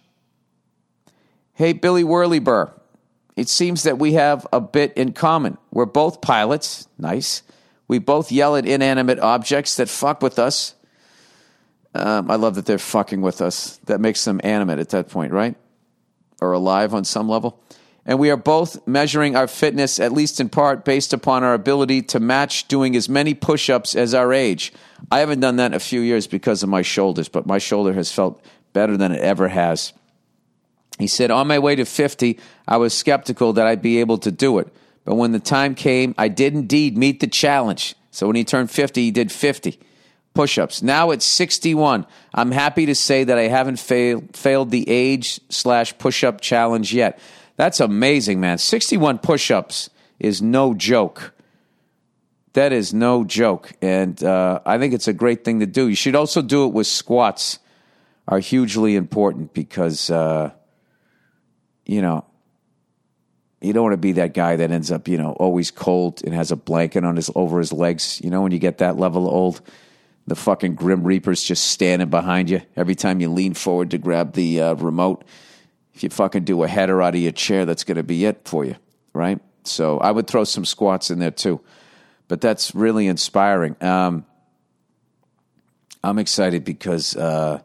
Hey, 1.52 1.74
Billy 1.74 2.02
Whirlyburr. 2.02 2.72
It 3.36 3.50
seems 3.50 3.82
that 3.82 3.98
we 3.98 4.14
have 4.14 4.46
a 4.54 4.60
bit 4.62 4.94
in 4.94 5.12
common. 5.12 5.58
We're 5.70 5.84
both 5.84 6.22
pilots. 6.22 6.88
Nice. 6.96 7.42
We 7.88 7.98
both 7.98 8.32
yell 8.32 8.56
at 8.56 8.64
inanimate 8.64 9.18
objects 9.18 9.76
that 9.76 9.90
fuck 9.90 10.22
with 10.22 10.38
us. 10.38 10.76
Um, 11.94 12.30
I 12.30 12.36
love 12.36 12.54
that 12.54 12.64
they're 12.64 12.78
fucking 12.78 13.20
with 13.20 13.42
us. 13.42 13.76
That 13.84 14.00
makes 14.00 14.24
them 14.24 14.40
animate 14.42 14.78
at 14.78 14.88
that 14.88 15.10
point, 15.10 15.32
right? 15.32 15.56
Or 16.40 16.52
alive 16.52 16.94
on 16.94 17.04
some 17.04 17.28
level. 17.28 17.62
And 18.06 18.18
we 18.18 18.30
are 18.30 18.36
both 18.38 18.86
measuring 18.88 19.36
our 19.36 19.46
fitness, 19.46 20.00
at 20.00 20.10
least 20.10 20.40
in 20.40 20.48
part, 20.48 20.86
based 20.86 21.12
upon 21.12 21.44
our 21.44 21.52
ability 21.52 22.00
to 22.04 22.18
match 22.18 22.66
doing 22.66 22.96
as 22.96 23.10
many 23.10 23.34
push 23.34 23.68
ups 23.68 23.94
as 23.94 24.14
our 24.14 24.32
age. 24.32 24.72
I 25.10 25.18
haven't 25.18 25.40
done 25.40 25.56
that 25.56 25.66
in 25.66 25.74
a 25.74 25.80
few 25.80 26.00
years 26.00 26.26
because 26.26 26.62
of 26.62 26.70
my 26.70 26.80
shoulders, 26.80 27.28
but 27.28 27.44
my 27.46 27.58
shoulder 27.58 27.92
has 27.92 28.10
felt 28.10 28.42
better 28.72 28.96
than 28.96 29.12
it 29.12 29.20
ever 29.20 29.48
has. 29.48 29.92
He 30.98 31.06
said, 31.06 31.30
On 31.30 31.46
my 31.46 31.58
way 31.58 31.76
to 31.76 31.84
50, 31.84 32.38
I 32.68 32.76
was 32.76 32.92
skeptical 32.92 33.54
that 33.54 33.66
I'd 33.66 33.82
be 33.82 34.00
able 34.00 34.18
to 34.18 34.30
do 34.30 34.58
it. 34.58 34.68
But 35.04 35.14
when 35.14 35.32
the 35.32 35.40
time 35.40 35.74
came, 35.74 36.14
I 36.18 36.28
did 36.28 36.54
indeed 36.54 36.96
meet 36.96 37.20
the 37.20 37.26
challenge. 37.26 37.94
So 38.10 38.26
when 38.26 38.36
he 38.36 38.44
turned 38.44 38.70
50, 38.70 39.02
he 39.02 39.10
did 39.10 39.32
50 39.32 39.78
push 40.34 40.58
ups. 40.58 40.82
Now 40.82 41.10
it's 41.10 41.24
61. 41.24 42.06
I'm 42.34 42.50
happy 42.50 42.86
to 42.86 42.94
say 42.94 43.24
that 43.24 43.38
I 43.38 43.48
haven't 43.48 43.78
fail, 43.78 44.22
failed 44.32 44.70
the 44.70 44.88
age 44.88 45.40
slash 45.48 45.96
push 45.98 46.22
up 46.22 46.40
challenge 46.40 46.92
yet. 46.92 47.18
That's 47.56 47.80
amazing, 47.80 48.40
man. 48.40 48.58
61 48.58 49.18
push 49.18 49.50
ups 49.50 49.90
is 50.18 50.40
no 50.40 50.74
joke. 50.74 51.34
That 52.54 52.72
is 52.72 52.92
no 52.92 53.24
joke. 53.24 53.72
And 53.80 54.22
uh, 54.22 54.60
I 54.64 54.78
think 54.78 54.94
it's 54.94 55.08
a 55.08 55.12
great 55.12 55.44
thing 55.44 55.60
to 55.60 55.66
do. 55.66 55.88
You 55.88 55.94
should 55.94 56.16
also 56.16 56.42
do 56.42 56.66
it 56.66 56.72
with 56.72 56.86
squats, 56.86 57.58
are 58.30 58.38
hugely 58.38 58.94
important 58.94 59.52
because, 59.52 60.08
uh, 60.08 60.52
you 61.84 62.00
know, 62.00 62.24
you 63.60 63.72
don't 63.72 63.82
want 63.82 63.92
to 63.92 63.98
be 63.98 64.12
that 64.12 64.32
guy 64.32 64.56
that 64.56 64.70
ends 64.70 64.90
up, 64.90 65.08
you 65.08 65.18
know, 65.18 65.32
always 65.32 65.70
cold 65.70 66.22
and 66.24 66.32
has 66.32 66.50
a 66.50 66.56
blanket 66.56 67.04
on 67.04 67.16
his 67.16 67.30
over 67.34 67.58
his 67.58 67.72
legs. 67.72 68.20
You 68.22 68.30
know, 68.30 68.40
when 68.40 68.52
you 68.52 68.58
get 68.58 68.78
that 68.78 68.96
level 68.96 69.28
old, 69.28 69.60
the 70.26 70.36
fucking 70.36 70.76
Grim 70.76 71.02
Reaper's 71.04 71.42
just 71.42 71.66
standing 71.66 72.08
behind 72.08 72.48
you 72.48 72.62
every 72.76 72.94
time 72.94 73.20
you 73.20 73.28
lean 73.28 73.52
forward 73.52 73.90
to 73.90 73.98
grab 73.98 74.32
the 74.32 74.62
uh, 74.62 74.74
remote. 74.74 75.24
If 75.92 76.04
you 76.04 76.08
fucking 76.08 76.44
do 76.44 76.62
a 76.62 76.68
header 76.68 77.02
out 77.02 77.14
of 77.14 77.20
your 77.20 77.32
chair, 77.32 77.66
that's 77.66 77.84
going 77.84 77.96
to 77.96 78.04
be 78.04 78.24
it 78.24 78.42
for 78.46 78.64
you, 78.64 78.76
right? 79.12 79.40
So 79.64 79.98
I 79.98 80.12
would 80.12 80.28
throw 80.28 80.44
some 80.44 80.64
squats 80.64 81.10
in 81.10 81.18
there 81.18 81.32
too. 81.32 81.60
But 82.28 82.40
that's 82.40 82.74
really 82.76 83.08
inspiring. 83.08 83.76
Um, 83.82 84.24
I'm 86.02 86.18
excited 86.18 86.64
because 86.64 87.16
uh, 87.16 87.60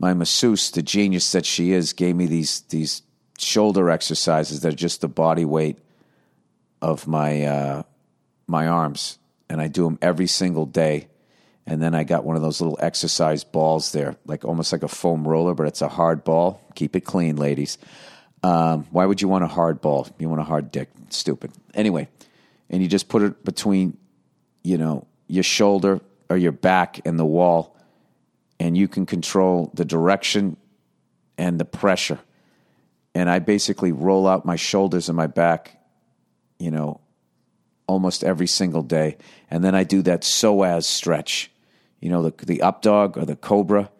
my 0.00 0.14
masseuse, 0.14 0.70
the 0.70 0.82
genius 0.82 1.30
that 1.32 1.44
she 1.44 1.72
is, 1.72 1.92
gave 1.92 2.16
me 2.16 2.26
these 2.26 2.62
these 2.62 3.02
shoulder 3.38 3.90
exercises 3.90 4.60
that 4.60 4.72
are 4.72 4.76
just 4.76 5.02
the 5.02 5.08
body 5.08 5.44
weight 5.44 5.78
of 6.82 7.06
my 7.06 7.44
uh, 7.44 7.82
my 8.46 8.66
arms, 8.66 9.18
and 9.48 9.60
I 9.60 9.68
do 9.68 9.84
them 9.84 9.98
every 10.02 10.26
single 10.26 10.66
day. 10.66 11.06
And 11.66 11.80
then 11.80 11.94
I 11.94 12.02
got 12.02 12.24
one 12.24 12.34
of 12.34 12.42
those 12.42 12.60
little 12.60 12.78
exercise 12.80 13.44
balls 13.44 13.92
there, 13.92 14.16
like 14.26 14.44
almost 14.44 14.72
like 14.72 14.82
a 14.82 14.88
foam 14.88 15.28
roller, 15.28 15.54
but 15.54 15.66
it's 15.66 15.82
a 15.82 15.88
hard 15.88 16.24
ball. 16.24 16.60
Keep 16.74 16.96
it 16.96 17.02
clean, 17.02 17.36
ladies. 17.36 17.78
Um, 18.42 18.86
why 18.90 19.04
would 19.04 19.20
you 19.20 19.28
want 19.28 19.44
a 19.44 19.48
hard 19.48 19.80
ball? 19.80 20.08
You 20.18 20.28
want 20.30 20.40
a 20.40 20.44
hard 20.44 20.72
dick? 20.72 20.88
Stupid. 21.10 21.52
Anyway, 21.74 22.08
and 22.70 22.82
you 22.82 22.88
just 22.88 23.08
put 23.08 23.22
it 23.22 23.44
between, 23.44 23.98
you 24.64 24.78
know, 24.78 25.06
your 25.28 25.44
shoulder 25.44 26.00
or 26.30 26.38
your 26.38 26.52
back 26.52 27.00
and 27.04 27.18
the 27.18 27.26
wall, 27.26 27.76
and 28.60 28.78
you 28.78 28.86
can 28.86 29.06
control 29.06 29.72
the 29.74 29.84
direction 29.84 30.56
and 31.36 31.58
the 31.58 31.64
pressure. 31.64 32.20
And 33.12 33.28
I 33.28 33.40
basically 33.40 33.90
roll 33.90 34.28
out 34.28 34.46
my 34.46 34.54
shoulders 34.54 35.08
and 35.08 35.16
my 35.16 35.26
back, 35.26 35.80
you 36.60 36.70
know, 36.70 37.00
almost 37.88 38.22
every 38.22 38.46
single 38.46 38.84
day. 38.84 39.16
And 39.50 39.64
then 39.64 39.74
I 39.74 39.82
do 39.82 40.02
that 40.02 40.22
psoas 40.22 40.84
stretch 40.84 41.50
you 42.00 42.08
know, 42.08 42.22
the, 42.22 42.44
the 42.46 42.62
up 42.62 42.82
dog 42.82 43.16
or 43.16 43.24
the 43.24 43.36
cobra. 43.36 43.90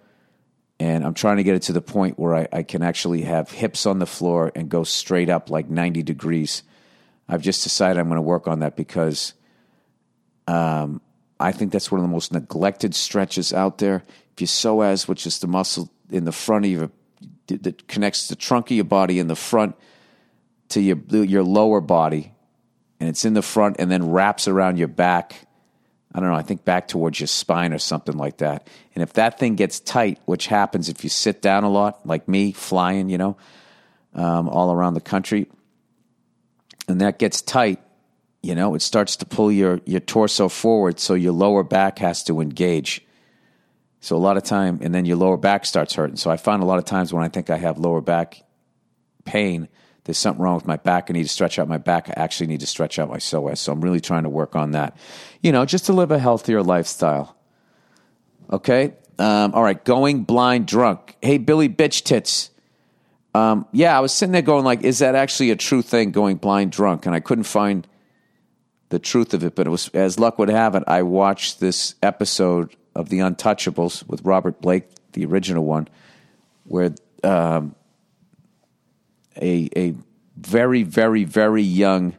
And 0.78 1.04
I'm 1.04 1.14
trying 1.14 1.36
to 1.36 1.42
get 1.42 1.54
it 1.54 1.62
to 1.62 1.72
the 1.72 1.82
point 1.82 2.18
where 2.18 2.34
I, 2.34 2.48
I 2.52 2.62
can 2.62 2.82
actually 2.82 3.22
have 3.22 3.50
hips 3.50 3.84
on 3.84 3.98
the 3.98 4.06
floor 4.06 4.50
and 4.54 4.68
go 4.68 4.82
straight 4.82 5.28
up 5.28 5.50
like 5.50 5.68
90 5.68 6.02
degrees. 6.02 6.62
I've 7.28 7.42
just 7.42 7.62
decided 7.62 8.00
I'm 8.00 8.08
going 8.08 8.16
to 8.16 8.22
work 8.22 8.48
on 8.48 8.61
that 8.61 8.76
because 8.76 9.34
um, 10.46 11.02
I 11.38 11.52
think 11.52 11.70
that's 11.70 11.92
one 11.92 12.00
of 12.00 12.06
the 12.06 12.12
most 12.12 12.32
neglected 12.32 12.94
stretches 12.94 13.52
out 13.52 13.78
there. 13.78 14.02
Psoas, 14.47 15.09
which 15.09 15.26
is 15.26 15.38
the 15.38 15.47
muscle 15.47 15.91
in 16.11 16.24
the 16.24 16.32
front 16.32 16.64
of 16.64 16.70
your 16.70 16.91
that 17.47 17.88
connects 17.88 18.28
the 18.28 18.36
trunk 18.36 18.70
of 18.70 18.76
your 18.76 18.84
body 18.84 19.18
in 19.18 19.26
the 19.26 19.36
front 19.36 19.74
to 20.70 20.80
your 20.80 20.99
your 21.24 21.43
lower 21.43 21.80
body, 21.80 22.32
and 22.99 23.09
it's 23.09 23.24
in 23.24 23.34
the 23.34 23.43
front 23.43 23.76
and 23.78 23.91
then 23.91 24.11
wraps 24.11 24.47
around 24.49 24.78
your 24.78 24.88
back 24.88 25.49
I 26.12 26.18
don't 26.18 26.28
know, 26.28 26.34
I 26.34 26.43
think 26.43 26.64
back 26.64 26.88
towards 26.88 27.20
your 27.20 27.28
spine 27.28 27.72
or 27.72 27.78
something 27.78 28.16
like 28.16 28.38
that. 28.38 28.66
And 28.95 29.03
if 29.03 29.12
that 29.12 29.38
thing 29.38 29.55
gets 29.55 29.78
tight, 29.78 30.18
which 30.24 30.49
happens 30.49 30.88
if 30.88 31.05
you 31.05 31.11
sit 31.11 31.41
down 31.41 31.62
a 31.62 31.70
lot, 31.70 32.05
like 32.05 32.28
me, 32.28 32.51
flying, 32.53 33.09
you 33.11 33.18
know, 33.18 33.36
um, 34.14 34.49
all 34.49 34.72
around 34.72 34.95
the 34.95 35.01
country, 35.01 35.49
and 36.88 37.01
that 37.01 37.20
gets 37.20 37.43
tight, 37.43 37.80
you 38.43 38.57
know, 38.57 38.74
it 38.74 38.82
starts 38.82 39.16
to 39.16 39.26
pull 39.26 39.53
your, 39.53 39.80
your 39.84 40.01
torso 40.01 40.49
forward, 40.49 40.99
so 40.99 41.14
your 41.14 41.32
lower 41.32 41.62
back 41.62 42.01
has 42.01 42.24
to 42.24 42.41
engage. 42.41 43.07
So 44.01 44.16
a 44.16 44.18
lot 44.18 44.38
of 44.38 44.42
time, 44.42 44.80
and 44.82 44.94
then 44.94 45.05
your 45.05 45.18
lower 45.18 45.36
back 45.36 45.66
starts 45.66 45.94
hurting. 45.94 46.16
So 46.16 46.30
I 46.30 46.38
find 46.38 46.62
a 46.62 46.66
lot 46.66 46.78
of 46.78 46.86
times 46.86 47.12
when 47.12 47.22
I 47.22 47.28
think 47.28 47.51
I 47.51 47.57
have 47.57 47.78
lower 47.78 48.01
back 48.01 48.42
pain, 49.24 49.68
there's 50.05 50.16
something 50.16 50.42
wrong 50.42 50.55
with 50.55 50.66
my 50.66 50.76
back. 50.76 51.11
I 51.11 51.12
need 51.12 51.24
to 51.24 51.28
stretch 51.28 51.59
out 51.59 51.68
my 51.68 51.78
back. 51.78 52.09
I 52.09 52.14
actually 52.16 52.46
need 52.46 52.61
to 52.61 52.66
stretch 52.66 52.98
out 52.98 53.11
my 53.11 53.18
psoas. 53.18 53.59
So 53.59 53.72
I'm 53.72 53.82
really 53.82 54.01
trying 54.01 54.22
to 54.22 54.30
work 54.30 54.57
on 54.57 54.70
that, 54.70 54.96
you 55.42 55.53
know, 55.53 55.66
just 55.66 55.86
to 55.86 55.92
live 55.92 56.11
a 56.11 56.18
healthier 56.18 56.62
lifestyle. 56.62 57.36
Okay. 58.51 58.94
Um, 59.18 59.53
all 59.55 59.62
right. 59.62 59.84
Going 59.84 60.24
blind 60.24 60.66
drunk. 60.66 61.16
Hey, 61.20 61.36
Billy 61.36 61.68
Bitch 61.68 62.03
Tits. 62.03 62.51
Um, 63.34 63.66
yeah, 63.70 63.96
I 63.96 64.01
was 64.01 64.12
sitting 64.12 64.32
there 64.32 64.42
going 64.42 64.64
like, 64.64 64.82
is 64.82 65.01
that 65.01 65.14
actually 65.14 65.51
a 65.51 65.57
true 65.57 65.82
thing, 65.82 66.11
going 66.11 66.38
blind 66.38 66.72
drunk? 66.72 67.05
And 67.05 67.14
I 67.14 67.20
couldn't 67.20 67.44
find 67.44 67.86
the 68.88 68.98
truth 68.98 69.34
of 69.34 69.44
it, 69.44 69.55
but 69.55 69.66
it 69.66 69.70
was, 69.70 69.88
as 69.90 70.18
luck 70.18 70.38
would 70.38 70.48
have 70.48 70.74
it, 70.74 70.82
I 70.88 71.03
watched 71.03 71.61
this 71.61 71.94
episode 72.03 72.74
of 72.95 73.09
The 73.09 73.18
Untouchables 73.18 74.07
with 74.07 74.24
Robert 74.24 74.61
Blake, 74.61 74.84
the 75.12 75.24
original 75.24 75.64
one, 75.64 75.88
where 76.64 76.95
um, 77.22 77.74
a 79.41 79.68
a 79.76 79.95
very 80.36 80.82
very 80.82 81.24
very 81.24 81.62
young 81.62 82.16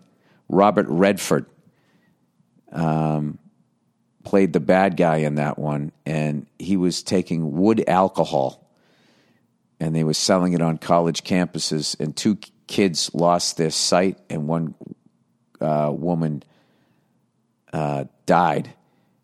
Robert 0.50 0.86
Redford 0.90 1.46
um, 2.72 3.40
played 4.24 4.54
the 4.54 4.60
bad 4.60 4.98
guy 4.98 5.18
in 5.18 5.36
that 5.36 5.58
one, 5.58 5.92
and 6.06 6.48
he 6.60 6.78
was 6.78 7.04
taking 7.04 7.54
wood 7.54 7.84
alcohol, 7.88 8.70
and 9.80 9.96
they 9.96 10.04
were 10.04 10.14
selling 10.14 10.54
it 10.54 10.62
on 10.62 10.78
college 10.78 11.24
campuses, 11.24 12.00
and 12.00 12.16
two 12.16 12.38
kids 12.68 13.12
lost 13.14 13.58
their 13.58 13.72
sight, 13.72 14.18
and 14.30 14.48
one 14.48 14.76
uh, 15.60 15.92
woman 15.94 16.44
uh, 17.74 18.06
died. 18.26 18.74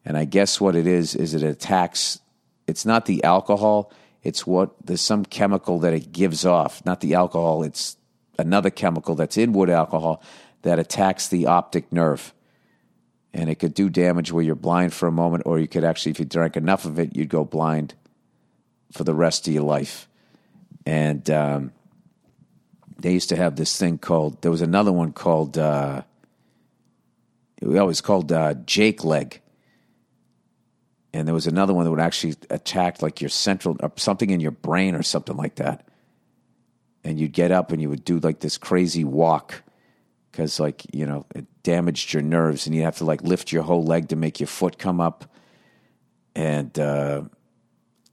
And 0.07 0.17
I 0.17 0.25
guess 0.25 0.59
what 0.59 0.75
it 0.75 0.87
is 0.87 1.13
is 1.13 1.35
it 1.35 1.43
attacks. 1.43 2.19
It's 2.65 2.85
not 2.85 3.05
the 3.05 3.23
alcohol 3.23 3.91
it's 4.27 4.45
what 4.45 4.75
there's 4.83 4.99
some 4.99 5.23
chemical 5.23 5.79
that 5.79 5.93
it 5.93 6.11
gives 6.11 6.45
off, 6.45 6.85
not 6.85 6.99
the 6.99 7.13
alcohol. 7.13 7.63
It's 7.63 7.95
another 8.37 8.69
chemical 8.69 9.15
that's 9.15 9.37
in 9.37 9.53
wood 9.53 9.69
alcohol 9.69 10.21
that 10.63 10.79
attacks 10.79 11.29
the 11.29 11.45
optic 11.47 11.93
nerve. 11.93 12.33
And 13.33 13.49
it 13.49 13.55
could 13.55 13.73
do 13.73 13.89
damage 13.89 14.33
where 14.33 14.43
you're 14.43 14.55
blind 14.55 14.93
for 14.93 15.07
a 15.07 15.13
moment, 15.13 15.43
or 15.45 15.59
you 15.59 15.67
could 15.69 15.85
actually, 15.85 16.11
if 16.11 16.19
you 16.19 16.25
drank 16.25 16.57
enough 16.57 16.83
of 16.83 16.99
it, 16.99 17.15
you'd 17.15 17.29
go 17.29 17.45
blind 17.45 17.93
for 18.91 19.05
the 19.05 19.13
rest 19.13 19.47
of 19.47 19.53
your 19.53 19.63
life. 19.63 20.09
And 20.85 21.29
um, 21.29 21.71
they 22.99 23.13
used 23.13 23.29
to 23.29 23.37
have 23.37 23.55
this 23.55 23.77
thing 23.77 23.97
called, 23.97 24.41
there 24.41 24.51
was 24.51 24.61
another 24.61 24.91
one 24.91 25.13
called, 25.13 25.57
uh, 25.57 26.01
it 27.61 27.67
was 27.67 28.01
called 28.01 28.33
uh, 28.33 28.55
Jake 28.65 29.05
Leg 29.05 29.39
and 31.13 31.27
there 31.27 31.33
was 31.33 31.47
another 31.47 31.73
one 31.73 31.85
that 31.85 31.91
would 31.91 31.99
actually 31.99 32.35
attack 32.49 33.01
like 33.01 33.21
your 33.21 33.29
central 33.29 33.75
or 33.81 33.91
something 33.95 34.29
in 34.29 34.39
your 34.39 34.51
brain 34.51 34.95
or 34.95 35.03
something 35.03 35.37
like 35.37 35.55
that 35.55 35.87
and 37.03 37.19
you'd 37.19 37.31
get 37.31 37.51
up 37.51 37.71
and 37.71 37.81
you 37.81 37.89
would 37.89 38.03
do 38.03 38.19
like 38.19 38.39
this 38.39 38.57
crazy 38.57 39.03
walk 39.03 39.63
because 40.31 40.59
like 40.59 40.83
you 40.93 41.05
know 41.05 41.25
it 41.33 41.45
damaged 41.63 42.13
your 42.13 42.23
nerves 42.23 42.65
and 42.65 42.75
you 42.75 42.83
have 42.83 42.97
to 42.97 43.05
like 43.05 43.21
lift 43.23 43.51
your 43.51 43.63
whole 43.63 43.83
leg 43.83 44.09
to 44.09 44.15
make 44.15 44.39
your 44.39 44.47
foot 44.47 44.77
come 44.77 45.01
up 45.01 45.31
and 46.35 46.77
uh, 46.77 47.23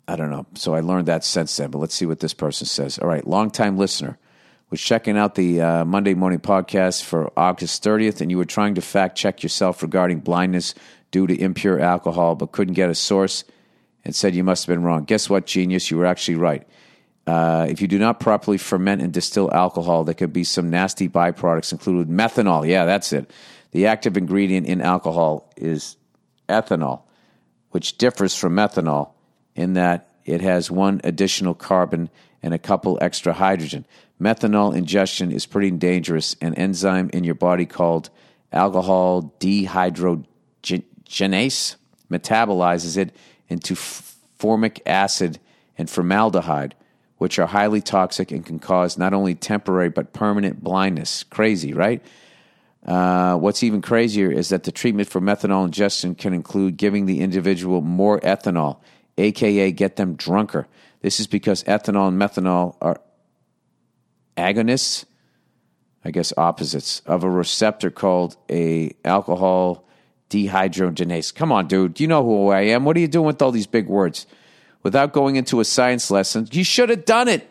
I 0.08 0.16
don't 0.16 0.30
know. 0.30 0.46
So 0.54 0.74
I 0.74 0.80
learned 0.80 1.08
that 1.08 1.24
since 1.24 1.56
then. 1.56 1.70
But 1.70 1.78
let's 1.78 1.94
see 1.94 2.06
what 2.06 2.20
this 2.20 2.34
person 2.34 2.66
says. 2.66 2.98
All 2.98 3.08
right, 3.08 3.26
longtime 3.26 3.76
listener 3.76 4.18
was 4.70 4.80
checking 4.80 5.16
out 5.16 5.34
the 5.34 5.60
uh, 5.60 5.84
Monday 5.84 6.14
morning 6.14 6.40
podcast 6.40 7.04
for 7.04 7.32
August 7.36 7.84
30th, 7.84 8.20
and 8.20 8.30
you 8.30 8.38
were 8.38 8.44
trying 8.44 8.74
to 8.74 8.80
fact 8.80 9.16
check 9.16 9.42
yourself 9.42 9.82
regarding 9.82 10.20
blindness 10.20 10.74
due 11.14 11.28
to 11.28 11.40
impure 11.40 11.78
alcohol, 11.78 12.34
but 12.34 12.50
couldn't 12.50 12.74
get 12.74 12.90
a 12.90 12.94
source 12.94 13.44
and 14.04 14.16
said 14.16 14.34
you 14.34 14.42
must 14.42 14.66
have 14.66 14.74
been 14.74 14.82
wrong. 14.82 15.04
Guess 15.04 15.30
what, 15.30 15.46
genius? 15.46 15.88
You 15.88 15.96
were 15.96 16.06
actually 16.06 16.34
right. 16.34 16.66
Uh, 17.24 17.68
if 17.70 17.80
you 17.80 17.86
do 17.86 18.00
not 18.00 18.18
properly 18.18 18.58
ferment 18.58 19.00
and 19.00 19.12
distill 19.12 19.48
alcohol, 19.54 20.02
there 20.02 20.16
could 20.16 20.32
be 20.32 20.42
some 20.42 20.70
nasty 20.70 21.08
byproducts, 21.08 21.70
including 21.70 22.12
methanol. 22.12 22.66
Yeah, 22.68 22.84
that's 22.84 23.12
it. 23.12 23.30
The 23.70 23.86
active 23.86 24.16
ingredient 24.16 24.66
in 24.66 24.80
alcohol 24.80 25.52
is 25.56 25.96
ethanol, 26.48 27.02
which 27.70 27.96
differs 27.96 28.34
from 28.34 28.56
methanol 28.56 29.10
in 29.54 29.74
that 29.74 30.08
it 30.24 30.40
has 30.40 30.68
one 30.68 31.00
additional 31.04 31.54
carbon 31.54 32.10
and 32.42 32.52
a 32.52 32.58
couple 32.58 32.98
extra 33.00 33.32
hydrogen. 33.32 33.86
Methanol 34.20 34.74
ingestion 34.74 35.30
is 35.30 35.46
pretty 35.46 35.70
dangerous. 35.70 36.34
An 36.40 36.54
enzyme 36.54 37.08
in 37.12 37.22
your 37.22 37.36
body 37.36 37.66
called 37.66 38.10
alcohol 38.52 39.32
dehydrogenase 39.38 40.26
metabolizes 42.10 42.96
it 42.96 43.14
into 43.48 43.74
formic 43.74 44.80
acid 44.86 45.38
and 45.78 45.88
formaldehyde, 45.88 46.74
which 47.18 47.38
are 47.38 47.46
highly 47.46 47.80
toxic 47.80 48.30
and 48.30 48.44
can 48.44 48.58
cause 48.58 48.98
not 48.98 49.14
only 49.14 49.34
temporary 49.34 49.88
but 49.88 50.12
permanent 50.12 50.62
blindness. 50.62 51.22
Crazy, 51.24 51.72
right? 51.72 52.02
Uh, 52.84 53.36
what's 53.36 53.62
even 53.62 53.80
crazier 53.80 54.30
is 54.30 54.50
that 54.50 54.64
the 54.64 54.72
treatment 54.72 55.08
for 55.08 55.20
methanol 55.20 55.64
ingestion 55.64 56.14
can 56.14 56.34
include 56.34 56.76
giving 56.76 57.06
the 57.06 57.20
individual 57.20 57.80
more 57.80 58.20
ethanol, 58.20 58.78
aka 59.16 59.72
get 59.72 59.96
them 59.96 60.14
drunker. 60.16 60.66
This 61.00 61.18
is 61.18 61.26
because 61.26 61.64
ethanol 61.64 62.08
and 62.08 62.20
methanol 62.20 62.76
are 62.82 63.00
agonists, 64.36 65.04
I 66.04 66.10
guess 66.10 66.32
opposites, 66.36 67.00
of 67.06 67.24
a 67.24 67.30
receptor 67.30 67.90
called 67.90 68.36
a 68.50 68.94
alcohol 69.04 69.83
dehydrogenase. 70.30 71.34
Come 71.34 71.52
on, 71.52 71.68
dude. 71.68 72.00
You 72.00 72.06
know 72.06 72.24
who 72.24 72.48
I 72.48 72.62
am. 72.62 72.84
What 72.84 72.96
are 72.96 73.00
you 73.00 73.08
doing 73.08 73.26
with 73.26 73.42
all 73.42 73.52
these 73.52 73.66
big 73.66 73.86
words? 73.86 74.26
Without 74.82 75.12
going 75.12 75.36
into 75.36 75.60
a 75.60 75.64
science 75.64 76.10
lesson, 76.10 76.48
you 76.52 76.64
should 76.64 76.90
have 76.90 77.04
done 77.04 77.28
it. 77.28 77.50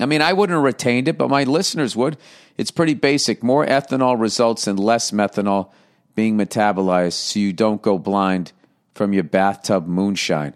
I 0.00 0.06
mean, 0.06 0.22
I 0.22 0.32
wouldn't 0.32 0.56
have 0.56 0.64
retained 0.64 1.08
it, 1.08 1.16
but 1.16 1.30
my 1.30 1.44
listeners 1.44 1.94
would. 1.96 2.18
It's 2.56 2.70
pretty 2.70 2.94
basic. 2.94 3.42
More 3.42 3.64
ethanol 3.64 4.20
results 4.20 4.66
in 4.66 4.76
less 4.76 5.12
methanol 5.12 5.70
being 6.14 6.36
metabolized 6.36 7.14
so 7.14 7.38
you 7.38 7.52
don't 7.52 7.82
go 7.82 7.98
blind 7.98 8.52
from 8.94 9.12
your 9.12 9.24
bathtub 9.24 9.86
moonshine. 9.86 10.54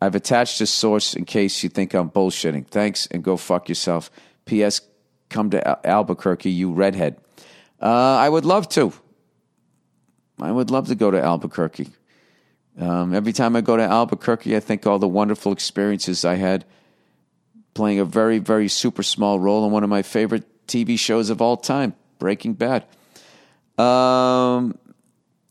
I've 0.00 0.14
attached 0.14 0.60
a 0.60 0.66
source 0.66 1.14
in 1.14 1.24
case 1.24 1.62
you 1.62 1.68
think 1.68 1.92
I'm 1.92 2.10
bullshitting. 2.10 2.68
Thanks 2.68 3.06
and 3.06 3.22
go 3.22 3.36
fuck 3.36 3.68
yourself. 3.68 4.10
P.S. 4.44 4.80
Come 5.28 5.50
to 5.50 5.66
Al- 5.66 5.80
Albuquerque, 5.84 6.50
you 6.50 6.72
redhead. 6.72 7.16
Uh, 7.80 7.86
I 8.16 8.28
would 8.28 8.44
love 8.44 8.68
to. 8.70 8.92
I 10.40 10.52
would 10.52 10.70
love 10.70 10.88
to 10.88 10.94
go 10.94 11.10
to 11.10 11.20
Albuquerque. 11.20 11.88
Um, 12.78 13.14
every 13.14 13.32
time 13.32 13.56
I 13.56 13.60
go 13.60 13.76
to 13.76 13.82
Albuquerque, 13.82 14.56
I 14.56 14.60
think 14.60 14.86
all 14.86 14.98
the 14.98 15.08
wonderful 15.08 15.52
experiences 15.52 16.24
I 16.24 16.34
had 16.34 16.64
playing 17.74 18.00
a 18.00 18.04
very, 18.04 18.38
very 18.38 18.68
super 18.68 19.02
small 19.02 19.38
role 19.38 19.64
in 19.64 19.72
one 19.72 19.84
of 19.84 19.90
my 19.90 20.02
favorite 20.02 20.44
TV 20.66 20.98
shows 20.98 21.30
of 21.30 21.40
all 21.40 21.56
time, 21.56 21.94
Breaking 22.18 22.54
Bad. 22.54 22.84
Um, 23.78 24.76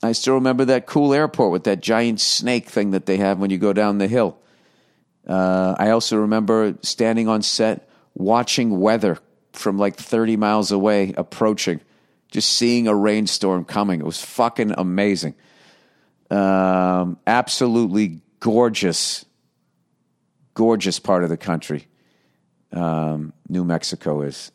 I 0.04 0.12
still 0.12 0.36
remember 0.36 0.66
that 0.66 0.86
cool 0.86 1.14
airport 1.14 1.52
with 1.52 1.64
that 1.64 1.82
giant 1.82 2.20
snake 2.20 2.70
thing 2.70 2.92
that 2.92 3.06
they 3.06 3.18
have 3.18 3.40
when 3.40 3.50
you 3.50 3.58
go 3.58 3.74
down 3.74 3.98
the 3.98 4.08
hill. 4.08 4.38
Uh, 5.26 5.76
I 5.78 5.90
also 5.90 6.18
remember 6.18 6.78
standing 6.82 7.28
on 7.28 7.42
set 7.42 7.90
watching 8.14 8.80
weather 8.80 9.20
from 9.54 9.78
like 9.78 9.96
30 9.96 10.38
miles 10.38 10.72
away 10.72 11.14
approaching, 11.18 11.82
just 12.30 12.54
seeing 12.54 12.88
a 12.88 12.96
rainstorm 12.96 13.66
coming. 13.66 14.00
It 14.00 14.06
was 14.06 14.24
fucking 14.24 14.74
amazing. 14.78 15.36
Um, 16.30 17.18
absolutely 17.26 18.22
gorgeous, 18.40 19.26
gorgeous 20.54 21.00
part 21.00 21.24
of 21.24 21.30
the 21.30 21.38
country. 21.38 21.88
Um, 22.72 23.34
New 23.48 23.64
Mexico 23.64 24.22
is. 24.22 24.52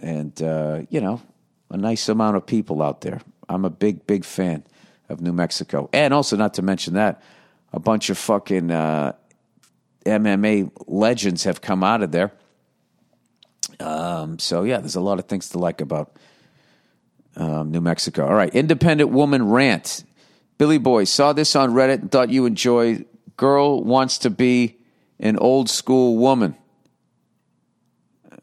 And, 0.00 0.40
uh, 0.40 0.82
you 0.88 1.00
know, 1.00 1.20
a 1.68 1.76
nice 1.76 2.08
amount 2.08 2.36
of 2.36 2.46
people 2.46 2.80
out 2.80 3.00
there. 3.00 3.20
I'm 3.48 3.64
a 3.64 3.70
big, 3.70 4.06
big 4.06 4.24
fan 4.24 4.64
of 5.08 5.20
New 5.20 5.32
Mexico. 5.32 5.90
And 5.92 6.14
also, 6.14 6.36
not 6.36 6.54
to 6.54 6.62
mention 6.62 6.94
that, 6.94 7.22
a 7.72 7.80
bunch 7.80 8.08
of 8.08 8.16
fucking 8.16 8.70
uh, 8.70 9.12
MMA 10.06 10.70
legends 10.86 11.44
have 11.44 11.60
come 11.60 11.84
out 11.84 12.02
of 12.02 12.12
there. 12.12 12.32
Um, 13.78 14.38
so, 14.38 14.62
yeah, 14.62 14.78
there's 14.78 14.94
a 14.94 15.00
lot 15.00 15.18
of 15.18 15.26
things 15.26 15.50
to 15.50 15.58
like 15.58 15.80
about 15.80 16.16
um, 17.36 17.70
New 17.70 17.80
Mexico. 17.80 18.26
All 18.26 18.34
right, 18.34 18.54
independent 18.54 19.10
woman 19.10 19.48
rant. 19.48 20.04
Billy 20.58 20.78
Boy 20.78 21.04
saw 21.04 21.32
this 21.32 21.56
on 21.56 21.70
Reddit 21.72 22.02
and 22.02 22.10
thought 22.10 22.30
you 22.30 22.46
enjoy. 22.46 23.04
Girl 23.36 23.82
wants 23.82 24.18
to 24.18 24.30
be 24.30 24.78
an 25.18 25.38
old 25.38 25.70
school 25.70 26.18
woman. 26.18 26.56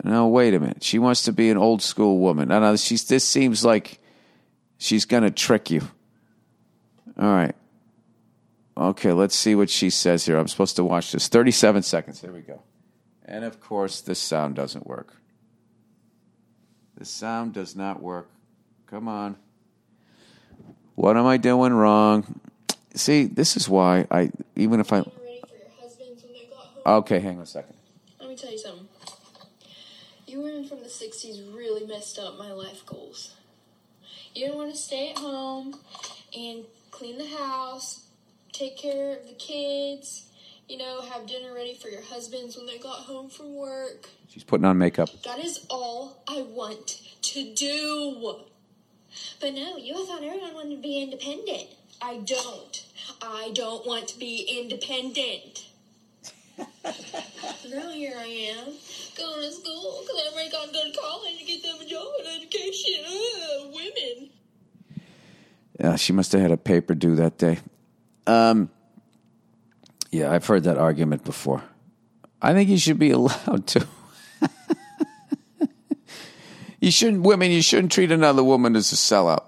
No, 0.04 0.28
wait 0.28 0.54
a 0.54 0.60
minute. 0.60 0.84
She 0.84 1.00
wants 1.00 1.24
to 1.24 1.34
be 1.34 1.50
an 1.50 1.58
old 1.58 1.82
school 1.82 2.20
woman. 2.20 2.52
I 2.52 2.60
know 2.60 2.76
she's. 2.76 3.06
This 3.06 3.24
seems 3.24 3.66
like 3.66 4.00
she's 4.78 5.06
going 5.06 5.24
to 5.24 5.32
trick 5.32 5.70
you. 5.70 5.82
All 7.20 7.28
right. 7.28 7.56
Okay, 8.78 9.12
let's 9.12 9.36
see 9.36 9.56
what 9.56 9.70
she 9.70 9.90
says 9.90 10.26
here. 10.26 10.38
I'm 10.38 10.48
supposed 10.48 10.76
to 10.76 10.84
watch 10.84 11.12
this. 11.12 11.28
37 11.28 11.82
seconds. 11.82 12.22
Here 12.22 12.32
we 12.32 12.42
go. 12.42 12.62
And 13.26 13.44
of 13.44 13.60
course, 13.60 14.02
this 14.02 14.20
sound 14.20 14.56
doesn't 14.56 14.86
work. 14.86 15.16
The 16.96 17.06
sound 17.06 17.54
does 17.54 17.76
not 17.76 18.02
work. 18.02 18.30
Come 18.88 19.08
on. 19.10 19.36
What 20.96 21.18
am 21.18 21.26
I 21.26 21.38
doing 21.38 21.74
wrong? 21.74 22.40
See, 22.96 23.26
this 23.26 23.58
is 23.58 23.68
why 23.70 24.08
I, 24.10 24.32
even 24.56 24.80
if 24.80 24.92
I. 24.92 25.04
Okay, 26.86 27.20
hang 27.20 27.36
on 27.36 27.44
a 27.44 27.46
second. 27.46 27.76
Let 28.20 28.30
me 28.30 28.36
tell 28.38 28.52
you 28.52 28.58
something. 28.58 28.88
You 30.26 30.42
women 30.42 30.68
from 30.68 30.80
the 30.80 30.86
60s 30.86 31.54
really 31.56 31.86
messed 31.86 32.18
up 32.18 32.38
my 32.38 32.52
life 32.54 32.86
goals. 32.86 33.36
You 34.34 34.46
didn't 34.46 34.58
want 34.58 34.72
to 34.72 34.78
stay 34.78 35.12
at 35.12 35.18
home 35.18 35.76
and 36.38 36.64
clean 36.92 37.18
the 37.18 37.28
house, 37.28 38.08
take 38.54 38.78
care 38.78 39.18
of 39.18 39.28
the 39.28 39.34
kids, 39.34 40.30
you 40.70 40.78
know, 40.78 41.02
have 41.02 41.28
dinner 41.28 41.54
ready 41.54 41.74
for 41.74 41.90
your 41.90 42.02
husbands 42.02 42.56
when 42.56 42.66
they 42.66 42.78
got 42.78 43.00
home 43.00 43.30
from 43.30 43.56
work. 43.56 44.10
She's 44.30 44.44
putting 44.44 44.66
on 44.66 44.78
makeup. 44.78 45.10
That 45.24 45.40
is 45.40 45.66
all 45.70 46.24
I 46.28 46.42
want 46.42 47.02
to 47.22 47.54
do. 47.54 48.46
But 49.39 49.53
no, 49.53 49.78
you 49.78 50.05
thought 50.05 50.24
everyone 50.24 50.53
wanted 50.53 50.76
to 50.76 50.82
be 50.82 51.01
independent. 51.01 51.68
I 52.01 52.18
don't. 52.26 52.86
I 53.22 53.51
don't 53.53 53.86
want 53.86 54.07
to 54.09 54.20
be 54.20 54.59
independent. 54.59 55.68
now 56.84 57.89
here 57.89 58.15
I 58.18 58.55
am, 58.57 58.74
going 59.18 59.41
to 59.41 59.51
school 59.51 60.01
because 60.01 60.22
I'm 60.28 60.36
ready 60.36 60.49
to 60.49 60.55
go 60.55 60.65
to 60.65 60.97
college 60.99 61.39
to 61.39 61.45
get 61.45 61.63
them 61.63 61.76
a 61.82 61.86
job 61.86 62.07
and 62.20 62.41
education. 62.41 63.05
Ugh, 63.05 63.74
women. 63.74 64.30
Yeah, 65.80 65.95
she 65.95 66.13
must 66.13 66.32
have 66.32 66.41
had 66.41 66.51
a 66.51 66.57
paper 66.57 66.95
due 66.95 67.15
that 67.15 67.38
day. 67.38 67.59
Um, 68.26 68.70
yeah, 70.11 70.32
I've 70.32 70.45
heard 70.45 70.63
that 70.63 70.78
argument 70.78 71.24
before. 71.24 71.61
I 72.41 72.53
think 72.53 72.70
you 72.70 72.78
should 72.78 72.99
be 72.99 73.11
allowed 73.11 73.68
to. 73.68 73.88
You 76.80 76.92
shouldn't, 76.92 77.24
women, 77.24 77.52
you 77.52 77.62
shouldn't 77.62 77.92
treat 77.92 78.12
another 78.12 78.44
woman 78.44 78.76
as 78.76 78.92
a 78.92 78.96
sellout 78.96 79.46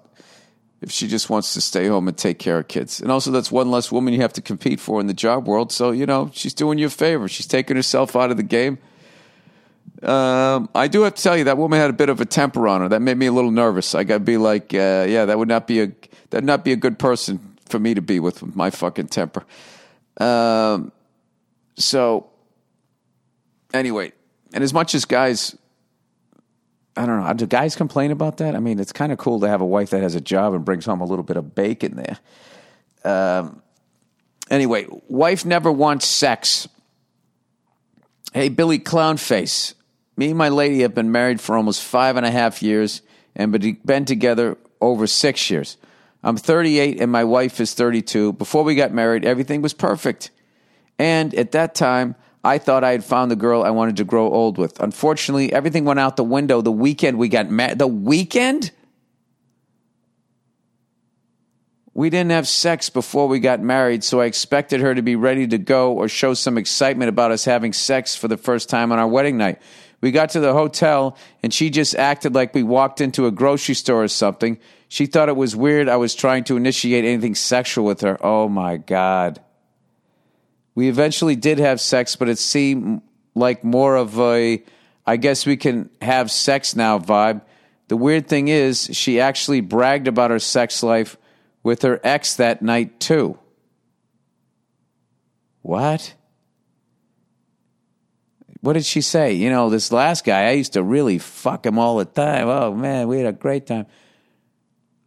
if 0.81 0.91
she 0.91 1.07
just 1.07 1.29
wants 1.29 1.53
to 1.53 1.61
stay 1.61 1.87
home 1.87 2.07
and 2.07 2.17
take 2.17 2.39
care 2.39 2.59
of 2.59 2.67
kids. 2.67 3.01
And 3.01 3.11
also, 3.11 3.31
that's 3.31 3.51
one 3.51 3.69
less 3.69 3.91
woman 3.91 4.13
you 4.13 4.21
have 4.21 4.33
to 4.33 4.41
compete 4.41 4.79
for 4.79 5.01
in 5.01 5.07
the 5.07 5.13
job 5.13 5.47
world. 5.47 5.71
So, 5.71 5.91
you 5.91 6.05
know, 6.05 6.31
she's 6.33 6.53
doing 6.53 6.77
you 6.77 6.87
a 6.87 6.89
favor. 6.89 7.27
She's 7.27 7.47
taking 7.47 7.75
herself 7.75 8.15
out 8.15 8.31
of 8.31 8.37
the 8.37 8.43
game. 8.43 8.77
Um, 10.01 10.69
I 10.73 10.87
do 10.87 11.01
have 11.01 11.15
to 11.15 11.21
tell 11.21 11.37
you 11.37 11.43
that 11.45 11.57
woman 11.57 11.79
had 11.79 11.89
a 11.89 11.93
bit 11.93 12.07
of 12.07 12.21
a 12.21 12.25
temper 12.25 12.67
on 12.67 12.81
her. 12.81 12.89
That 12.89 13.01
made 13.01 13.17
me 13.17 13.25
a 13.25 13.31
little 13.31 13.51
nervous. 13.51 13.93
I 13.95 14.05
got 14.05 14.15
to 14.15 14.19
be 14.21 14.37
like, 14.37 14.73
uh, 14.73 15.05
yeah, 15.09 15.25
that 15.25 15.37
would 15.37 15.49
not 15.49 15.67
be 15.67 15.81
a 15.81 15.91
that 16.29 16.43
not 16.43 16.63
be 16.63 16.71
a 16.71 16.75
good 16.75 16.97
person 16.97 17.57
for 17.67 17.79
me 17.79 17.93
to 17.93 18.01
be 18.01 18.19
with, 18.19 18.41
with 18.41 18.55
my 18.55 18.69
fucking 18.69 19.07
temper. 19.07 19.43
Um, 20.17 20.91
so 21.75 22.29
anyway, 23.73 24.13
and 24.53 24.63
as 24.63 24.73
much 24.73 24.95
as 24.95 25.05
guys, 25.05 25.57
I 26.99 27.05
don't 27.05 27.23
know, 27.23 27.33
do 27.33 27.45
guys 27.45 27.77
complain 27.77 28.11
about 28.11 28.37
that? 28.37 28.55
I 28.55 28.59
mean, 28.59 28.77
it's 28.77 28.91
kind 28.91 29.13
of 29.13 29.17
cool 29.17 29.39
to 29.39 29.47
have 29.47 29.61
a 29.61 29.65
wife 29.65 29.91
that 29.91 30.01
has 30.01 30.15
a 30.15 30.21
job 30.21 30.53
and 30.53 30.65
brings 30.65 30.83
home 30.83 30.99
a 30.99 31.05
little 31.05 31.23
bit 31.23 31.37
of 31.37 31.55
bacon 31.55 31.95
there. 31.95 32.19
Um, 33.05 33.61
anyway, 34.49 34.85
wife 35.07 35.45
never 35.45 35.71
wants 35.71 36.05
sex. 36.05 36.67
Hey, 38.33 38.49
Billy 38.49 38.79
Clownface. 38.79 39.75
Me 40.17 40.27
and 40.27 40.37
my 40.37 40.49
lady 40.49 40.81
have 40.81 40.93
been 40.93 41.09
married 41.09 41.39
for 41.39 41.55
almost 41.55 41.81
five 41.81 42.17
and 42.17 42.25
a 42.25 42.31
half 42.31 42.61
years 42.61 43.01
and 43.33 43.53
been 43.85 44.03
together 44.03 44.57
over 44.81 45.07
six 45.07 45.49
years. 45.49 45.77
I'm 46.21 46.35
38 46.35 46.99
and 46.99 47.09
my 47.09 47.23
wife 47.23 47.61
is 47.61 47.73
32. 47.75 48.33
Before 48.33 48.65
we 48.65 48.75
got 48.75 48.91
married, 48.91 49.23
everything 49.23 49.61
was 49.61 49.73
perfect. 49.73 50.31
And 50.97 51.33
at 51.33 51.53
that 51.53 51.75
time, 51.75 52.15
I 52.43 52.57
thought 52.57 52.83
I 52.83 52.91
had 52.91 53.03
found 53.03 53.29
the 53.29 53.35
girl 53.35 53.63
I 53.63 53.69
wanted 53.71 53.97
to 53.97 54.05
grow 54.05 54.31
old 54.31 54.57
with. 54.57 54.79
Unfortunately, 54.79 55.51
everything 55.51 55.83
went 55.83 55.99
out 55.99 56.15
the 56.15 56.23
window 56.23 56.61
the 56.61 56.71
weekend 56.71 57.17
we 57.17 57.27
got 57.27 57.49
married. 57.49 57.79
The 57.79 57.87
weekend? 57.87 58.71
We 61.93 62.09
didn't 62.09 62.31
have 62.31 62.47
sex 62.47 62.89
before 62.89 63.27
we 63.27 63.41
got 63.41 63.59
married, 63.59 64.05
so 64.05 64.21
I 64.21 64.25
expected 64.25 64.79
her 64.79 64.95
to 64.95 65.01
be 65.01 65.17
ready 65.17 65.47
to 65.47 65.57
go 65.57 65.91
or 65.91 66.07
show 66.07 66.33
some 66.33 66.57
excitement 66.57 67.09
about 67.09 67.31
us 67.31 67.43
having 67.43 67.73
sex 67.73 68.15
for 68.15 68.29
the 68.29 68.37
first 68.37 68.69
time 68.69 68.93
on 68.93 68.99
our 68.99 69.07
wedding 69.07 69.35
night. 69.35 69.61
We 69.99 70.11
got 70.11 70.29
to 70.29 70.39
the 70.39 70.53
hotel, 70.53 71.17
and 71.43 71.53
she 71.53 71.69
just 71.69 71.95
acted 71.95 72.33
like 72.33 72.53
we 72.53 72.63
walked 72.63 73.01
into 73.01 73.25
a 73.25 73.31
grocery 73.31 73.75
store 73.75 74.03
or 74.03 74.07
something. 74.07 74.59
She 74.87 75.07
thought 75.07 75.27
it 75.27 75.35
was 75.35 75.57
weird 75.57 75.89
I 75.89 75.97
was 75.97 76.15
trying 76.15 76.45
to 76.45 76.55
initiate 76.55 77.03
anything 77.03 77.35
sexual 77.35 77.83
with 77.83 77.99
her. 77.99 78.17
Oh 78.25 78.47
my 78.47 78.77
God. 78.77 79.41
We 80.75 80.87
eventually 80.87 81.35
did 81.35 81.59
have 81.59 81.81
sex, 81.81 82.15
but 82.15 82.29
it 82.29 82.39
seemed 82.39 83.01
like 83.35 83.63
more 83.63 83.95
of 83.95 84.19
a, 84.19 84.63
I 85.05 85.17
guess 85.17 85.45
we 85.45 85.57
can 85.57 85.89
have 86.01 86.31
sex 86.31 86.75
now 86.75 86.99
vibe. 86.99 87.41
The 87.87 87.97
weird 87.97 88.27
thing 88.27 88.47
is, 88.47 88.89
she 88.93 89.19
actually 89.19 89.61
bragged 89.61 90.07
about 90.07 90.31
her 90.31 90.39
sex 90.39 90.83
life 90.83 91.17
with 91.63 91.81
her 91.81 91.99
ex 92.03 92.35
that 92.35 92.61
night, 92.61 92.99
too. 92.99 93.37
What? 95.61 96.13
What 98.61 98.73
did 98.73 98.85
she 98.85 99.01
say? 99.01 99.33
You 99.33 99.49
know, 99.49 99.69
this 99.69 99.91
last 99.91 100.25
guy, 100.25 100.47
I 100.47 100.51
used 100.51 100.73
to 100.73 100.83
really 100.83 101.17
fuck 101.17 101.65
him 101.65 101.79
all 101.79 101.97
the 101.97 102.05
time. 102.05 102.47
Oh, 102.47 102.73
man, 102.73 103.07
we 103.07 103.17
had 103.17 103.25
a 103.25 103.31
great 103.33 103.65
time. 103.65 103.87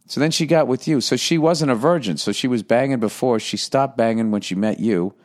So 0.07 0.19
then 0.19 0.31
she 0.31 0.45
got 0.45 0.67
with 0.67 0.87
you. 0.87 1.01
So 1.01 1.15
she 1.15 1.37
wasn't 1.37 1.71
a 1.71 1.75
virgin. 1.75 2.17
So 2.17 2.31
she 2.31 2.47
was 2.47 2.63
banging 2.63 2.99
before. 2.99 3.39
She 3.39 3.57
stopped 3.57 3.95
banging 3.97 4.31
when 4.31 4.41
she 4.41 4.55
met 4.55 4.79
you. 4.79 5.15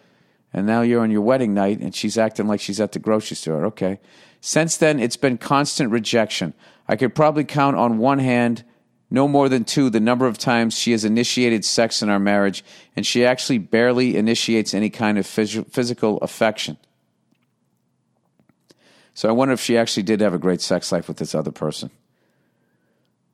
And 0.53 0.67
now 0.67 0.83
you're 0.83 1.03
on 1.03 1.11
your 1.11 1.21
wedding 1.21 1.55
night 1.55 1.81
and 1.81 1.95
she's 1.95 2.17
acting 2.17 2.47
like 2.47 2.61
she's 2.61 2.81
at 2.81 2.93
the 2.93 2.99
grocery 2.99 3.37
store. 3.37 3.67
Okay. 3.67 4.01
Since 4.41 4.77
then, 4.77 4.99
it's 5.01 5.17
been 5.17 5.37
constant 5.39 5.91
rejection. 5.91 6.55
I 6.87 6.97
could 6.97 7.15
probably 7.15 7.45
count 7.45 7.77
on 7.77 7.99
one 7.99 8.19
hand 8.19 8.65
no 9.11 9.27
more 9.27 9.49
than 9.49 9.65
two 9.65 9.91
the 9.91 10.01
number 10.01 10.27
of 10.27 10.39
times 10.39 10.79
she 10.79 10.93
has 10.93 11.05
initiated 11.05 11.65
sex 11.65 12.03
in 12.03 12.11
our 12.11 12.19
marriage, 12.19 12.63
and 12.95 13.07
she 13.07 13.25
actually 13.25 13.59
barely 13.59 14.17
initiates 14.17 14.75
any 14.75 14.91
kind 14.91 15.19
of 15.19 15.27
phys- 15.27 15.71
physical 15.71 16.19
affection. 16.19 16.77
So 19.15 19.29
I 19.29 19.33
wonder 19.33 19.55
if 19.55 19.61
she 19.61 19.77
actually 19.77 20.05
did 20.05 20.21
have 20.21 20.35
a 20.35 20.39
great 20.39 20.61
sex 20.61 20.93
life 20.93 21.09
with 21.09 21.17
this 21.17 21.35
other 21.35 21.51
person. 21.51 21.91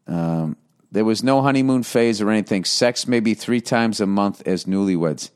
Um, 0.07 0.57
there 0.93 1.05
was 1.05 1.23
no 1.23 1.43
honeymoon 1.43 1.83
phase 1.83 2.21
or 2.21 2.31
anything. 2.31 2.65
Sex 2.65 3.09
maybe 3.09 3.35
three 3.35 3.61
times 3.61 4.01
a 4.01 4.07
month 4.07 4.47
as 4.47 4.65
newlyweds. 4.65 5.31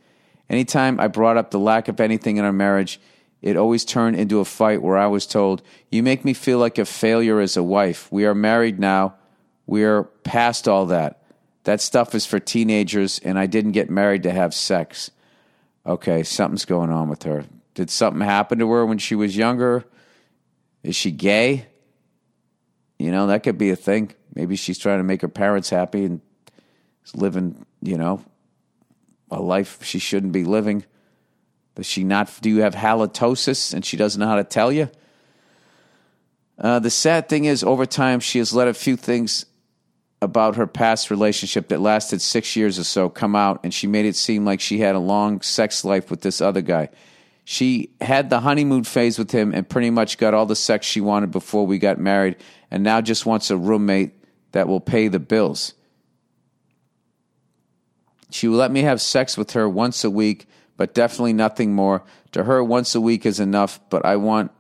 Anytime 0.51 0.99
I 0.99 1.09
brought 1.09 1.37
up 1.37 1.51
the 1.51 1.59
lack 1.59 1.89
of 1.89 2.01
anything 2.01 2.37
in 2.37 2.45
our 2.45 2.53
marriage, 2.53 3.01
it 3.43 3.57
always 3.57 3.85
turned 3.85 4.17
into 4.17 4.41
a 4.41 4.45
fight 4.45 4.83
where 4.83 4.97
I 4.97 5.07
was 5.07 5.27
told, 5.27 5.63
You 5.91 6.03
make 6.03 6.25
me 6.25 6.33
feel 6.33 6.59
like 6.59 6.79
a 6.79 6.85
failure 6.85 7.41
as 7.41 7.57
a 7.57 7.63
wife. 7.63 8.11
We 8.11 8.25
are 8.25 8.35
married 8.35 8.81
now. 8.81 9.15
We're 9.67 10.05
past 10.05 10.67
all 10.67 10.87
that. 10.87 11.23
That 11.65 11.81
stuff 11.81 12.15
is 12.15 12.25
for 12.25 12.41
teenagers, 12.41 13.19
and 13.19 13.39
I 13.39 13.47
didn't 13.47 13.73
get 13.73 13.91
married 13.91 14.23
to 14.23 14.33
have 14.33 14.55
sex. 14.55 15.11
Okay, 15.85 16.23
something's 16.23 16.65
going 16.65 16.91
on 16.91 17.09
with 17.09 17.25
her. 17.25 17.45
Did 17.75 17.91
something 17.91 18.23
happen 18.23 18.59
to 18.59 18.71
her 18.71 18.87
when 18.87 18.99
she 18.99 19.15
was 19.15 19.37
younger? 19.37 19.85
Is 20.83 20.97
she 20.97 21.11
gay? 21.11 21.67
You 22.99 23.11
know, 23.11 23.27
that 23.29 23.43
could 23.43 23.59
be 23.59 23.71
a 23.71 23.77
thing. 23.77 24.15
Maybe 24.35 24.57
she's 24.57 24.79
trying 24.79 24.99
to 24.99 25.05
make 25.05 25.23
her 25.23 25.29
parents 25.29 25.71
happy 25.71 26.05
and 26.05 26.21
is 27.05 27.15
living, 27.15 27.65
you 27.83 27.97
know, 27.97 28.25
a 29.31 29.41
life 29.41 29.83
she 29.85 29.99
shouldn't 29.99 30.33
be 30.33 30.45
living. 30.45 30.85
Does 31.75 31.87
she 31.87 32.05
not? 32.05 32.37
Do 32.41 32.51
you 32.51 32.63
have 32.63 32.75
halitosis 32.75 33.73
and 33.73 33.85
she 33.85 33.97
doesn't 33.97 34.21
know 34.21 34.27
how 34.27 34.37
to 34.37 34.45
tell 34.45 34.73
you? 34.73 34.91
Uh, 36.59 36.81
the 36.81 36.91
sad 36.91 37.29
thing 37.29 37.45
is, 37.45 37.63
over 37.63 37.87
time, 37.87 38.19
she 38.19 38.39
has 38.39 38.53
let 38.53 38.67
a 38.67 38.75
few 38.75 38.97
things 38.97 39.47
about 40.21 40.57
her 40.57 40.67
past 40.67 41.11
relationship 41.11 41.69
that 41.69 41.81
lasted 41.81 42.21
six 42.21 42.57
years 42.57 42.79
or 42.79 42.85
so 42.85 43.09
come 43.09 43.37
out, 43.37 43.61
and 43.63 43.73
she 43.73 43.87
made 43.87 44.05
it 44.05 44.17
seem 44.17 44.45
like 44.45 44.61
she 44.61 44.81
had 44.81 44.97
a 44.97 44.99
long 45.01 45.41
sex 45.41 45.85
life 45.85 46.11
with 46.11 46.23
this 46.23 46.41
other 46.41 46.61
guy. 46.61 46.89
She 47.45 47.91
had 48.01 48.29
the 48.29 48.41
honeymoon 48.41 48.83
phase 48.83 49.19
with 49.19 49.31
him 49.31 49.55
and 49.55 49.69
pretty 49.69 49.91
much 49.91 50.19
got 50.19 50.35
all 50.35 50.47
the 50.47 50.57
sex 50.57 50.85
she 50.85 51.01
wanted 51.01 51.31
before 51.31 51.67
we 51.67 51.79
got 51.79 51.99
married, 51.99 52.37
and 52.71 52.83
now 52.83 53.01
just 53.01 53.25
wants 53.25 53.51
a 53.51 53.57
roommate 53.57 54.13
that 54.51 54.67
will 54.67 54.81
pay 54.81 55.07
the 55.07 55.21
bills. 55.21 55.75
She 58.31 58.49
will 58.49 58.59
let 58.59 58.71
me 58.71 58.83
have 58.83 59.01
sex 59.01 59.37
with 59.37 59.53
her 59.53 59.69
once 59.69 60.05
a 60.05 60.11
week, 60.11 60.47
but 60.77 60.95
definitely 60.95 61.33
nothing 61.33 61.75
more. 61.75 62.03
To 62.33 62.45
her, 62.45 62.63
once 62.63 62.95
a 62.95 63.01
week 63.01 63.25
is 63.25 63.41
enough, 63.41 63.81
but 63.91 64.05
I 64.05 64.17
want 64.17 64.51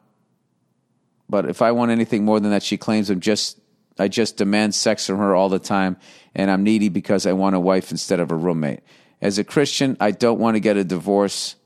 but 1.28 1.48
if 1.48 1.60
I 1.60 1.72
want 1.72 1.90
anything 1.90 2.24
more 2.24 2.40
than 2.40 2.50
that, 2.52 2.62
she 2.62 2.76
claims 2.76 3.10
I'm 3.10 3.20
just 3.20 3.60
I 3.98 4.08
just 4.08 4.36
demand 4.36 4.74
sex 4.74 5.06
from 5.06 5.18
her 5.18 5.34
all 5.34 5.48
the 5.48 5.58
time, 5.58 5.96
and 6.34 6.50
I'm 6.50 6.62
needy 6.62 6.88
because 6.88 7.26
I 7.26 7.32
want 7.32 7.56
a 7.56 7.60
wife 7.60 7.90
instead 7.90 8.20
of 8.20 8.30
a 8.30 8.36
roommate. 8.36 8.80
As 9.20 9.38
a 9.38 9.44
Christian, 9.44 9.96
I 9.98 10.12
don't 10.12 10.38
want 10.38 10.54
to 10.54 10.60
get 10.60 10.76
a 10.76 10.84
divorce. 10.84 11.56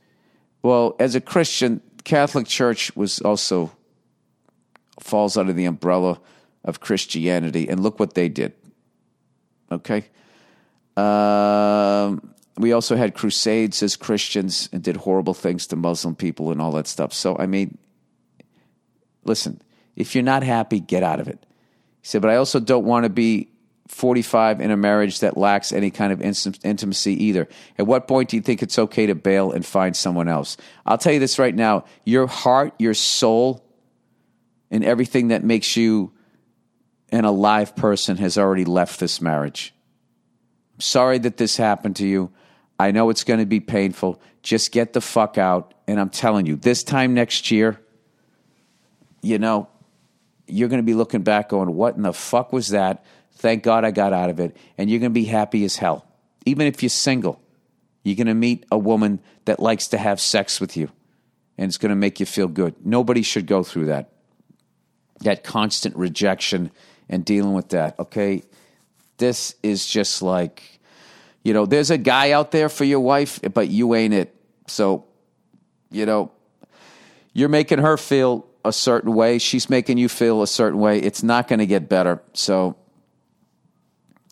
Well, 0.62 0.96
as 0.98 1.14
a 1.14 1.20
Christian, 1.20 1.82
Catholic 2.04 2.46
Church 2.46 2.96
was 2.96 3.20
also 3.20 3.70
falls 4.98 5.36
under 5.36 5.52
the 5.52 5.66
umbrella 5.66 6.20
of 6.64 6.80
Christianity, 6.80 7.68
and 7.68 7.80
look 7.80 8.00
what 8.00 8.14
they 8.14 8.28
did. 8.28 8.54
Okay, 9.70 10.06
um, 10.96 12.34
we 12.58 12.72
also 12.72 12.96
had 12.96 13.14
crusades 13.14 13.82
as 13.82 13.96
Christians 13.96 14.68
and 14.72 14.82
did 14.82 14.96
horrible 14.96 15.34
things 15.34 15.66
to 15.68 15.76
Muslim 15.76 16.14
people 16.14 16.50
and 16.50 16.60
all 16.60 16.72
that 16.72 16.86
stuff. 16.86 17.12
So, 17.12 17.36
I 17.38 17.46
mean, 17.46 17.78
listen, 19.24 19.60
if 19.96 20.14
you're 20.14 20.24
not 20.24 20.42
happy, 20.42 20.80
get 20.80 21.02
out 21.02 21.20
of 21.20 21.28
it. 21.28 21.44
He 22.02 22.06
said, 22.08 22.22
but 22.22 22.30
I 22.30 22.36
also 22.36 22.60
don't 22.60 22.84
want 22.84 23.04
to 23.04 23.10
be 23.10 23.48
45 23.88 24.60
in 24.60 24.70
a 24.70 24.76
marriage 24.76 25.20
that 25.20 25.36
lacks 25.36 25.72
any 25.72 25.90
kind 25.90 26.12
of 26.12 26.22
intimacy 26.22 27.24
either. 27.24 27.48
At 27.78 27.86
what 27.86 28.08
point 28.08 28.30
do 28.30 28.36
you 28.36 28.42
think 28.42 28.62
it's 28.62 28.78
okay 28.78 29.06
to 29.06 29.14
bail 29.14 29.52
and 29.52 29.64
find 29.64 29.96
someone 29.96 30.28
else? 30.28 30.56
I'll 30.86 30.98
tell 30.98 31.12
you 31.12 31.20
this 31.20 31.38
right 31.38 31.54
now 31.54 31.84
your 32.04 32.26
heart, 32.26 32.74
your 32.78 32.94
soul, 32.94 33.64
and 34.70 34.84
everything 34.84 35.28
that 35.28 35.44
makes 35.44 35.76
you 35.76 36.12
an 37.10 37.26
alive 37.26 37.76
person 37.76 38.16
has 38.16 38.38
already 38.38 38.64
left 38.64 38.98
this 38.98 39.20
marriage. 39.20 39.74
Sorry 40.82 41.18
that 41.18 41.36
this 41.36 41.56
happened 41.56 41.94
to 41.96 42.06
you. 42.06 42.32
I 42.76 42.90
know 42.90 43.08
it's 43.10 43.22
going 43.22 43.38
to 43.38 43.46
be 43.46 43.60
painful. 43.60 44.20
Just 44.42 44.72
get 44.72 44.92
the 44.92 45.00
fuck 45.00 45.38
out. 45.38 45.74
And 45.86 46.00
I'm 46.00 46.10
telling 46.10 46.44
you, 46.44 46.56
this 46.56 46.82
time 46.82 47.14
next 47.14 47.52
year, 47.52 47.80
you 49.22 49.38
know, 49.38 49.68
you're 50.48 50.68
going 50.68 50.80
to 50.80 50.86
be 50.86 50.94
looking 50.94 51.22
back 51.22 51.50
going, 51.50 51.72
what 51.76 51.94
in 51.94 52.02
the 52.02 52.12
fuck 52.12 52.52
was 52.52 52.70
that? 52.70 53.04
Thank 53.36 53.62
God 53.62 53.84
I 53.84 53.92
got 53.92 54.12
out 54.12 54.28
of 54.28 54.40
it. 54.40 54.56
And 54.76 54.90
you're 54.90 54.98
going 54.98 55.12
to 55.12 55.14
be 55.14 55.24
happy 55.24 55.64
as 55.64 55.76
hell. 55.76 56.04
Even 56.46 56.66
if 56.66 56.82
you're 56.82 56.90
single, 56.90 57.40
you're 58.02 58.16
going 58.16 58.26
to 58.26 58.34
meet 58.34 58.66
a 58.72 58.78
woman 58.78 59.20
that 59.44 59.60
likes 59.60 59.86
to 59.88 59.98
have 59.98 60.20
sex 60.20 60.60
with 60.60 60.76
you. 60.76 60.90
And 61.56 61.68
it's 61.68 61.78
going 61.78 61.90
to 61.90 61.96
make 61.96 62.18
you 62.18 62.26
feel 62.26 62.48
good. 62.48 62.74
Nobody 62.84 63.22
should 63.22 63.46
go 63.46 63.62
through 63.62 63.86
that. 63.86 64.10
That 65.20 65.44
constant 65.44 65.94
rejection 65.94 66.72
and 67.08 67.24
dealing 67.24 67.52
with 67.52 67.68
that. 67.68 67.96
Okay. 68.00 68.42
This 69.22 69.54
is 69.62 69.86
just 69.86 70.20
like, 70.20 70.80
you 71.44 71.54
know, 71.54 71.64
there's 71.64 71.92
a 71.92 71.96
guy 71.96 72.32
out 72.32 72.50
there 72.50 72.68
for 72.68 72.82
your 72.82 72.98
wife, 72.98 73.38
but 73.54 73.68
you 73.68 73.94
ain't 73.94 74.12
it. 74.12 74.34
So, 74.66 75.04
you 75.92 76.06
know, 76.06 76.32
you're 77.32 77.48
making 77.48 77.78
her 77.78 77.96
feel 77.96 78.44
a 78.64 78.72
certain 78.72 79.14
way. 79.14 79.38
She's 79.38 79.70
making 79.70 79.96
you 79.96 80.08
feel 80.08 80.42
a 80.42 80.48
certain 80.48 80.80
way. 80.80 80.98
It's 80.98 81.22
not 81.22 81.46
going 81.46 81.60
to 81.60 81.66
get 81.66 81.88
better. 81.88 82.20
So, 82.32 82.74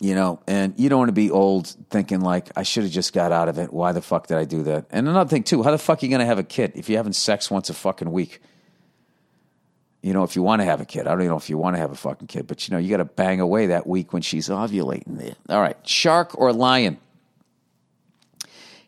you 0.00 0.16
know, 0.16 0.40
and 0.48 0.74
you 0.76 0.88
don't 0.88 0.98
want 0.98 1.10
to 1.10 1.12
be 1.12 1.30
old 1.30 1.68
thinking 1.90 2.20
like, 2.20 2.50
I 2.56 2.64
should 2.64 2.82
have 2.82 2.90
just 2.92 3.12
got 3.12 3.30
out 3.30 3.48
of 3.48 3.58
it. 3.58 3.72
Why 3.72 3.92
the 3.92 4.02
fuck 4.02 4.26
did 4.26 4.38
I 4.38 4.44
do 4.44 4.64
that? 4.64 4.86
And 4.90 5.06
another 5.06 5.30
thing 5.30 5.44
too, 5.44 5.62
how 5.62 5.70
the 5.70 5.78
fuck 5.78 6.02
are 6.02 6.04
you 6.04 6.10
going 6.10 6.18
to 6.18 6.26
have 6.26 6.40
a 6.40 6.42
kid 6.42 6.72
if 6.74 6.88
you're 6.88 6.98
having 6.98 7.12
sex 7.12 7.48
once 7.48 7.70
a 7.70 7.74
fucking 7.74 8.10
week? 8.10 8.42
You 10.02 10.14
know, 10.14 10.24
if 10.24 10.34
you 10.34 10.42
want 10.42 10.62
to 10.62 10.64
have 10.64 10.80
a 10.80 10.86
kid, 10.86 11.06
I 11.06 11.10
don't 11.10 11.20
even 11.20 11.30
know 11.30 11.36
if 11.36 11.50
you 11.50 11.58
want 11.58 11.76
to 11.76 11.80
have 11.80 11.90
a 11.90 11.96
fucking 11.96 12.26
kid, 12.26 12.46
but 12.46 12.66
you 12.66 12.72
know, 12.72 12.78
you 12.78 12.88
got 12.88 12.98
to 12.98 13.04
bang 13.04 13.40
away 13.40 13.66
that 13.66 13.86
week 13.86 14.12
when 14.12 14.22
she's 14.22 14.48
ovulating. 14.48 15.34
All 15.48 15.60
right, 15.60 15.76
shark 15.86 16.38
or 16.38 16.52
lion? 16.52 16.98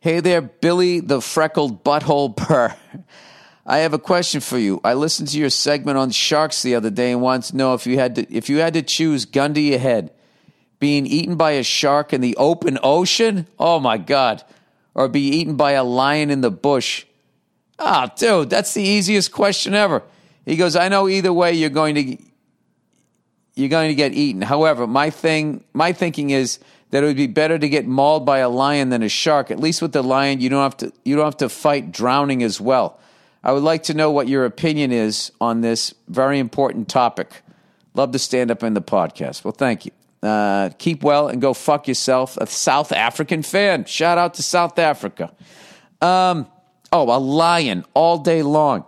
Hey 0.00 0.20
there, 0.20 0.40
Billy 0.40 1.00
the 1.00 1.20
freckled 1.20 1.84
butthole 1.84 2.36
purr. 2.36 2.74
I 3.64 3.78
have 3.78 3.94
a 3.94 3.98
question 3.98 4.40
for 4.40 4.58
you. 4.58 4.80
I 4.82 4.94
listened 4.94 5.28
to 5.28 5.38
your 5.38 5.50
segment 5.50 5.96
on 5.96 6.10
sharks 6.10 6.62
the 6.62 6.74
other 6.74 6.90
day 6.90 7.12
and 7.12 7.20
wanted 7.20 7.50
to 7.50 7.56
know 7.56 7.74
if 7.74 7.86
you 7.86 7.98
had 7.98 8.16
to 8.16 8.34
if 8.34 8.48
you 8.48 8.58
had 8.58 8.74
to 8.74 8.82
choose 8.82 9.24
gun 9.24 9.54
to 9.54 9.60
your 9.60 9.78
head, 9.78 10.10
being 10.80 11.06
eaten 11.06 11.36
by 11.36 11.52
a 11.52 11.62
shark 11.62 12.12
in 12.12 12.20
the 12.20 12.36
open 12.36 12.78
ocean, 12.82 13.46
oh 13.60 13.78
my 13.78 13.98
god, 13.98 14.42
or 14.94 15.08
be 15.08 15.20
eaten 15.20 15.54
by 15.54 15.72
a 15.72 15.84
lion 15.84 16.30
in 16.30 16.40
the 16.40 16.50
bush. 16.50 17.04
Ah, 17.78 18.10
oh, 18.10 18.14
dude, 18.16 18.50
that's 18.50 18.74
the 18.74 18.82
easiest 18.82 19.30
question 19.30 19.74
ever. 19.74 20.02
He 20.45 20.57
goes, 20.57 20.76
I 20.76 20.88
know 20.88 21.09
either 21.09 21.32
way 21.32 21.53
you're 21.53 21.70
going 21.70 21.95
to 21.95 22.18
you're 23.55 23.68
going 23.68 23.88
to 23.88 23.95
get 23.95 24.12
eaten. 24.14 24.43
However, 24.43 24.86
my 24.86 25.11
thing 25.11 25.64
my 25.72 25.93
thinking 25.93 26.30
is 26.30 26.59
that 26.90 27.03
it 27.03 27.07
would 27.07 27.16
be 27.16 27.26
better 27.26 27.59
to 27.59 27.68
get 27.68 27.86
mauled 27.86 28.26
by 28.26 28.38
a 28.38 28.49
lion 28.49 28.90
than 28.90 29.03
a 29.03 29.09
shark. 29.09 29.51
At 29.51 29.61
least 29.61 29.82
with 29.82 29.93
the 29.93 30.03
lion, 30.03 30.40
you 30.40 30.49
don't 30.49 30.62
have 30.62 30.76
to 30.78 30.93
you 31.05 31.16
don't 31.16 31.24
have 31.24 31.36
to 31.38 31.49
fight 31.49 31.93
drowning 31.93 32.43
as 32.43 32.61
well. 32.61 32.99
I 33.45 33.53
would 33.53 33.62
like 33.62 33.84
to 33.84 33.95
know 33.95 34.11
what 34.11 34.28
your 34.28 34.45
opinion 34.45 34.93
is 34.93 35.32
on 35.40 35.62
this 35.62 35.95
very 36.09 36.38
important 36.38 36.88
topic. 36.88 37.43
Love 37.95 38.12
to 38.12 38.18
stand 38.18 38.51
up 38.51 38.62
in 38.62 38.74
the 38.74 38.82
podcast. 38.82 39.45
Well, 39.45 39.53
thank 39.53 39.86
you. 39.86 39.93
Uh, 40.22 40.70
keep 40.78 41.03
well 41.03 41.26
and 41.28 41.43
go 41.43 41.53
fuck 41.53 41.88
yourself. 41.88 42.36
A 42.36 42.47
South 42.47 42.93
African 42.93 43.43
fan. 43.43 43.84
Shout 43.84 44.18
out 44.18 44.34
to 44.34 44.43
South 44.43 44.78
Africa. 44.78 45.32
Um, 46.01 46.47
oh, 46.93 47.14
a 47.14 47.18
lion 47.18 47.84
all 47.95 48.18
day 48.18 48.43
long. 48.43 48.84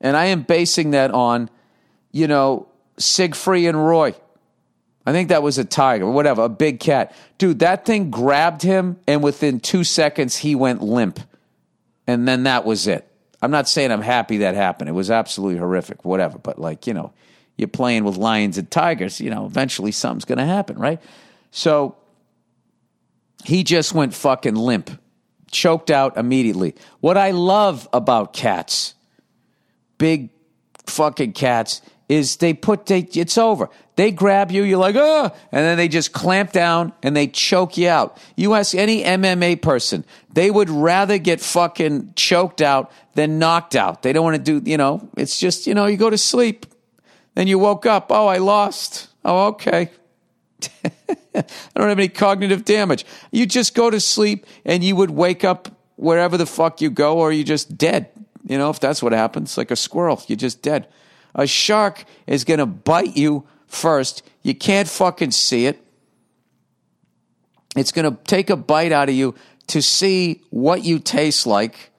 And 0.00 0.16
I 0.16 0.26
am 0.26 0.42
basing 0.42 0.90
that 0.92 1.10
on, 1.10 1.50
you 2.12 2.28
know, 2.28 2.68
Siegfried 2.98 3.66
and 3.66 3.86
Roy. 3.86 4.14
I 5.06 5.12
think 5.12 5.28
that 5.28 5.42
was 5.42 5.58
a 5.58 5.64
tiger, 5.64 6.06
whatever, 6.06 6.42
a 6.42 6.48
big 6.48 6.80
cat. 6.80 7.14
Dude, 7.38 7.60
that 7.60 7.84
thing 7.84 8.10
grabbed 8.10 8.62
him, 8.62 8.98
and 9.06 9.22
within 9.22 9.60
two 9.60 9.84
seconds, 9.84 10.36
he 10.36 10.54
went 10.54 10.82
limp. 10.82 11.20
And 12.06 12.26
then 12.26 12.42
that 12.42 12.64
was 12.64 12.86
it. 12.86 13.08
I'm 13.40 13.50
not 13.50 13.68
saying 13.68 13.92
I'm 13.92 14.02
happy 14.02 14.38
that 14.38 14.54
happened. 14.54 14.88
It 14.88 14.94
was 14.94 15.10
absolutely 15.10 15.58
horrific, 15.58 16.04
whatever. 16.04 16.38
But, 16.38 16.58
like, 16.58 16.86
you 16.86 16.94
know, 16.94 17.12
you're 17.56 17.68
playing 17.68 18.04
with 18.04 18.16
lions 18.16 18.58
and 18.58 18.70
tigers, 18.70 19.20
you 19.20 19.30
know, 19.30 19.46
eventually 19.46 19.92
something's 19.92 20.24
going 20.24 20.38
to 20.38 20.44
happen, 20.44 20.76
right? 20.78 21.00
So 21.52 21.96
he 23.44 23.62
just 23.62 23.94
went 23.94 24.12
fucking 24.12 24.56
limp, 24.56 24.90
choked 25.52 25.90
out 25.90 26.16
immediately. 26.16 26.74
What 27.00 27.16
I 27.16 27.30
love 27.30 27.88
about 27.92 28.32
cats, 28.32 28.94
big 29.98 30.30
fucking 30.86 31.32
cats, 31.32 31.82
is 32.08 32.36
they 32.36 32.54
put 32.54 32.86
they 32.86 33.00
it's 33.00 33.36
over. 33.36 33.68
They 33.96 34.10
grab 34.10 34.50
you, 34.50 34.62
you're 34.62 34.78
like, 34.78 34.94
oh, 34.96 35.30
and 35.50 35.64
then 35.64 35.78
they 35.78 35.88
just 35.88 36.12
clamp 36.12 36.52
down 36.52 36.92
and 37.02 37.16
they 37.16 37.26
choke 37.26 37.78
you 37.78 37.88
out. 37.88 38.18
You 38.36 38.52
ask 38.52 38.74
any 38.74 39.02
MMA 39.02 39.62
person, 39.62 40.04
they 40.32 40.50
would 40.50 40.68
rather 40.68 41.16
get 41.16 41.40
fucking 41.40 42.12
choked 42.14 42.60
out 42.60 42.92
than 43.14 43.38
knocked 43.38 43.74
out. 43.74 44.02
They 44.02 44.12
don't 44.12 44.22
want 44.22 44.36
to 44.36 44.60
do, 44.60 44.70
you 44.70 44.76
know, 44.76 45.08
it's 45.16 45.40
just, 45.40 45.66
you 45.66 45.74
know, 45.74 45.86
you 45.86 45.96
go 45.96 46.10
to 46.10 46.18
sleep. 46.18 46.66
Then 47.34 47.48
you 47.48 47.58
woke 47.58 47.86
up, 47.86 48.06
oh, 48.10 48.26
I 48.26 48.38
lost. 48.38 49.08
Oh, 49.24 49.48
okay. 49.48 49.90
I 51.34 51.44
don't 51.74 51.88
have 51.88 51.98
any 51.98 52.08
cognitive 52.08 52.64
damage. 52.64 53.04
You 53.30 53.46
just 53.46 53.74
go 53.74 53.90
to 53.90 54.00
sleep 54.00 54.46
and 54.64 54.84
you 54.84 54.96
would 54.96 55.10
wake 55.10 55.44
up 55.44 55.68
wherever 55.96 56.36
the 56.36 56.46
fuck 56.46 56.80
you 56.80 56.90
go, 56.90 57.18
or 57.18 57.32
you're 57.32 57.44
just 57.44 57.76
dead. 57.76 58.08
You 58.46 58.58
know, 58.58 58.70
if 58.70 58.80
that's 58.80 59.02
what 59.02 59.12
happens, 59.12 59.58
like 59.58 59.70
a 59.70 59.76
squirrel, 59.76 60.22
you're 60.28 60.36
just 60.36 60.62
dead. 60.62 60.88
A 61.34 61.46
shark 61.46 62.04
is 62.26 62.44
going 62.44 62.58
to 62.58 62.66
bite 62.66 63.16
you 63.16 63.46
first. 63.66 64.22
You 64.42 64.54
can't 64.54 64.88
fucking 64.88 65.32
see 65.32 65.66
it. 65.66 65.82
It's 67.76 67.92
going 67.92 68.10
to 68.10 68.22
take 68.24 68.48
a 68.48 68.56
bite 68.56 68.92
out 68.92 69.08
of 69.08 69.14
you 69.14 69.34
to 69.66 69.82
see 69.82 70.42
what 70.50 70.84
you 70.84 70.98
taste 70.98 71.46
like 71.46 71.90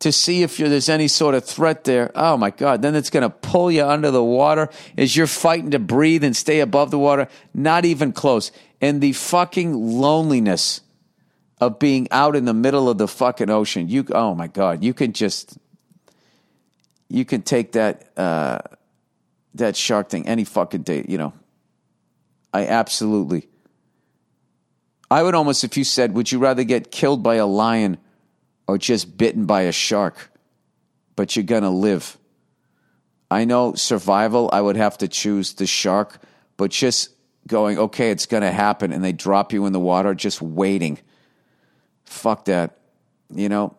to 0.00 0.12
see 0.12 0.42
if 0.42 0.58
there's 0.58 0.88
any 0.88 1.08
sort 1.08 1.34
of 1.34 1.44
threat 1.44 1.84
there. 1.84 2.10
Oh 2.14 2.36
my 2.36 2.50
God. 2.50 2.82
Then 2.82 2.94
it's 2.94 3.10
going 3.10 3.22
to 3.22 3.30
pull 3.30 3.70
you 3.70 3.84
under 3.84 4.10
the 4.10 4.22
water 4.22 4.68
as 4.98 5.16
you're 5.16 5.26
fighting 5.26 5.70
to 5.70 5.78
breathe 5.78 6.22
and 6.22 6.36
stay 6.36 6.60
above 6.60 6.90
the 6.90 6.98
water. 6.98 7.28
Not 7.54 7.84
even 7.84 8.12
close. 8.12 8.52
And 8.80 9.00
the 9.00 9.12
fucking 9.12 9.72
loneliness 9.74 10.82
of 11.60 11.78
being 11.78 12.08
out 12.10 12.36
in 12.36 12.44
the 12.44 12.52
middle 12.52 12.90
of 12.90 12.98
the 12.98 13.08
fucking 13.08 13.48
ocean. 13.48 13.88
You, 13.88 14.04
oh 14.10 14.34
my 14.34 14.48
God. 14.48 14.84
You 14.84 14.92
can 14.92 15.14
just, 15.14 15.56
you 17.08 17.24
can 17.24 17.42
take 17.42 17.72
that, 17.72 18.10
uh, 18.16 18.58
that 19.54 19.76
shark 19.76 20.08
thing 20.08 20.26
any 20.26 20.44
fucking 20.44 20.82
day, 20.82 21.04
you 21.08 21.18
know. 21.18 21.32
I 22.52 22.66
absolutely. 22.66 23.48
I 25.10 25.22
would 25.22 25.34
almost, 25.34 25.62
if 25.62 25.76
you 25.76 25.84
said, 25.84 26.14
would 26.14 26.32
you 26.32 26.38
rather 26.38 26.64
get 26.64 26.90
killed 26.90 27.22
by 27.22 27.36
a 27.36 27.46
lion 27.46 27.98
or 28.66 28.78
just 28.78 29.16
bitten 29.16 29.46
by 29.46 29.62
a 29.62 29.72
shark, 29.72 30.30
but 31.14 31.36
you're 31.36 31.44
to 31.62 31.70
live. 31.70 32.18
I 33.30 33.44
know 33.44 33.74
survival, 33.74 34.50
I 34.52 34.60
would 34.60 34.76
have 34.76 34.98
to 34.98 35.08
choose 35.08 35.54
the 35.54 35.66
shark, 35.66 36.20
but 36.56 36.70
just 36.70 37.10
going, 37.46 37.78
okay, 37.78 38.10
it's 38.10 38.26
to 38.42 38.50
happen, 38.50 38.92
and 38.92 39.04
they 39.04 39.12
drop 39.12 39.52
you 39.52 39.66
in 39.66 39.72
the 39.72 39.80
water, 39.80 40.14
just 40.14 40.42
waiting. 40.42 40.98
Fuck 42.04 42.46
that. 42.46 42.78
You 43.32 43.48
know? 43.48 43.76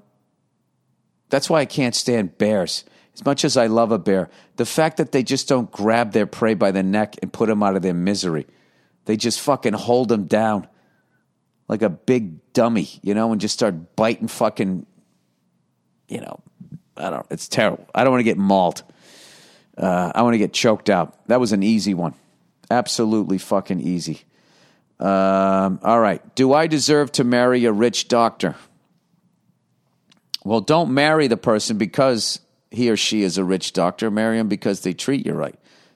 That's 1.30 1.50
why 1.50 1.62
I 1.62 1.66
can't 1.66 1.96
stand 1.96 2.38
bears. 2.38 2.86
As 3.18 3.26
much 3.26 3.44
as 3.44 3.58
I 3.58 3.66
love 3.66 3.92
a 3.92 3.98
bear, 3.98 4.30
the 4.58 4.66
fact 4.66 4.98
that 4.98 5.12
they 5.12 5.24
just 5.24 5.48
don't 5.48 5.72
grab 5.72 6.12
their 6.12 6.28
prey 6.28 6.54
by 6.54 6.70
the 6.70 6.84
neck 6.84 7.16
and 7.24 7.34
put 7.34 7.50
them 7.50 7.64
out 7.64 7.76
of 7.76 7.82
their 7.82 7.96
misery, 7.96 8.46
they 9.06 9.18
just 9.18 9.42
fucking 9.42 9.74
hold 9.74 10.10
them 10.10 10.26
down 10.26 10.68
like 11.68 11.82
a 11.82 11.90
big 11.90 12.54
dummy, 12.54 12.88
you 13.02 13.16
know, 13.16 13.32
and 13.32 13.42
just 13.42 13.56
start 13.56 13.96
biting 13.96 14.28
fucking, 14.28 14.86
you 16.08 16.22
know, 16.22 16.40
I 16.96 17.10
don't. 17.10 17.26
It's 17.32 17.48
terrible. 17.48 17.88
I 17.94 18.04
don't 18.04 18.12
want 18.12 18.20
to 18.20 18.26
get 18.26 18.38
mauled. 18.38 18.84
Uh, 19.76 20.12
I 20.14 20.22
want 20.22 20.36
to 20.36 20.40
get 20.40 20.54
choked 20.54 20.90
out. 20.90 21.28
That 21.28 21.40
was 21.40 21.54
an 21.54 21.64
easy 21.64 21.96
one. 21.96 22.14
Absolutely 22.70 23.40
fucking 23.40 23.80
easy. 23.80 24.22
Um, 25.00 25.80
all 25.82 26.00
right. 26.00 26.36
Do 26.36 26.54
I 26.54 26.68
deserve 26.68 27.12
to 27.14 27.24
marry 27.24 27.66
a 27.66 27.72
rich 27.72 28.08
doctor? 28.08 28.56
Well, 30.44 30.62
don't 30.62 30.94
marry 30.94 31.28
the 31.28 31.38
person 31.38 31.78
because 31.78 32.40
he 32.78 32.90
or 32.90 32.96
she 32.96 33.24
is 33.24 33.38
a 33.38 33.44
rich 33.44 33.74
doctor. 33.74 34.10
Marry 34.10 34.40
him 34.40 34.48
because 34.48 34.82
they 34.82 34.94
treat 34.94 35.26
you 35.26 35.34
right. 35.34 35.56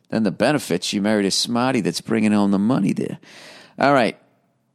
Then 0.10 0.24
the 0.24 0.32
benefits, 0.32 0.92
you 0.92 1.02
married 1.02 1.26
a 1.26 1.32
smarty 1.32 1.80
that's 1.80 2.02
bringing 2.02 2.34
home 2.34 2.52
the 2.52 2.60
money 2.60 2.92
there. 2.92 3.20
All 3.80 3.94
right. 3.94 4.18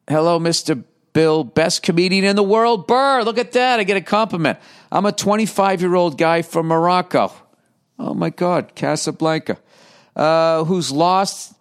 Hello, 0.08 0.38
Mr. 0.38 0.82
Bill, 1.12 1.44
best 1.44 1.82
comedian 1.82 2.24
in 2.24 2.36
the 2.36 2.42
world. 2.42 2.86
Burr, 2.86 3.22
look 3.22 3.38
at 3.38 3.52
that. 3.52 3.80
I 3.80 3.84
get 3.84 3.96
a 3.96 4.00
compliment. 4.02 4.58
I'm 4.90 5.04
a 5.04 5.12
25 5.12 5.80
year 5.82 5.94
old 5.94 6.16
guy 6.16 6.42
from 6.42 6.66
Morocco. 6.66 7.32
Oh 7.98 8.14
my 8.14 8.30
God, 8.30 8.74
Casablanca, 8.74 9.58
uh, 10.14 10.64
who's 10.64 10.92
lost 10.92 11.54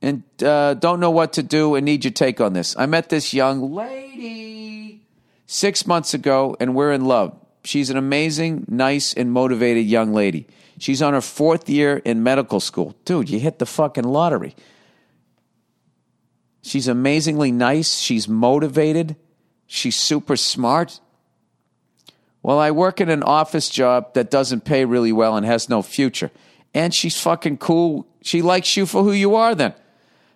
and 0.00 0.22
uh, 0.42 0.74
don't 0.74 1.00
know 1.00 1.10
what 1.10 1.34
to 1.34 1.42
do 1.42 1.74
and 1.74 1.84
need 1.84 2.04
your 2.04 2.12
take 2.12 2.40
on 2.40 2.52
this. 2.52 2.76
I 2.76 2.86
met 2.86 3.08
this 3.08 3.34
young 3.34 3.72
lady 3.72 5.02
six 5.46 5.86
months 5.86 6.14
ago 6.14 6.56
and 6.60 6.74
we're 6.74 6.92
in 6.92 7.04
love. 7.04 7.38
She's 7.64 7.90
an 7.90 7.96
amazing, 7.96 8.66
nice, 8.68 9.14
and 9.14 9.32
motivated 9.32 9.86
young 9.86 10.12
lady. 10.12 10.46
She's 10.78 11.00
on 11.00 11.14
her 11.14 11.20
fourth 11.20 11.68
year 11.68 11.96
in 12.04 12.22
medical 12.22 12.60
school. 12.60 12.94
Dude, 13.04 13.30
you 13.30 13.40
hit 13.40 13.58
the 13.58 13.66
fucking 13.66 14.04
lottery. 14.04 14.54
She's 16.62 16.88
amazingly 16.88 17.52
nice. 17.52 17.98
She's 17.98 18.28
motivated. 18.28 19.16
She's 19.66 19.96
super 19.96 20.36
smart. 20.36 21.00
Well, 22.42 22.58
I 22.58 22.70
work 22.70 23.00
in 23.00 23.08
an 23.08 23.22
office 23.22 23.70
job 23.70 24.12
that 24.14 24.30
doesn't 24.30 24.66
pay 24.66 24.84
really 24.84 25.12
well 25.12 25.36
and 25.36 25.46
has 25.46 25.68
no 25.68 25.80
future. 25.80 26.30
And 26.74 26.92
she's 26.92 27.18
fucking 27.18 27.58
cool. 27.58 28.06
She 28.22 28.42
likes 28.42 28.76
you 28.76 28.84
for 28.84 29.02
who 29.02 29.12
you 29.12 29.34
are 29.36 29.54
then. 29.54 29.74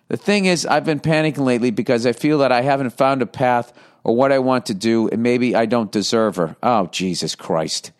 The 0.07 0.17
thing 0.17 0.45
is, 0.45 0.65
I've 0.65 0.85
been 0.85 0.99
panicking 0.99 1.45
lately 1.45 1.69
because 1.69 2.07
I 2.07 2.13
feel 2.13 2.39
that 2.39 2.51
I 2.51 2.61
haven't 2.61 2.91
found 2.91 3.21
a 3.21 3.27
path 3.27 3.71
or 4.03 4.15
what 4.15 4.31
I 4.31 4.39
want 4.39 4.67
to 4.67 4.73
do, 4.73 5.09
and 5.09 5.21
maybe 5.21 5.55
I 5.55 5.65
don't 5.65 5.91
deserve 5.91 6.37
her. 6.37 6.55
Oh, 6.63 6.87
Jesus 6.87 7.35
Christ. 7.35 7.91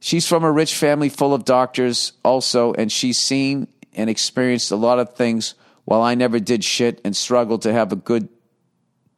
She's 0.00 0.28
from 0.28 0.44
a 0.44 0.52
rich 0.52 0.74
family 0.74 1.08
full 1.08 1.32
of 1.32 1.44
doctors, 1.44 2.12
also, 2.22 2.74
and 2.74 2.92
she's 2.92 3.18
seen 3.18 3.68
and 3.94 4.10
experienced 4.10 4.70
a 4.70 4.76
lot 4.76 4.98
of 4.98 5.14
things 5.14 5.54
while 5.84 6.02
I 6.02 6.14
never 6.14 6.38
did 6.38 6.64
shit 6.64 7.00
and 7.04 7.16
struggled 7.16 7.62
to 7.62 7.72
have 7.72 7.92
a 7.92 7.96
good 7.96 8.28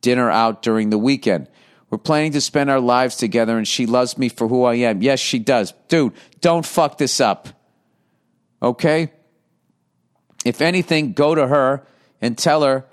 dinner 0.00 0.30
out 0.30 0.62
during 0.62 0.90
the 0.90 0.98
weekend. 0.98 1.48
We're 1.90 1.98
planning 1.98 2.32
to 2.32 2.40
spend 2.40 2.70
our 2.70 2.80
lives 2.80 3.16
together 3.16 3.56
and 3.56 3.66
she 3.66 3.86
loves 3.86 4.18
me 4.18 4.28
for 4.28 4.48
who 4.48 4.64
I 4.64 4.76
am. 4.76 5.02
Yes, 5.02 5.20
she 5.20 5.38
does. 5.38 5.72
Dude, 5.88 6.12
don't 6.40 6.66
fuck 6.66 6.98
this 6.98 7.20
up. 7.20 7.48
Okay? 8.62 9.12
If 10.44 10.60
anything, 10.60 11.12
go 11.12 11.34
to 11.34 11.46
her 11.46 11.86
and 12.20 12.36
tell 12.36 12.62
her 12.62 12.84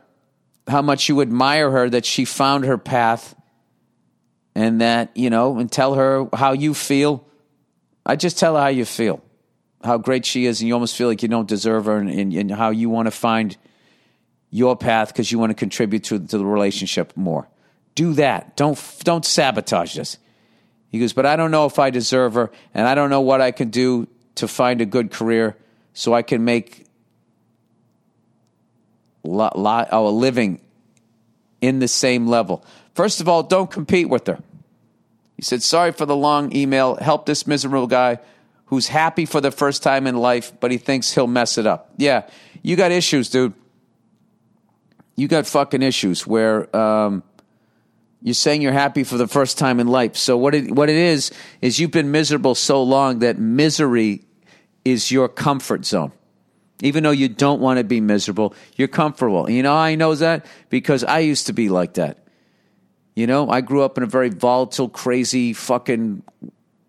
how 0.68 0.82
much 0.82 1.10
you 1.10 1.22
admire 1.22 1.70
her, 1.72 1.90
that 1.90 2.06
she 2.06 2.26
found 2.26 2.66
her 2.66 2.78
path, 2.78 3.36
and 4.56 4.82
that, 4.82 5.16
you 5.16 5.30
know, 5.30 5.58
and 5.58 5.72
tell 5.72 5.96
her 5.96 6.28
how 6.34 6.54
you 6.54 6.74
feel. 6.74 7.26
I 8.06 8.16
just 8.16 8.38
tell 8.38 8.56
her 8.56 8.62
how 8.62 8.68
you 8.68 8.86
feel 8.86 9.22
how 9.84 9.98
great 9.98 10.26
she 10.26 10.46
is, 10.46 10.62
and 10.62 10.68
you 10.68 10.74
almost 10.74 10.96
feel 10.96 11.08
like 11.08 11.22
you 11.22 11.28
don't 11.28 11.48
deserve 11.48 11.86
her, 11.86 11.98
and, 11.98 12.10
and, 12.10 12.34
and 12.34 12.52
how 12.52 12.70
you 12.70 12.90
want 12.90 13.08
to 13.08 13.12
find 13.12 13.58
your 14.50 14.76
path 14.78 15.10
because 15.10 15.32
you 15.32 15.40
want 15.40 15.50
to 15.50 15.56
contribute 15.56 16.06
to, 16.06 16.20
to 16.20 16.38
the 16.38 16.46
relationship 16.46 17.12
more. 17.16 17.48
Do 17.96 18.14
that. 18.14 18.56
Don't 18.56 18.80
don't 19.04 19.26
sabotage 19.26 19.96
this. 19.96 20.18
He 20.90 21.00
goes, 21.00 21.14
but 21.14 21.26
I 21.26 21.36
don't 21.36 21.52
know 21.52 21.66
if 21.66 21.80
I 21.80 21.90
deserve 21.90 22.36
her, 22.36 22.52
and 22.74 22.88
I 22.88 22.96
don't 22.96 23.10
know 23.10 23.22
what 23.22 23.42
I 23.42 23.52
can 23.52 23.70
do 23.70 24.08
to 24.36 24.48
find 24.48 24.82
a 24.82 24.86
good 24.86 25.12
career 25.12 25.58
so 25.94 26.14
I 26.14 26.22
can 26.22 26.46
make 26.46 26.86
lot, 29.24 29.58
lot, 29.58 29.90
oh, 29.92 30.10
living 30.10 30.60
in 31.62 31.80
the 31.80 31.88
same 31.88 32.28
level. 32.28 32.64
First 32.94 33.22
of 33.22 33.30
all, 33.30 33.44
don't 33.44 33.72
compete 33.72 34.10
with 34.10 34.28
her. 34.28 34.40
He 35.38 35.42
said, 35.42 35.64
sorry 35.64 35.92
for 35.92 36.06
the 36.06 36.16
long 36.16 36.56
email. 36.56 36.96
Help 36.96 37.26
this 37.26 37.48
miserable 37.48 37.88
guy 37.88 38.20
who's 38.66 38.88
happy 38.88 39.26
for 39.26 39.42
the 39.42 39.52
first 39.52 39.84
time 39.84 40.08
in 40.08 40.16
life, 40.18 40.52
but 40.60 40.72
he 40.72 40.78
thinks 40.78 41.12
he'll 41.12 41.28
mess 41.28 41.58
it 41.58 41.66
up. 41.66 41.92
Yeah, 41.98 42.24
you 42.62 42.76
got 42.76 42.92
issues, 42.92 43.30
dude. 43.30 43.54
you 45.16 45.28
got 45.28 45.46
fucking 45.46 45.82
issues 45.82 46.26
where 46.26 46.76
um, 46.76 47.24
you're 48.22 48.34
saying 48.34 48.62
you're 48.62 48.72
happy 48.72 49.04
for 49.04 49.18
the 49.18 49.28
first 49.28 49.58
time 49.58 49.80
in 49.80 49.88
life. 49.88 50.16
So 50.16 50.38
what 50.38 50.56
it 50.56 50.72
what 50.72 50.90
it 50.90 50.96
is 50.96 51.32
is 51.62 51.80
you've 51.80 51.92
been 51.92 52.12
miserable 52.12 52.56
so 52.56 52.82
long 52.82 53.20
that 53.20 53.38
misery 53.38 54.24
is 54.86 55.12
your 55.12 55.30
comfort 55.30 55.86
zone. 55.86 56.12
Even 56.82 57.04
though 57.04 57.12
you 57.12 57.30
don't 57.30 57.62
want 57.62 57.78
to 57.78 57.84
be 57.84 58.02
miserable, 58.02 58.54
you're 58.76 58.88
comfortable. 58.88 59.50
You 59.50 59.64
know 59.64 59.76
I 59.76 59.96
know 59.96 60.16
that? 60.16 60.46
Because 60.70 61.04
I 61.04 61.20
used 61.20 61.48
to 61.48 61.54
be 61.54 61.70
like 61.70 61.94
that. 61.96 62.18
You 63.16 63.28
know, 63.28 63.50
I 63.50 63.62
grew 63.62 63.84
up 63.84 63.98
in 63.98 64.04
a 64.04 64.08
very 64.08 64.30
volatile, 64.30 64.90
crazy 64.90 65.54
fucking 65.54 66.24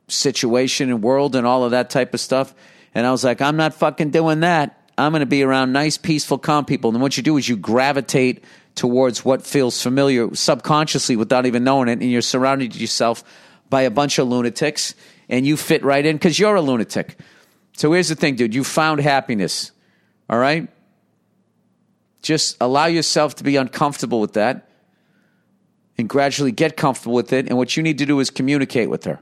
situation 0.08 0.90
and 0.90 1.02
world 1.02 1.36
and 1.36 1.46
all 1.46 1.64
of 1.64 1.72
that 1.72 1.90
type 1.90 2.14
of 2.14 2.20
stuff. 2.20 2.54
And 2.94 3.06
I 3.06 3.10
was 3.10 3.24
like, 3.24 3.42
I'm 3.42 3.56
not 3.56 3.74
fucking 3.74 4.10
doing 4.10 4.40
that. 4.40 4.80
I'm 4.96 5.12
going 5.12 5.20
to 5.20 5.26
be 5.26 5.42
around 5.42 5.72
nice, 5.72 5.98
peaceful, 5.98 6.38
calm 6.38 6.64
people. 6.64 6.90
And 6.90 7.02
what 7.02 7.16
you 7.16 7.22
do 7.22 7.36
is 7.36 7.48
you 7.48 7.56
gravitate 7.56 8.44
towards 8.74 9.24
what 9.24 9.42
feels 9.42 9.82
familiar 9.82 10.34
subconsciously 10.34 11.16
without 11.16 11.46
even 11.46 11.64
knowing 11.64 11.88
it. 11.88 12.00
And 12.00 12.10
you're 12.10 12.22
surrounded 12.22 12.74
yourself 12.76 13.24
by 13.68 13.82
a 13.82 13.90
bunch 13.90 14.18
of 14.18 14.28
lunatics 14.28 14.94
and 15.28 15.46
you 15.46 15.56
fit 15.56 15.84
right 15.84 16.04
in 16.04 16.16
because 16.16 16.38
you're 16.38 16.54
a 16.54 16.60
lunatic. 16.60 17.18
So 17.76 17.92
here's 17.92 18.08
the 18.08 18.14
thing, 18.14 18.36
dude. 18.36 18.54
You 18.54 18.62
found 18.62 19.00
happiness. 19.00 19.72
All 20.28 20.38
right? 20.38 20.68
Just 22.22 22.56
allow 22.60 22.86
yourself 22.86 23.34
to 23.36 23.44
be 23.44 23.56
uncomfortable 23.56 24.20
with 24.20 24.32
that 24.34 24.68
and 25.98 26.08
gradually 26.08 26.52
get 26.52 26.76
comfortable 26.76 27.14
with 27.14 27.32
it. 27.32 27.48
And 27.48 27.56
what 27.56 27.76
you 27.76 27.82
need 27.82 27.98
to 27.98 28.06
do 28.06 28.20
is 28.20 28.30
communicate 28.30 28.90
with 28.90 29.04
her. 29.04 29.20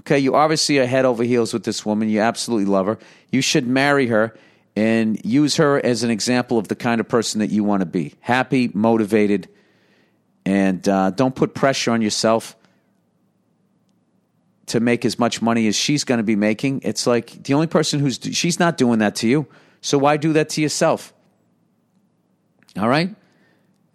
Okay, 0.00 0.18
you 0.18 0.34
obviously 0.34 0.78
are 0.78 0.86
head 0.86 1.04
over 1.04 1.22
heels 1.22 1.52
with 1.52 1.64
this 1.64 1.86
woman. 1.86 2.08
You 2.08 2.20
absolutely 2.20 2.66
love 2.66 2.86
her. 2.86 2.98
You 3.30 3.40
should 3.40 3.66
marry 3.66 4.08
her 4.08 4.36
and 4.76 5.24
use 5.24 5.56
her 5.56 5.84
as 5.84 6.02
an 6.02 6.10
example 6.10 6.58
of 6.58 6.68
the 6.68 6.74
kind 6.74 7.00
of 7.00 7.08
person 7.08 7.38
that 7.40 7.50
you 7.50 7.64
want 7.64 7.80
to 7.80 7.86
be 7.86 8.14
happy, 8.20 8.70
motivated, 8.74 9.48
and 10.44 10.86
uh, 10.88 11.10
don't 11.10 11.34
put 11.34 11.54
pressure 11.54 11.92
on 11.92 12.02
yourself 12.02 12.56
to 14.66 14.80
make 14.80 15.04
as 15.04 15.18
much 15.18 15.40
money 15.40 15.68
as 15.68 15.76
she's 15.76 16.04
going 16.04 16.18
to 16.18 16.24
be 16.24 16.36
making. 16.36 16.80
It's 16.84 17.06
like 17.06 17.42
the 17.44 17.54
only 17.54 17.66
person 17.66 18.00
who's, 18.00 18.18
she's 18.32 18.58
not 18.58 18.76
doing 18.76 18.98
that 18.98 19.14
to 19.16 19.28
you. 19.28 19.46
So 19.84 19.98
why 19.98 20.16
do 20.16 20.32
that 20.32 20.48
to 20.50 20.62
yourself? 20.62 21.12
All 22.78 22.88
right? 22.88 23.14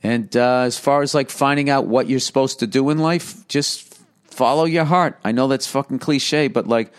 And 0.04 0.34
uh, 0.38 0.60
as 0.60 0.78
far 0.78 1.02
as 1.02 1.16
like 1.16 1.32
finding 1.32 1.68
out 1.68 1.88
what 1.88 2.08
you're 2.08 2.20
supposed 2.20 2.60
to 2.60 2.68
do 2.68 2.92
in 2.92 3.00
life, 3.00 3.48
just 3.48 4.00
follow 4.26 4.66
your 4.66 4.86
heart. 4.86 5.18
I 5.24 5.32
know 5.32 5.48
that's 5.48 5.66
fucking 5.66 5.98
cliche, 5.98 6.48
but 6.48 6.68
like, 6.68 6.94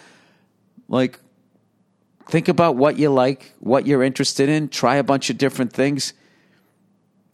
like, 0.88 1.20
think 2.26 2.48
about 2.48 2.74
what 2.74 2.98
you 2.98 3.10
like, 3.10 3.54
what 3.60 3.86
you're 3.86 4.02
interested 4.02 4.48
in. 4.48 4.68
Try 4.68 4.96
a 4.96 5.04
bunch 5.04 5.30
of 5.30 5.38
different 5.38 5.72
things. 5.72 6.12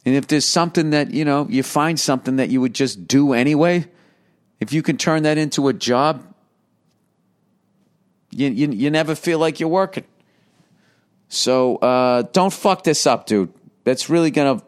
And 0.04 0.14
if 0.14 0.26
there's 0.26 0.44
something 0.44 0.90
that 0.90 1.10
you 1.10 1.24
know, 1.24 1.46
you 1.48 1.62
find 1.62 1.98
something 1.98 2.36
that 2.36 2.50
you 2.50 2.60
would 2.60 2.74
just 2.74 3.08
do 3.08 3.32
anyway. 3.32 3.86
If 4.60 4.74
you 4.74 4.82
can 4.82 4.98
turn 4.98 5.22
that 5.22 5.38
into 5.38 5.68
a 5.68 5.72
job, 5.72 6.22
you 8.30 8.50
you, 8.50 8.68
you 8.72 8.90
never 8.90 9.14
feel 9.14 9.38
like 9.38 9.58
you're 9.58 9.70
working. 9.70 10.04
So 11.28 11.76
uh, 11.76 12.22
don't 12.32 12.52
fuck 12.52 12.84
this 12.84 13.06
up, 13.06 13.26
dude. 13.26 13.52
That's 13.84 14.08
really 14.08 14.30
gonna 14.30 14.62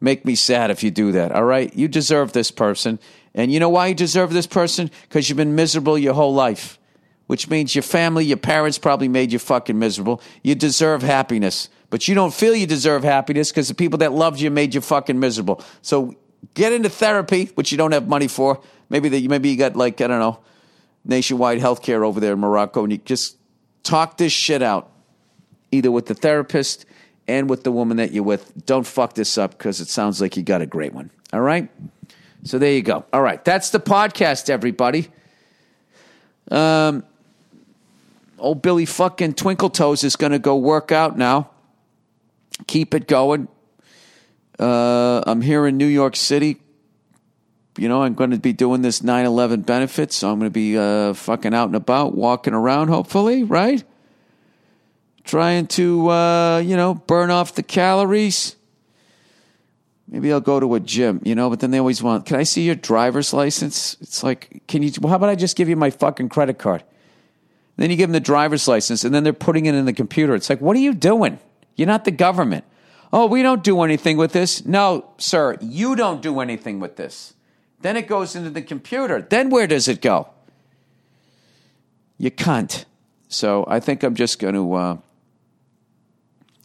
make 0.00 0.24
me 0.24 0.34
sad 0.34 0.70
if 0.70 0.82
you 0.82 0.90
do 0.90 1.12
that. 1.12 1.32
All 1.32 1.44
right, 1.44 1.74
you 1.74 1.88
deserve 1.88 2.32
this 2.32 2.50
person. 2.50 2.98
And 3.34 3.52
you 3.52 3.58
know 3.58 3.68
why 3.68 3.88
you 3.88 3.94
deserve 3.94 4.32
this 4.32 4.46
person? 4.46 4.90
Because 5.02 5.28
you've 5.28 5.36
been 5.36 5.56
miserable 5.56 5.98
your 5.98 6.14
whole 6.14 6.34
life, 6.34 6.78
which 7.26 7.48
means 7.48 7.74
your 7.74 7.82
family, 7.82 8.24
your 8.24 8.36
parents 8.36 8.78
probably 8.78 9.08
made 9.08 9.32
you 9.32 9.38
fucking 9.38 9.78
miserable. 9.78 10.20
You 10.42 10.54
deserve 10.54 11.02
happiness, 11.02 11.68
but 11.90 12.06
you 12.06 12.14
don't 12.14 12.32
feel 12.32 12.54
you 12.54 12.66
deserve 12.66 13.02
happiness 13.02 13.50
because 13.50 13.68
the 13.68 13.74
people 13.74 13.98
that 13.98 14.12
loved 14.12 14.40
you 14.40 14.50
made 14.50 14.74
you 14.74 14.80
fucking 14.80 15.18
miserable. 15.18 15.62
So 15.82 16.14
get 16.54 16.72
into 16.72 16.88
therapy, 16.88 17.46
which 17.54 17.72
you 17.72 17.78
don't 17.78 17.92
have 17.92 18.06
money 18.06 18.28
for. 18.28 18.60
Maybe 18.88 19.08
that 19.08 19.24
maybe 19.24 19.48
you 19.48 19.56
got 19.56 19.74
like 19.74 20.00
I 20.00 20.06
don't 20.06 20.20
know, 20.20 20.38
nationwide 21.04 21.58
health 21.58 21.82
care 21.82 22.04
over 22.04 22.20
there 22.20 22.34
in 22.34 22.40
Morocco, 22.40 22.84
and 22.84 22.92
you 22.92 22.98
just 22.98 23.36
talk 23.82 24.16
this 24.16 24.32
shit 24.32 24.62
out, 24.62 24.90
either 25.74 25.90
with 25.90 26.06
the 26.06 26.14
therapist 26.14 26.86
and 27.26 27.48
with 27.50 27.64
the 27.64 27.72
woman 27.72 27.96
that 27.98 28.12
you're 28.12 28.24
with. 28.24 28.66
Don't 28.66 28.86
fuck 28.86 29.14
this 29.14 29.36
up 29.38 29.52
because 29.52 29.80
it 29.80 29.88
sounds 29.88 30.20
like 30.20 30.36
you 30.36 30.42
got 30.42 30.62
a 30.62 30.66
great 30.66 30.92
one. 30.94 31.10
All 31.32 31.40
right. 31.40 31.68
So 32.44 32.58
there 32.58 32.72
you 32.72 32.82
go. 32.82 33.04
All 33.12 33.22
right, 33.22 33.42
that's 33.42 33.70
the 33.70 33.80
podcast, 33.80 34.50
everybody. 34.50 35.08
Um, 36.50 37.02
old 38.38 38.60
Billy 38.60 38.84
fucking 38.84 39.34
Twinkle 39.34 39.70
Toes 39.70 40.04
is 40.04 40.16
going 40.16 40.32
to 40.32 40.38
go 40.38 40.56
work 40.56 40.92
out 40.92 41.16
now. 41.16 41.50
Keep 42.66 42.94
it 42.94 43.08
going. 43.08 43.48
Uh, 44.58 45.22
I'm 45.26 45.40
here 45.40 45.66
in 45.66 45.78
New 45.78 45.86
York 45.86 46.16
City. 46.16 46.60
You 47.78 47.88
know, 47.88 48.02
I'm 48.02 48.14
going 48.14 48.30
to 48.30 48.38
be 48.38 48.52
doing 48.52 48.82
this 48.82 49.02
9 49.02 49.24
11 49.24 49.62
benefit, 49.62 50.12
so 50.12 50.30
I'm 50.30 50.38
going 50.38 50.50
to 50.50 50.54
be 50.54 50.76
uh, 50.78 51.14
fucking 51.14 51.54
out 51.54 51.66
and 51.66 51.74
about, 51.74 52.14
walking 52.14 52.52
around, 52.52 52.88
hopefully, 52.88 53.42
right? 53.42 53.82
Trying 55.24 55.66
to, 55.68 56.10
uh, 56.10 56.58
you 56.58 56.76
know, 56.76 56.94
burn 56.94 57.30
off 57.30 57.54
the 57.54 57.62
calories 57.62 58.56
Maybe 60.06 60.32
I'll 60.32 60.40
go 60.40 60.60
to 60.60 60.74
a 60.74 60.80
gym, 60.80 61.20
you 61.24 61.34
know, 61.34 61.48
but 61.48 61.60
then 61.60 61.70
they 61.70 61.78
always 61.78 62.02
want, 62.02 62.26
can 62.26 62.36
I 62.36 62.42
see 62.42 62.62
your 62.62 62.74
driver's 62.74 63.32
license? 63.32 63.96
It's 64.00 64.22
like, 64.22 64.62
can 64.68 64.82
you, 64.82 64.92
well, 65.00 65.10
how 65.10 65.16
about 65.16 65.30
I 65.30 65.34
just 65.34 65.56
give 65.56 65.68
you 65.68 65.76
my 65.76 65.90
fucking 65.90 66.28
credit 66.28 66.58
card? 66.58 66.84
Then 67.76 67.90
you 67.90 67.96
give 67.96 68.08
them 68.10 68.12
the 68.12 68.20
driver's 68.20 68.68
license 68.68 69.02
and 69.02 69.14
then 69.14 69.24
they're 69.24 69.32
putting 69.32 69.66
it 69.66 69.74
in 69.74 69.86
the 69.86 69.92
computer. 69.92 70.34
It's 70.34 70.50
like, 70.50 70.60
what 70.60 70.76
are 70.76 70.80
you 70.80 70.94
doing? 70.94 71.38
You're 71.74 71.88
not 71.88 72.04
the 72.04 72.10
government. 72.10 72.64
Oh, 73.12 73.26
we 73.26 73.42
don't 73.42 73.64
do 73.64 73.82
anything 73.82 74.16
with 74.16 74.32
this. 74.32 74.64
No, 74.64 75.10
sir, 75.18 75.56
you 75.60 75.96
don't 75.96 76.20
do 76.20 76.40
anything 76.40 76.80
with 76.80 76.96
this. 76.96 77.34
Then 77.80 77.96
it 77.96 78.06
goes 78.06 78.36
into 78.36 78.50
the 78.50 78.62
computer. 78.62 79.20
Then 79.20 79.50
where 79.50 79.66
does 79.66 79.88
it 79.88 80.00
go? 80.00 80.28
You 82.18 82.30
cunt. 82.30 82.84
So 83.28 83.64
I 83.66 83.80
think 83.80 84.02
I'm 84.02 84.14
just 84.14 84.38
going 84.38 84.54
to, 84.54 84.74
uh, 84.74 84.96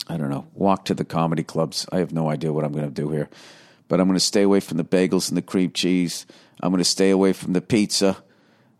I 0.09 0.17
don't 0.17 0.31
know, 0.31 0.47
walk 0.55 0.85
to 0.85 0.95
the 0.95 1.05
comedy 1.05 1.43
clubs. 1.43 1.85
I 1.91 1.99
have 1.99 2.11
no 2.11 2.29
idea 2.31 2.51
what 2.51 2.65
I'm 2.65 2.73
going 2.73 2.91
to 2.91 3.01
do 3.01 3.11
here. 3.11 3.29
But 3.87 3.99
I'm 3.99 4.07
going 4.07 4.17
to 4.17 4.25
stay 4.25 4.41
away 4.41 4.59
from 4.59 4.77
the 4.77 4.83
bagels 4.83 5.29
and 5.29 5.37
the 5.37 5.43
cream 5.43 5.71
cheese. 5.71 6.25
I'm 6.61 6.71
going 6.71 6.79
to 6.79 6.89
stay 6.89 7.11
away 7.11 7.31
from 7.31 7.53
the 7.53 7.61
pizza. 7.61 8.17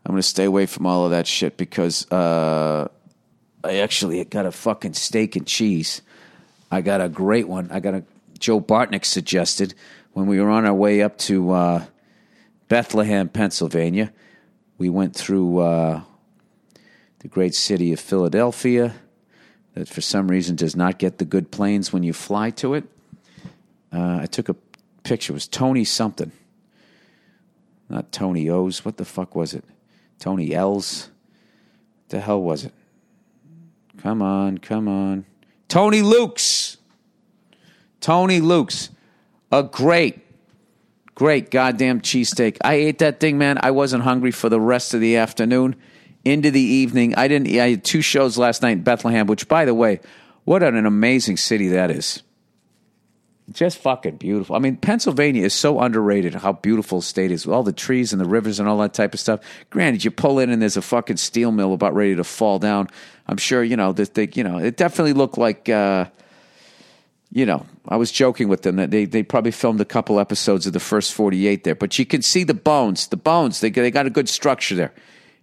I'm 0.04 0.12
going 0.12 0.22
to 0.22 0.28
stay 0.28 0.44
away 0.44 0.66
from 0.66 0.86
all 0.86 1.04
of 1.04 1.12
that 1.12 1.28
shit 1.28 1.56
because 1.56 2.10
uh, 2.10 2.88
I 3.62 3.76
actually 3.76 4.24
got 4.24 4.44
a 4.44 4.50
fucking 4.50 4.94
steak 4.94 5.36
and 5.36 5.46
cheese. 5.46 6.02
I 6.70 6.80
got 6.80 7.00
a 7.00 7.08
great 7.08 7.46
one. 7.46 7.70
I 7.70 7.78
got 7.78 7.94
a 7.94 8.04
Joe 8.38 8.60
Bartnick 8.60 9.04
suggested 9.04 9.74
when 10.12 10.26
we 10.26 10.40
were 10.40 10.50
on 10.50 10.64
our 10.64 10.74
way 10.74 11.02
up 11.02 11.18
to 11.18 11.50
uh, 11.52 11.84
Bethlehem, 12.68 13.28
Pennsylvania. 13.28 14.12
We 14.78 14.88
went 14.88 15.14
through 15.14 15.58
uh, 15.58 16.02
the 17.20 17.28
great 17.28 17.54
city 17.54 17.92
of 17.92 18.00
Philadelphia 18.00 18.94
that 19.80 19.88
for 19.88 20.02
some 20.02 20.28
reason 20.28 20.56
does 20.56 20.76
not 20.76 20.98
get 20.98 21.16
the 21.16 21.24
good 21.24 21.50
planes 21.50 21.90
when 21.90 22.02
you 22.02 22.12
fly 22.12 22.50
to 22.50 22.74
it. 22.74 22.84
Uh, 23.90 24.18
I 24.20 24.26
took 24.26 24.50
a 24.50 24.56
picture. 25.04 25.32
It 25.32 25.34
was 25.34 25.48
Tony 25.48 25.84
something. 25.84 26.32
Not 27.88 28.12
Tony 28.12 28.50
O's. 28.50 28.84
What 28.84 28.98
the 28.98 29.06
fuck 29.06 29.34
was 29.34 29.54
it? 29.54 29.64
Tony 30.18 30.54
L's. 30.54 31.08
What 32.02 32.08
the 32.10 32.20
hell 32.20 32.42
was 32.42 32.66
it? 32.66 32.74
Come 33.96 34.20
on, 34.20 34.58
come 34.58 34.86
on. 34.86 35.24
Tony 35.66 36.02
Luke's. 36.02 36.76
Tony 38.02 38.40
Luke's. 38.40 38.90
A 39.50 39.62
great, 39.62 40.18
great 41.14 41.50
goddamn 41.50 42.02
cheesesteak. 42.02 42.58
I 42.62 42.74
ate 42.74 42.98
that 42.98 43.18
thing, 43.18 43.38
man. 43.38 43.58
I 43.62 43.70
wasn't 43.70 44.02
hungry 44.02 44.30
for 44.30 44.50
the 44.50 44.60
rest 44.60 44.92
of 44.92 45.00
the 45.00 45.16
afternoon 45.16 45.74
into 46.24 46.50
the 46.50 46.60
evening. 46.60 47.14
I 47.14 47.28
didn't. 47.28 47.48
I 47.48 47.70
had 47.70 47.84
two 47.84 48.02
shows 48.02 48.36
last 48.36 48.62
night 48.62 48.72
in 48.72 48.82
Bethlehem, 48.82 49.26
which, 49.26 49.48
by 49.48 49.64
the 49.64 49.74
way, 49.74 50.00
what 50.44 50.62
an 50.62 50.86
amazing 50.86 51.36
city 51.36 51.68
that 51.68 51.90
is. 51.90 52.22
Just 53.52 53.78
fucking 53.78 54.16
beautiful. 54.16 54.54
I 54.54 54.60
mean, 54.60 54.76
Pennsylvania 54.76 55.44
is 55.44 55.54
so 55.54 55.80
underrated. 55.80 56.34
How 56.34 56.52
beautiful 56.52 57.00
state 57.00 57.32
is, 57.32 57.46
all 57.46 57.64
the 57.64 57.72
trees 57.72 58.12
and 58.12 58.20
the 58.20 58.28
rivers 58.28 58.60
and 58.60 58.68
all 58.68 58.78
that 58.78 58.94
type 58.94 59.12
of 59.12 59.18
stuff. 59.18 59.40
Granted, 59.70 60.04
you 60.04 60.12
pull 60.12 60.38
in 60.38 60.50
and 60.50 60.62
there's 60.62 60.76
a 60.76 60.82
fucking 60.82 61.16
steel 61.16 61.50
mill 61.50 61.72
about 61.72 61.94
ready 61.94 62.14
to 62.14 62.22
fall 62.22 62.60
down. 62.60 62.88
I'm 63.26 63.38
sure 63.38 63.64
you 63.64 63.76
know 63.76 63.92
that 63.92 64.14
they, 64.14 64.28
you 64.34 64.44
know, 64.44 64.58
it 64.58 64.76
definitely 64.76 65.14
looked 65.14 65.38
like. 65.38 65.68
Uh, 65.68 66.06
you 67.32 67.46
know, 67.46 67.64
I 67.86 67.96
was 67.96 68.10
joking 68.10 68.48
with 68.48 68.62
them 68.62 68.74
that 68.76 68.90
they, 68.90 69.04
they 69.04 69.22
probably 69.22 69.52
filmed 69.52 69.80
a 69.80 69.84
couple 69.84 70.18
episodes 70.18 70.66
of 70.66 70.72
the 70.72 70.80
first 70.80 71.14
48 71.14 71.62
there, 71.62 71.76
but 71.76 71.96
you 71.96 72.04
can 72.04 72.22
see 72.22 72.42
the 72.42 72.54
bones, 72.54 73.06
the 73.06 73.16
bones, 73.16 73.60
they, 73.60 73.70
they 73.70 73.92
got 73.92 74.04
a 74.04 74.10
good 74.10 74.28
structure 74.28 74.74
there 74.74 74.92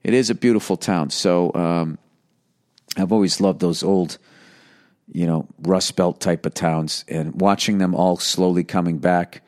it 0.03 0.13
is 0.13 0.29
a 0.29 0.35
beautiful 0.35 0.77
town. 0.77 1.09
So 1.09 1.53
um, 1.53 1.97
I've 2.95 3.11
always 3.11 3.41
loved 3.41 3.59
those 3.59 3.83
old, 3.83 4.17
you 5.11 5.25
know, 5.25 5.47
Rust 5.59 5.95
Belt 5.95 6.19
type 6.19 6.45
of 6.45 6.53
towns, 6.53 7.05
and 7.07 7.39
watching 7.39 7.77
them 7.77 7.95
all 7.95 8.17
slowly 8.17 8.63
coming 8.63 8.97
back. 8.97 9.41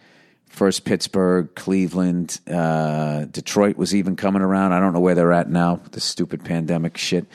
First 0.48 0.84
Pittsburgh, 0.84 1.54
Cleveland, 1.56 2.40
uh, 2.50 3.26
Detroit 3.26 3.78
was 3.78 3.94
even 3.94 4.16
coming 4.16 4.42
around. 4.42 4.74
I 4.74 4.80
don't 4.80 4.94
know 4.94 5.00
where 5.00 5.16
they're 5.16 5.32
at 5.32 5.50
now, 5.50 5.80
the 5.92 6.02
stupid 6.02 6.44
pandemic 6.44 6.98
shit, 6.98 7.26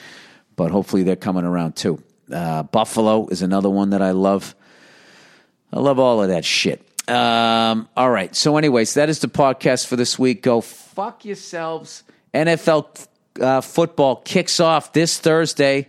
but 0.57 0.71
hopefully 0.71 1.05
they're 1.05 1.17
coming 1.17 1.45
around 1.45 1.77
too. 1.77 2.03
Uh, 2.31 2.65
Buffalo 2.65 3.29
is 3.29 3.43
another 3.43 3.71
one 3.71 3.91
that 3.91 4.03
I 4.03 4.11
love. 4.11 4.55
I 5.73 5.79
love 5.79 5.99
all 5.99 6.23
of 6.23 6.29
that 6.29 6.45
shit. 6.45 6.87
Um, 7.09 7.89
all 7.97 8.11
right. 8.11 8.35
So, 8.35 8.57
anyways, 8.57 8.95
that 8.95 9.09
is 9.09 9.21
the 9.21 9.29
podcast 9.29 9.87
for 9.87 9.97
this 9.97 10.19
week. 10.19 10.43
Go 10.43 10.61
fuck 10.61 11.25
yourselves. 11.25 12.03
NFL 12.35 13.07
uh, 13.41 13.61
football 13.61 14.17
kicks 14.17 14.61
off 14.61 14.93
this 14.93 15.19
Thursday. 15.19 15.89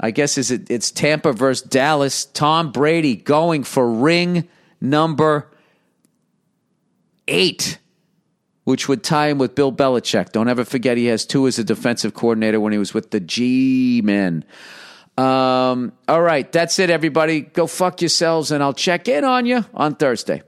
I 0.00 0.10
guess 0.12 0.38
is 0.38 0.50
it, 0.50 0.70
it's 0.70 0.90
Tampa 0.90 1.32
versus 1.32 1.66
Dallas. 1.66 2.24
Tom 2.26 2.70
Brady 2.70 3.16
going 3.16 3.64
for 3.64 3.90
ring 3.90 4.48
number 4.80 5.50
eight, 7.26 7.78
which 8.64 8.88
would 8.88 9.02
tie 9.02 9.28
him 9.28 9.38
with 9.38 9.54
Bill 9.54 9.72
Belichick. 9.72 10.30
Don't 10.30 10.48
ever 10.48 10.64
forget 10.64 10.96
he 10.96 11.06
has 11.06 11.26
two 11.26 11.46
as 11.48 11.58
a 11.58 11.64
defensive 11.64 12.14
coordinator 12.14 12.60
when 12.60 12.72
he 12.72 12.78
was 12.78 12.94
with 12.94 13.10
the 13.10 13.20
G 13.20 14.00
Men. 14.04 14.44
Um, 15.16 15.92
all 16.06 16.22
right, 16.22 16.50
that's 16.52 16.78
it, 16.78 16.90
everybody. 16.90 17.40
Go 17.40 17.66
fuck 17.66 18.00
yourselves, 18.00 18.52
and 18.52 18.62
I'll 18.62 18.72
check 18.72 19.08
in 19.08 19.24
on 19.24 19.46
you 19.46 19.64
on 19.74 19.96
Thursday. 19.96 20.42